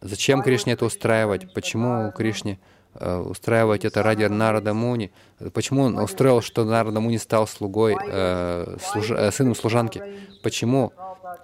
Зачем 0.00 0.42
Кришне 0.42 0.72
это 0.72 0.86
устраивать? 0.86 1.52
Почему 1.52 2.10
Кришне 2.12 2.52
э, 2.52 2.79
устраивать 2.94 3.84
это 3.84 4.02
ради 4.02 4.24
Нарада 4.24 4.74
Муни? 4.74 5.12
Почему 5.52 5.82
он 5.82 5.98
устроил, 5.98 6.40
что 6.42 6.64
Нарада 6.64 7.00
Муни 7.00 7.18
стал 7.18 7.46
слугой, 7.46 7.96
э, 8.00 8.76
служ... 8.80 9.10
э, 9.10 9.30
сыном 9.30 9.54
служанки? 9.54 10.02
Почему 10.42 10.92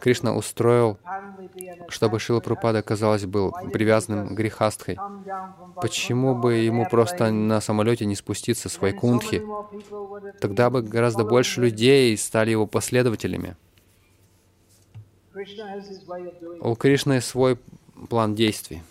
Кришна 0.00 0.34
устроил, 0.34 0.98
чтобы 1.88 2.18
Шила 2.18 2.40
Прупада, 2.40 2.82
казалось, 2.82 3.24
был 3.24 3.52
привязанным 3.72 4.34
грехастхой. 4.34 4.98
Почему 5.76 6.34
бы 6.34 6.54
ему 6.54 6.88
просто 6.88 7.30
на 7.30 7.60
самолете 7.60 8.06
не 8.06 8.16
спуститься 8.16 8.68
с 8.68 8.78
Вайкунтхи? 8.78 9.42
Тогда 10.40 10.70
бы 10.70 10.82
гораздо 10.82 11.24
больше 11.24 11.60
людей 11.60 12.16
стали 12.16 12.50
его 12.50 12.66
последователями. 12.66 13.56
У 16.60 16.74
Кришны 16.74 17.20
свой 17.20 17.58
план 18.08 18.34
действий. 18.34 18.82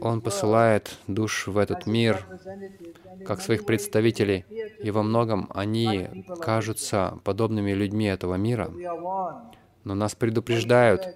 Он 0.00 0.20
посылает 0.20 0.96
душ 1.06 1.46
в 1.46 1.58
этот 1.58 1.86
мир 1.86 2.26
как 3.26 3.40
своих 3.40 3.66
представителей, 3.66 4.44
и 4.82 4.90
во 4.90 5.02
многом 5.02 5.50
они 5.54 6.24
кажутся 6.40 7.18
подобными 7.24 7.72
людьми 7.72 8.06
этого 8.06 8.34
мира, 8.34 8.70
но 9.84 9.94
нас 9.94 10.14
предупреждают, 10.14 11.06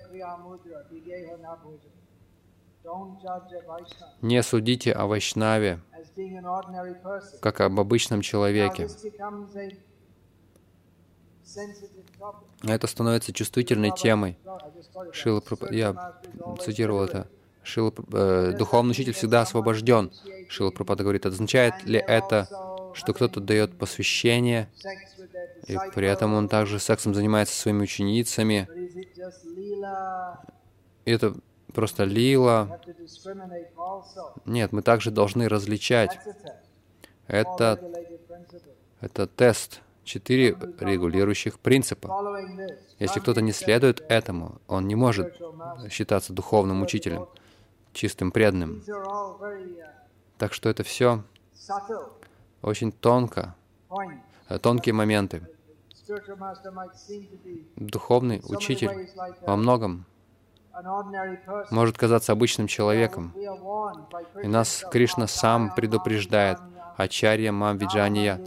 не 4.20 4.42
судите 4.42 4.92
о 4.92 5.06
Вайшнаве, 5.06 5.80
как 7.40 7.60
об 7.60 7.78
обычном 7.78 8.22
человеке. 8.22 8.88
Это 12.62 12.86
становится 12.86 13.32
чувствительной 13.32 13.92
темой. 13.92 14.38
Шила 15.12 15.42
Я 15.70 16.20
цитировал 16.60 17.04
это. 17.04 17.28
Шила, 17.64 17.93
э, 18.12 18.55
духовный 18.59 18.90
учитель 18.90 19.12
всегда 19.12 19.43
освобожден. 19.43 20.12
Шила 20.48 20.70
Прабхупада 20.70 21.05
говорит, 21.05 21.26
означает 21.26 21.84
ли 21.84 22.02
это, 22.05 22.48
что 22.94 23.12
кто-то 23.12 23.40
дает 23.40 23.78
посвящение, 23.78 24.68
и 25.66 25.78
при 25.94 26.09
этом 26.09 26.34
он 26.34 26.48
также 26.48 26.78
сексом 26.78 27.14
занимается 27.14 27.55
своими 27.55 27.82
ученицами? 27.82 28.68
Это 31.05 31.34
просто 31.72 32.05
лила. 32.05 32.80
Нет, 34.44 34.72
мы 34.72 34.82
также 34.82 35.10
должны 35.10 35.48
различать. 35.48 36.18
Это, 37.28 37.80
это 39.01 39.26
тест, 39.28 39.80
четыре 40.05 40.56
регулирующих 40.80 41.60
принципа. 41.60 42.10
Если 42.98 43.20
кто-то 43.20 43.40
не 43.40 43.52
следует 43.52 44.05
этому, 44.09 44.60
он 44.66 44.89
не 44.89 44.97
может 44.97 45.40
считаться 45.90 46.32
духовным 46.32 46.82
учителем 46.82 47.28
чистым, 47.93 48.32
преданным. 48.32 48.82
Так 50.39 50.52
что 50.52 50.69
это 50.69 50.82
все 50.82 51.23
очень 52.62 52.93
тонко, 52.93 53.55
э, 54.48 54.59
тонкие 54.59 54.94
моменты. 54.94 55.47
Духовный 57.77 58.40
учитель 58.44 59.09
во 59.47 59.56
многом 59.56 60.05
может 61.70 61.98
казаться 61.98 62.32
обычным 62.32 62.66
человеком. 62.66 63.35
И 64.43 64.47
нас 64.47 64.85
Кришна 64.90 65.27
сам 65.27 65.74
предупреждает. 65.74 66.59
Ачарья 66.97 67.52
Мам 67.52 67.78
Виджания. 67.78 68.40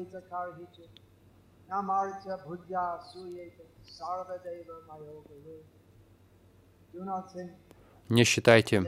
Не 8.09 8.23
считайте, 8.23 8.83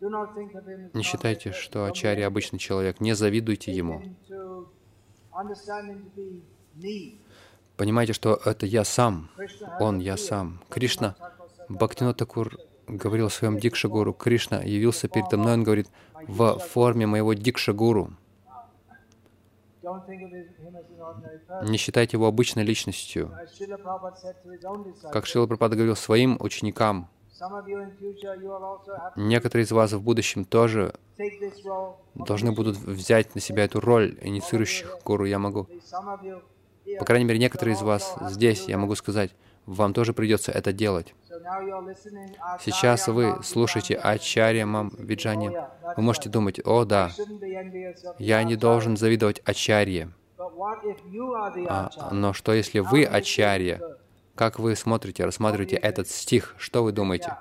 не 0.00 1.02
считайте, 1.02 1.52
что 1.52 1.84
Ачари 1.84 2.22
обычный 2.22 2.58
человек. 2.58 3.00
Не 3.00 3.14
завидуйте 3.14 3.72
ему. 3.72 4.02
Понимаете, 7.76 8.12
что 8.12 8.40
это 8.44 8.66
я 8.66 8.84
сам. 8.84 9.28
Он 9.80 9.98
я 9.98 10.16
сам. 10.16 10.62
Кришна, 10.70 11.14
Бхактинот 11.68 12.16
Такур 12.16 12.56
говорил 12.86 13.28
в 13.28 13.34
своем 13.34 13.58
Дикшагуру, 13.58 14.12
Кришна 14.14 14.62
явился 14.62 15.08
передо 15.08 15.36
мной, 15.36 15.54
он 15.54 15.64
говорит, 15.64 15.88
в 16.26 16.58
форме 16.58 17.06
моего 17.06 17.34
Дикшагуру. 17.34 18.12
Не 21.62 21.76
считайте 21.76 22.16
его 22.16 22.26
обычной 22.26 22.64
личностью. 22.64 23.30
Как 25.12 25.26
Шила 25.26 25.46
Прабхупада 25.46 25.76
говорил 25.76 25.96
своим 25.96 26.36
ученикам, 26.40 27.08
Некоторые 29.16 29.64
из 29.64 29.72
вас 29.72 29.92
в 29.92 30.00
будущем 30.00 30.44
тоже 30.44 30.94
должны 32.14 32.52
будут 32.52 32.76
взять 32.76 33.34
на 33.34 33.40
себя 33.40 33.64
эту 33.64 33.80
роль 33.80 34.18
инициирующих 34.22 34.98
гуру. 35.04 35.24
Я 35.24 35.38
могу, 35.38 35.66
по 36.98 37.04
крайней 37.04 37.24
мере, 37.24 37.38
некоторые 37.38 37.74
из 37.74 37.82
вас 37.82 38.16
здесь, 38.30 38.68
я 38.68 38.78
могу 38.78 38.94
сказать, 38.94 39.32
вам 39.66 39.92
тоже 39.92 40.12
придется 40.12 40.52
это 40.52 40.72
делать. 40.72 41.14
Сейчас 42.60 43.08
вы 43.08 43.42
слушаете 43.42 43.96
Ачарья 43.96 44.64
Мам 44.64 44.92
Виджани. 44.96 45.50
Вы 45.96 46.02
можете 46.02 46.28
думать, 46.28 46.60
о 46.64 46.84
да, 46.84 47.10
я 48.18 48.44
не 48.44 48.56
должен 48.56 48.96
завидовать 48.96 49.42
Ачарье. 49.44 50.10
А, 51.68 51.90
но 52.12 52.32
что 52.32 52.52
если 52.52 52.78
вы 52.78 53.04
Ачарья? 53.04 53.80
Как 54.36 54.58
вы 54.58 54.76
смотрите, 54.76 55.24
рассматриваете 55.24 55.76
этот 55.76 56.08
стих? 56.08 56.54
Что 56.58 56.84
вы 56.84 56.92
думаете? 56.92 57.36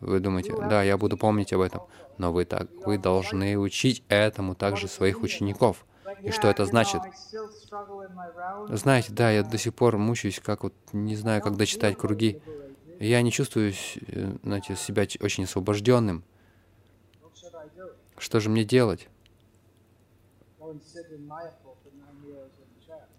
Вы 0.00 0.20
думаете, 0.20 0.54
да, 0.54 0.82
я 0.82 0.98
буду 0.98 1.16
помнить 1.16 1.52
об 1.54 1.62
этом. 1.62 1.82
Но 2.18 2.30
вы 2.30 2.44
так, 2.44 2.68
вы 2.84 2.98
должны 2.98 3.56
учить 3.58 4.04
этому 4.08 4.54
также 4.54 4.86
своих 4.86 5.22
учеников. 5.22 5.86
И 6.22 6.30
что 6.30 6.48
это 6.48 6.66
значит? 6.66 7.00
Знаете, 8.68 9.12
да, 9.12 9.30
я 9.30 9.42
до 9.42 9.56
сих 9.56 9.74
пор 9.74 9.96
мучаюсь, 9.96 10.40
как 10.40 10.62
вот 10.62 10.74
не 10.92 11.16
знаю, 11.16 11.40
как 11.40 11.56
дочитать 11.56 11.96
круги. 11.96 12.42
Я 13.00 13.22
не 13.22 13.32
чувствую, 13.32 13.72
э, 13.72 14.36
знаете, 14.42 14.76
себя 14.76 15.06
очень 15.20 15.44
освобожденным. 15.44 16.22
Что 18.18 18.40
же 18.40 18.50
мне 18.50 18.64
делать? 18.64 19.08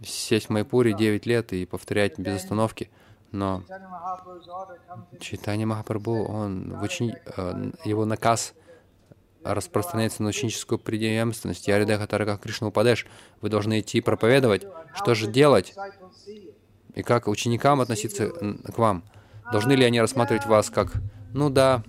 Сесть 0.04 0.48
в 0.48 0.50
Майпуре 0.50 0.94
9 0.94 1.26
лет 1.26 1.54
и 1.54 1.66
повторять 1.66 2.20
без 2.20 2.36
остановки. 2.36 2.90
Но 3.32 3.64
Читание 5.20 5.66
Махапрабху, 5.66 6.24
он 6.26 6.74
в 6.78 6.84
учени... 6.84 7.18
Э, 7.38 7.72
его 7.84 8.06
наказ 8.06 8.54
распространяется 9.44 10.24
на 10.24 10.30
ученическую 10.30 10.80
преемственность. 10.80 11.68
Я 11.68 11.78
Яридеха 11.78 12.08
Тараках 12.08 12.42
Кришна 12.42 12.68
Упадеш. 12.68 13.06
Вы 13.42 13.50
должны 13.50 13.80
идти 13.80 14.02
проповедовать. 14.02 14.66
Что 14.96 15.14
же 15.14 15.28
делать? 15.28 15.74
И 16.96 17.04
как 17.04 17.28
ученикам 17.28 17.82
относиться 17.82 18.30
к 18.30 18.78
вам? 18.78 19.04
Должны 19.52 19.74
ли 19.74 19.86
они 19.86 20.02
рассматривать 20.02 20.46
вас 20.46 20.70
как, 20.70 20.94
ну 21.34 21.50
да, 21.50 21.84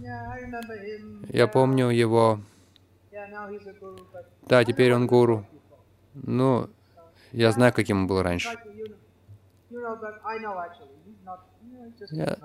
я 1.29 1.47
помню 1.47 1.89
его, 1.89 2.41
да, 4.47 4.65
теперь 4.65 4.95
он 4.95 5.07
гуру. 5.07 5.47
Ну, 6.15 6.69
я 7.37 7.53
знаю, 7.53 7.73
каким 7.73 8.01
он 8.01 8.07
был 8.07 8.23
раньше. 8.23 8.49
Я, 12.11 12.39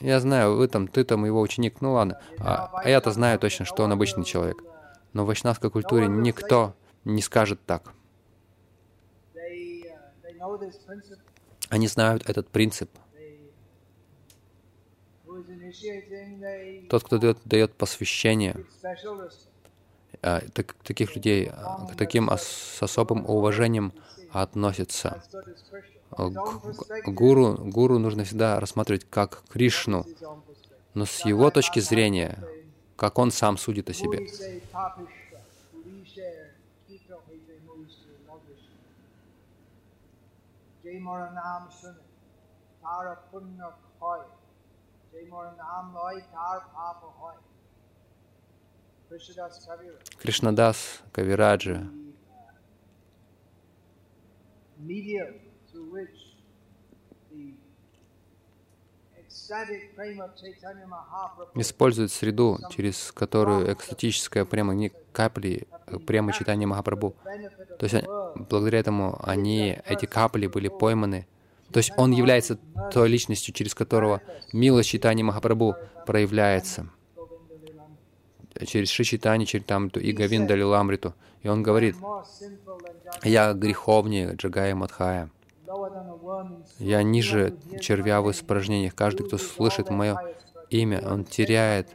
я 0.00 0.20
знаю, 0.20 0.56
вы 0.56 0.66
там, 0.68 0.88
ты 0.88 1.04
там 1.04 1.24
его 1.24 1.40
ученик, 1.40 1.80
ну 1.80 1.92
ладно. 1.92 2.20
А, 2.40 2.70
а 2.72 2.88
я-то 2.88 3.12
знаю 3.12 3.38
точно, 3.38 3.64
что 3.64 3.84
он 3.84 3.92
обычный 3.92 4.24
человек. 4.24 4.62
Но 5.12 5.22
в 5.22 5.26
вайшнавской 5.26 5.70
культуре 5.70 6.08
никто 6.08 6.74
не 7.04 7.22
скажет 7.22 7.60
так. 7.66 7.92
Они 11.68 11.86
знают 11.86 12.28
этот 12.28 12.48
принцип. 12.48 12.90
Тот, 16.90 17.04
кто 17.04 17.18
дает, 17.18 17.38
дает 17.44 17.74
посвящение, 17.74 18.56
так, 20.20 20.74
таких 20.82 21.14
людей 21.14 21.50
а, 21.52 21.86
к 21.86 21.96
таким 21.96 22.30
с 22.30 22.82
особым 22.82 23.24
уважением 23.28 23.92
относятся. 24.32 25.22
Гуру, 27.06 27.56
гуру 27.58 27.98
нужно 27.98 28.24
всегда 28.24 28.60
рассматривать 28.60 29.06
как 29.08 29.42
Кришну, 29.48 30.06
но 30.94 31.04
с 31.04 31.24
его 31.24 31.50
точки 31.50 31.80
зрения, 31.80 32.38
как 32.96 33.18
он 33.18 33.30
сам 33.30 33.58
судит 33.58 33.90
о 33.90 33.92
себе. 33.92 34.26
Кришнадас 50.20 51.02
Кавираджа 51.12 51.88
использует 61.54 62.10
среду, 62.12 62.58
через 62.70 63.12
которую 63.12 63.72
экстатическая 63.72 64.44
према 64.44 64.74
не 64.74 64.92
капли 65.12 65.68
према 66.06 66.32
читания 66.32 66.66
Махапрабху. 66.66 67.16
То 67.78 67.86
есть 67.86 68.04
благодаря 68.34 68.80
этому 68.80 69.20
они, 69.22 69.78
эти 69.86 70.06
капли 70.06 70.46
были 70.46 70.68
пойманы. 70.68 71.26
То 71.72 71.78
есть 71.78 71.92
он 71.96 72.12
является 72.12 72.58
той 72.92 73.08
личностью, 73.08 73.54
через 73.54 73.74
которого 73.74 74.20
милость 74.52 74.90
читания 74.90 75.24
Махапрабху 75.24 75.76
проявляется. 76.06 76.90
Через 78.64 78.90
Шичитани, 78.90 79.44
через 79.44 79.66
там 79.66 79.88
и 79.88 80.12
Гавинда 80.12 80.54
Лиламриту. 80.54 81.14
И 81.42 81.48
он 81.48 81.62
говорит, 81.62 81.96
я 83.22 83.52
греховнее 83.52 84.34
Джагая 84.34 84.74
Мадхая. 84.74 85.30
Я 86.78 87.02
ниже 87.02 87.56
червя 87.80 88.20
в 88.20 88.30
испражнениях. 88.30 88.94
Каждый, 88.94 89.26
кто 89.26 89.38
слышит 89.38 89.90
мое 89.90 90.16
имя, 90.70 91.02
он 91.06 91.24
теряет 91.24 91.88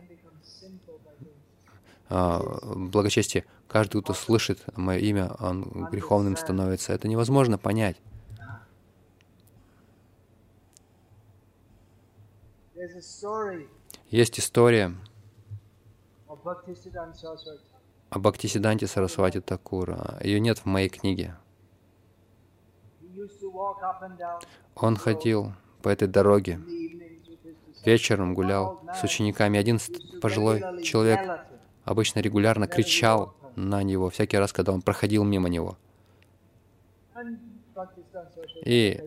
а, 2.10 2.42
благочестие. 2.76 3.46
Каждый, 3.68 4.02
кто 4.02 4.14
слышит 4.14 4.60
мое 4.76 5.00
имя, 5.00 5.32
он 5.40 5.88
греховным 5.90 6.36
становится. 6.36 6.94
Это 6.94 7.08
невозможно 7.08 7.58
понять. 7.58 7.96
Есть 14.10 14.40
история 14.40 14.94
о 16.44 18.20
Бхактисиданте 18.20 18.88
Сарасвати 18.88 19.42
Такура. 19.42 20.18
Ее 20.22 20.40
нет 20.40 20.60
в 20.60 20.66
моей 20.66 20.90
книге. 20.90 21.36
Он 24.76 24.96
ходил 24.98 25.54
по 25.82 25.90
этой 25.90 26.08
дороге, 26.08 26.60
вечером 27.86 28.34
гулял 28.34 28.82
с 28.94 29.04
учениками. 29.04 29.60
Один 29.60 29.80
пожилой 30.22 30.82
человек 30.84 31.46
обычно 31.84 32.20
регулярно 32.20 32.68
кричал 32.68 33.36
на 33.56 33.84
него 33.84 34.10
всякий 34.10 34.38
раз, 34.38 34.54
когда 34.54 34.72
он 34.72 34.82
проходил 34.82 35.24
мимо 35.24 35.50
него. 35.50 35.78
И 38.66 39.00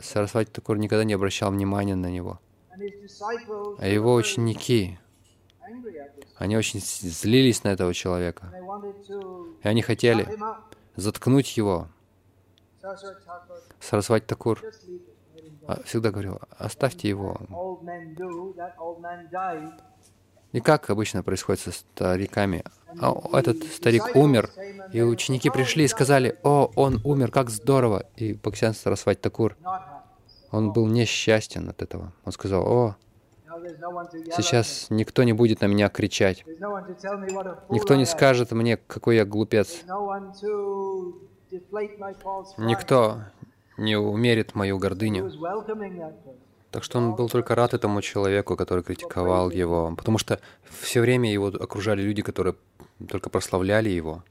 Сарасвати 0.00 0.50
Такур 0.50 0.78
никогда 0.78 1.04
не 1.04 1.14
обращал 1.14 1.50
внимания 1.50 1.94
на 1.94 2.10
него. 2.10 2.40
А 3.78 3.86
его 3.86 4.14
ученики, 4.14 4.98
они 6.36 6.56
очень 6.56 6.80
злились 6.80 7.64
на 7.64 7.68
этого 7.68 7.94
человека. 7.94 8.52
И 9.62 9.68
они 9.68 9.82
хотели 9.82 10.28
заткнуть 10.96 11.56
его, 11.56 11.88
Сарасвати 13.80 14.26
Такур 14.26 14.60
а, 15.66 15.82
всегда 15.84 16.10
говорил, 16.10 16.40
оставьте 16.58 17.08
его. 17.08 17.40
И 20.52 20.60
как 20.60 20.90
обычно 20.90 21.22
происходит 21.22 21.60
со 21.60 21.72
стариками? 21.72 22.64
А 23.00 23.14
этот 23.38 23.62
старик 23.64 24.14
умер, 24.14 24.50
и 24.92 25.00
ученики 25.00 25.48
пришли 25.48 25.84
и 25.84 25.88
сказали, 25.88 26.38
«О, 26.42 26.70
он 26.74 27.00
умер, 27.04 27.30
как 27.30 27.48
здорово!» 27.48 28.04
И 28.16 28.34
Бхактисидан 28.34 28.74
Сарасвати 28.74 29.20
Такур, 29.20 29.56
он 30.50 30.72
был 30.72 30.86
несчастен 30.88 31.68
от 31.68 31.80
этого. 31.80 32.12
Он 32.24 32.32
сказал, 32.32 32.66
«О, 32.66 32.96
сейчас 34.36 34.86
никто 34.90 35.22
не 35.22 35.32
будет 35.32 35.60
на 35.60 35.66
меня 35.66 35.88
кричать. 35.88 36.44
Никто 36.46 37.94
не 37.94 38.06
скажет 38.06 38.52
мне, 38.52 38.76
какой 38.76 39.16
я 39.16 39.24
глупец. 39.24 39.82
Никто 42.58 43.18
не 43.76 43.96
умерит 43.96 44.54
мою 44.54 44.78
гордыню. 44.78 45.30
Так 46.70 46.84
что 46.84 46.98
он 46.98 47.14
был 47.14 47.28
только 47.28 47.54
рад 47.54 47.74
этому 47.74 48.00
человеку, 48.00 48.56
который 48.56 48.82
критиковал 48.82 49.50
его, 49.50 49.94
потому 49.94 50.16
что 50.16 50.40
все 50.70 51.02
время 51.02 51.30
его 51.30 51.48
окружали 51.48 52.00
люди, 52.00 52.22
которые 52.22 52.54
только 53.08 53.28
прославляли 53.28 53.90
его. 53.90 54.22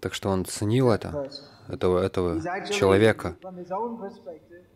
Так 0.00 0.12
что 0.12 0.28
он 0.28 0.44
ценил 0.44 0.90
это, 0.90 1.30
этого, 1.68 2.02
этого 2.02 2.40
человека. 2.70 3.36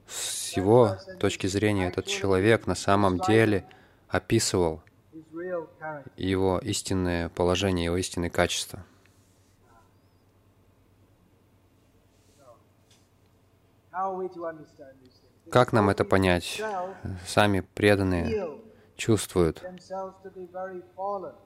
С 0.06 0.56
его 0.56 0.96
точки 1.20 1.46
зрения, 1.46 1.88
этот 1.88 2.06
человек 2.06 2.66
на 2.66 2.74
самом 2.74 3.18
деле 3.18 3.66
описывал 4.08 4.82
его 6.16 6.58
истинное 6.60 7.28
положение, 7.28 7.86
его 7.86 7.96
истинные 7.96 8.30
качества. 8.30 8.84
Как 15.50 15.72
нам 15.72 15.90
это 15.90 16.04
понять? 16.04 16.62
Сами 17.26 17.60
преданные 17.74 18.60
чувствуют, 18.96 19.62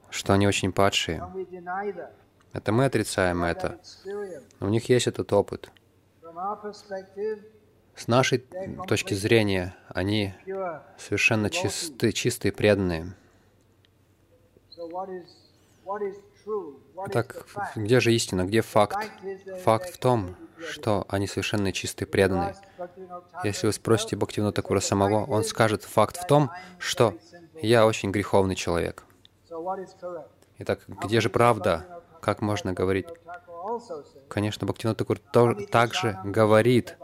что 0.09 0.33
они 0.33 0.47
очень 0.47 0.71
падшие. 0.71 1.23
Это 2.53 2.71
мы 2.71 2.85
отрицаем 2.85 3.43
это. 3.43 3.79
У 4.59 4.67
них 4.67 4.87
есть 4.89 5.07
этот 5.07 5.33
опыт. 5.33 5.71
С 7.95 8.07
нашей 8.07 8.45
точки 8.87 9.13
зрения, 9.13 9.75
они 9.89 10.33
совершенно 10.97 11.49
чисты, 11.49 12.11
чистые, 12.11 12.51
преданные. 12.51 13.15
Так, 17.11 17.45
где 17.75 17.99
же 17.99 18.13
истина, 18.13 18.45
где 18.45 18.61
факт? 18.61 18.97
Факт 19.63 19.89
в 19.89 19.97
том, 19.97 20.35
что 20.59 21.05
они 21.09 21.27
совершенно 21.27 21.71
чистые, 21.71 22.07
преданные. 22.07 22.55
Если 23.43 23.67
вы 23.67 23.73
спросите 23.73 24.15
Бхактивину 24.15 24.51
Такура 24.51 24.79
самого, 24.79 25.25
он 25.25 25.43
скажет, 25.43 25.83
факт 25.83 26.17
в 26.17 26.27
том, 26.27 26.51
что 26.77 27.17
я 27.61 27.85
очень 27.85 28.11
греховный 28.11 28.55
человек. 28.55 29.05
Итак, 30.59 30.81
где 30.87 31.21
же 31.21 31.29
правда? 31.29 32.02
Как 32.23 32.41
можно 32.41 32.71
говорить? 32.71 33.05
Конечно, 34.29 34.65
Бхактивинод 34.65 34.97
Такур 34.97 35.19
также 35.67 36.17
говорит, 36.23 36.97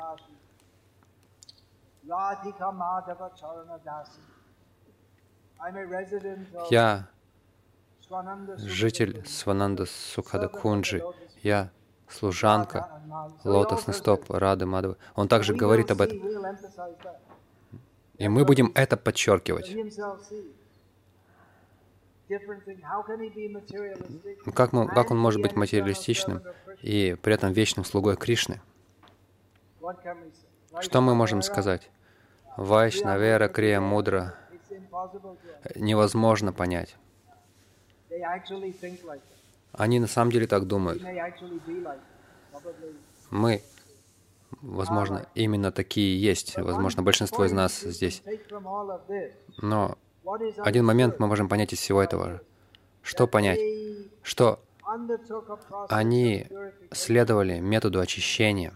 я 6.70 7.10
житель 8.58 9.28
Свананда 9.28 9.86
Сукхада 9.86 10.48
Кунджи, 10.48 11.04
я 11.44 11.70
служанка 12.08 12.88
лотосный 13.44 13.94
стоп 13.94 14.24
Рады 14.30 14.66
Мадавы. 14.66 14.96
Он 15.16 15.28
также 15.28 15.54
говорит 15.54 15.91
об 15.91 16.00
этом. 16.00 16.18
И 18.18 18.28
мы 18.30 18.46
будем 18.46 18.72
это 18.74 18.96
подчеркивать. 18.96 19.76
Как, 24.53 24.72
мы, 24.72 24.88
как 24.88 25.11
он 25.11 25.18
может 25.18 25.41
быть 25.41 25.56
материалистичным 25.56 26.43
и 26.81 27.18
при 27.22 27.34
этом 27.34 27.53
вечным 27.53 27.84
слугой 27.84 28.18
Кришны? 28.18 28.61
Что 30.80 31.01
мы 31.01 31.15
можем 31.15 31.41
сказать? 31.41 31.89
Вайшнавера 32.56 33.47
Крия 33.47 33.80
Мудра 33.80 34.35
невозможно 35.76 36.53
понять. 36.53 36.95
Они 39.72 39.99
на 39.99 40.07
самом 40.07 40.31
деле 40.31 40.45
так 40.45 40.68
думают. 40.68 41.01
Мы, 43.31 43.64
возможно, 44.61 45.27
именно 45.35 45.72
такие 45.72 46.22
есть. 46.22 46.57
Возможно, 46.57 47.01
большинство 47.01 47.45
из 47.45 47.51
нас 47.51 47.80
здесь. 47.80 48.22
Но 49.61 49.97
один 50.57 50.85
момент 50.85 51.19
мы 51.19 51.27
можем 51.27 51.49
понять 51.49 51.73
из 51.73 51.80
всего 51.80 52.01
этого. 52.01 52.41
Что 53.01 53.27
понять? 53.27 53.60
Что 54.22 54.60
они 55.89 56.47
следовали 56.91 57.60
методу 57.60 57.99
очищения. 57.99 58.73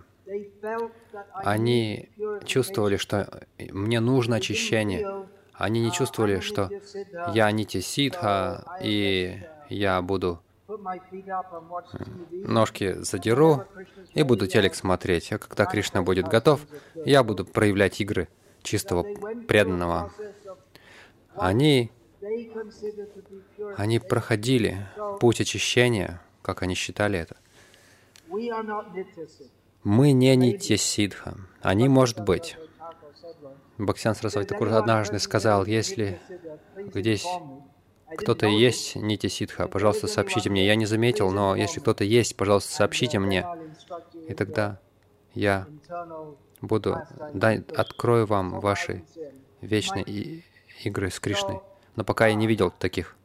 Они 1.34 2.09
чувствовали, 2.45 2.97
что 2.97 3.41
мне 3.57 3.99
нужно 3.99 4.38
очищение. 4.38 5.27
Они 5.53 5.81
не 5.81 5.91
чувствовали, 5.91 6.39
что 6.39 6.69
я 7.34 7.51
нити 7.51 7.81
ситха, 7.81 8.80
и 8.81 9.41
я 9.69 10.01
буду 10.01 10.41
ножки 12.31 12.93
задеру 13.01 13.65
и 14.13 14.23
буду 14.23 14.47
телек 14.47 14.75
смотреть. 14.75 15.31
А 15.31 15.38
когда 15.38 15.65
Кришна 15.65 16.01
будет 16.01 16.27
готов, 16.27 16.61
я 17.05 17.23
буду 17.23 17.45
проявлять 17.45 17.99
игры 18.01 18.27
чистого 18.63 19.03
преданного. 19.47 20.11
Они, 21.35 21.91
они 23.77 23.99
проходили 23.99 24.88
путь 25.19 25.41
очищения, 25.41 26.22
как 26.41 26.61
они 26.61 26.76
считали 26.76 27.19
это. 27.19 27.38
Мы 29.84 30.11
не 30.11 30.35
нитья 30.35 30.77
сидха. 30.77 31.38
Они, 31.61 31.89
может 31.89 32.19
быть, 32.22 32.57
Бхактисян 33.77 34.15
Сарасвати 34.15 34.47
Такур 34.47 34.69
однажды 34.69 35.19
сказал, 35.19 35.65
если 35.65 36.19
здесь 36.93 37.26
кто-то 38.18 38.45
есть 38.45 38.95
нити 38.95 39.27
ситха, 39.27 39.68
пожалуйста, 39.68 40.07
сообщите 40.07 40.49
мне. 40.49 40.65
Я 40.65 40.76
не 40.76 40.85
заметил, 40.85 41.31
но 41.31 41.55
если 41.55 41.80
кто-то 41.80 42.03
есть, 42.03 42.35
пожалуйста, 42.35 42.72
сообщите 42.72 43.19
мне. 43.19 43.45
И 44.27 44.34
тогда 44.34 44.80
я 45.34 45.68
буду, 46.61 46.97
да, 47.34 47.57
открою 47.76 48.26
вам 48.27 48.60
ваши 48.60 49.03
вечные 49.61 50.43
игры 50.85 51.10
с 51.10 51.19
Кришной. 51.19 51.60
Но 51.95 52.03
пока 52.03 52.27
я 52.27 52.34
не 52.35 52.47
видел 52.47 52.72
таких. 52.72 53.15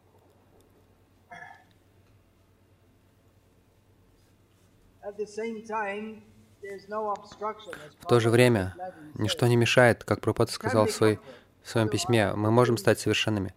В 8.00 8.06
то 8.06 8.20
же 8.20 8.30
время 8.30 8.74
ничто 9.14 9.46
не 9.46 9.56
мешает, 9.56 10.04
как 10.04 10.20
Пропад 10.20 10.50
сказал 10.50 10.86
в, 10.86 10.90
своей, 10.90 11.18
в 11.62 11.68
своем 11.68 11.88
письме, 11.88 12.34
мы 12.34 12.50
можем 12.50 12.76
стать 12.76 13.00
совершенными. 13.00 13.54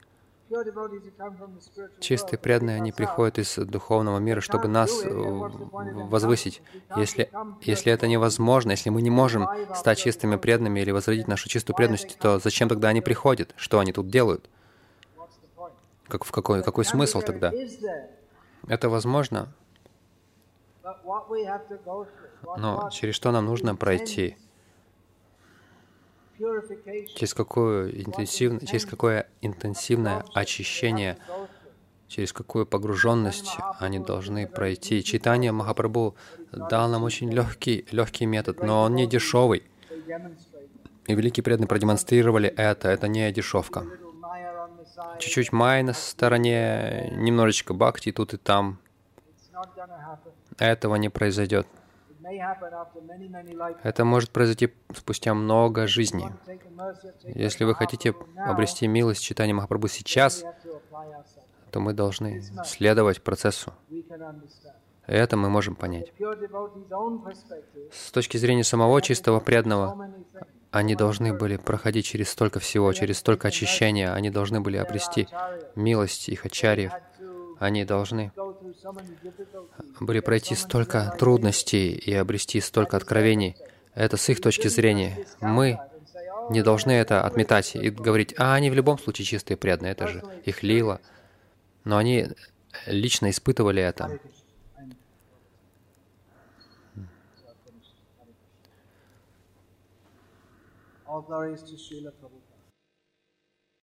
Чистые 1.99 2.39
преданные, 2.39 2.77
они 2.77 2.91
приходят 2.91 3.39
из 3.39 3.55
духовного 3.55 4.19
мира, 4.19 4.41
чтобы 4.41 4.67
нас 4.67 5.03
э, 5.03 5.09
возвысить. 5.09 6.61
Если, 6.95 7.31
если 7.61 7.91
это 7.91 8.07
невозможно, 8.07 8.71
если 8.71 8.89
мы 8.89 9.01
не 9.01 9.09
можем 9.09 9.47
стать 9.75 9.99
чистыми 9.99 10.35
преданными 10.35 10.79
или 10.81 10.91
возродить 10.91 11.27
нашу 11.27 11.47
чистую 11.47 11.75
преданность, 11.75 12.17
то 12.19 12.39
зачем 12.39 12.67
тогда 12.69 12.89
они 12.89 13.01
приходят? 13.01 13.53
Что 13.55 13.79
они 13.79 13.93
тут 13.93 14.09
делают? 14.09 14.49
Как, 16.07 16.25
в 16.25 16.31
какой, 16.31 16.63
какой 16.63 16.83
смысл 16.83 17.21
тогда? 17.21 17.53
Это 18.67 18.89
возможно, 18.89 19.53
но 22.57 22.89
через 22.91 23.15
что 23.15 23.31
нам 23.31 23.45
нужно 23.45 23.75
пройти? 23.75 24.37
Через 27.15 27.33
какое, 27.33 27.89
интенсивное, 27.91 28.59
через 28.61 28.85
какое 28.85 29.27
интенсивное 29.41 30.23
очищение, 30.33 31.17
через 32.07 32.33
какую 32.33 32.65
погруженность 32.65 33.57
они 33.79 33.99
должны 33.99 34.47
пройти. 34.47 35.03
Читание 35.03 35.51
Махапрабху 35.51 36.15
дал 36.51 36.89
нам 36.89 37.03
очень 37.03 37.31
легкий, 37.31 37.85
легкий 37.91 38.25
метод, 38.25 38.63
но 38.63 38.83
он 38.83 38.95
не 38.95 39.07
дешевый. 39.07 39.63
И 41.07 41.15
великие 41.15 41.43
преданные 41.43 41.67
продемонстрировали 41.67 42.49
это. 42.49 42.89
Это 42.89 43.07
не 43.07 43.31
дешевка. 43.31 43.85
Чуть-чуть 45.19 45.51
май 45.51 45.83
на 45.83 45.93
стороне, 45.93 47.09
немножечко 47.11 47.73
бхакти 47.73 48.11
тут 48.11 48.33
и 48.33 48.37
там. 48.37 48.79
Этого 50.57 50.95
не 50.95 51.09
произойдет. 51.09 51.67
Это 53.83 54.05
может 54.05 54.29
произойти 54.31 54.73
спустя 54.95 55.33
много 55.33 55.87
жизней. 55.87 56.29
Если 57.23 57.63
вы 57.63 57.75
хотите 57.75 58.13
обрести 58.37 58.87
милость 58.87 59.23
читания 59.23 59.53
Махапрабху 59.53 59.87
сейчас, 59.87 60.43
то 61.71 61.79
мы 61.79 61.93
должны 61.93 62.41
следовать 62.65 63.21
процессу. 63.21 63.73
Это 65.07 65.35
мы 65.35 65.49
можем 65.49 65.75
понять. 65.75 66.13
С 67.91 68.11
точки 68.11 68.37
зрения 68.37 68.63
самого 68.63 69.01
чистого 69.01 69.39
преданного, 69.39 70.09
они 70.71 70.95
должны 70.95 71.33
были 71.33 71.57
проходить 71.57 72.05
через 72.05 72.29
столько 72.29 72.59
всего, 72.59 72.93
через 72.93 73.17
столько 73.17 73.49
очищения. 73.49 74.13
Они 74.13 74.29
должны 74.29 74.61
были 74.61 74.77
обрести 74.77 75.27
милость 75.75 76.29
их 76.29 76.45
ачарьев. 76.45 76.93
Они 77.61 77.85
должны 77.85 78.31
были 79.99 80.19
пройти 80.19 80.55
столько 80.55 81.15
трудностей 81.19 81.91
и 81.91 82.11
обрести 82.11 82.59
столько 82.59 82.97
откровений. 82.97 83.55
Это 83.93 84.17
с 84.17 84.27
их 84.29 84.41
точки 84.41 84.67
зрения. 84.67 85.27
Мы 85.41 85.79
не 86.49 86.63
должны 86.63 86.91
это 86.91 87.23
отметать 87.23 87.75
и 87.75 87.91
говорить, 87.91 88.33
а 88.39 88.55
они 88.55 88.71
в 88.71 88.73
любом 88.73 88.97
случае 88.97 89.25
чистые 89.25 89.57
преданные, 89.57 89.91
это 89.91 90.07
же 90.07 90.23
их 90.43 90.63
лила. 90.63 91.01
Но 91.83 91.97
они 91.97 92.29
лично 92.87 93.29
испытывали 93.29 93.83
это. 93.83 94.19
All 101.05 101.23
glories 101.27 101.63
to 101.65 101.75
Srila 101.77 102.11
Prabhupada. 102.19 102.40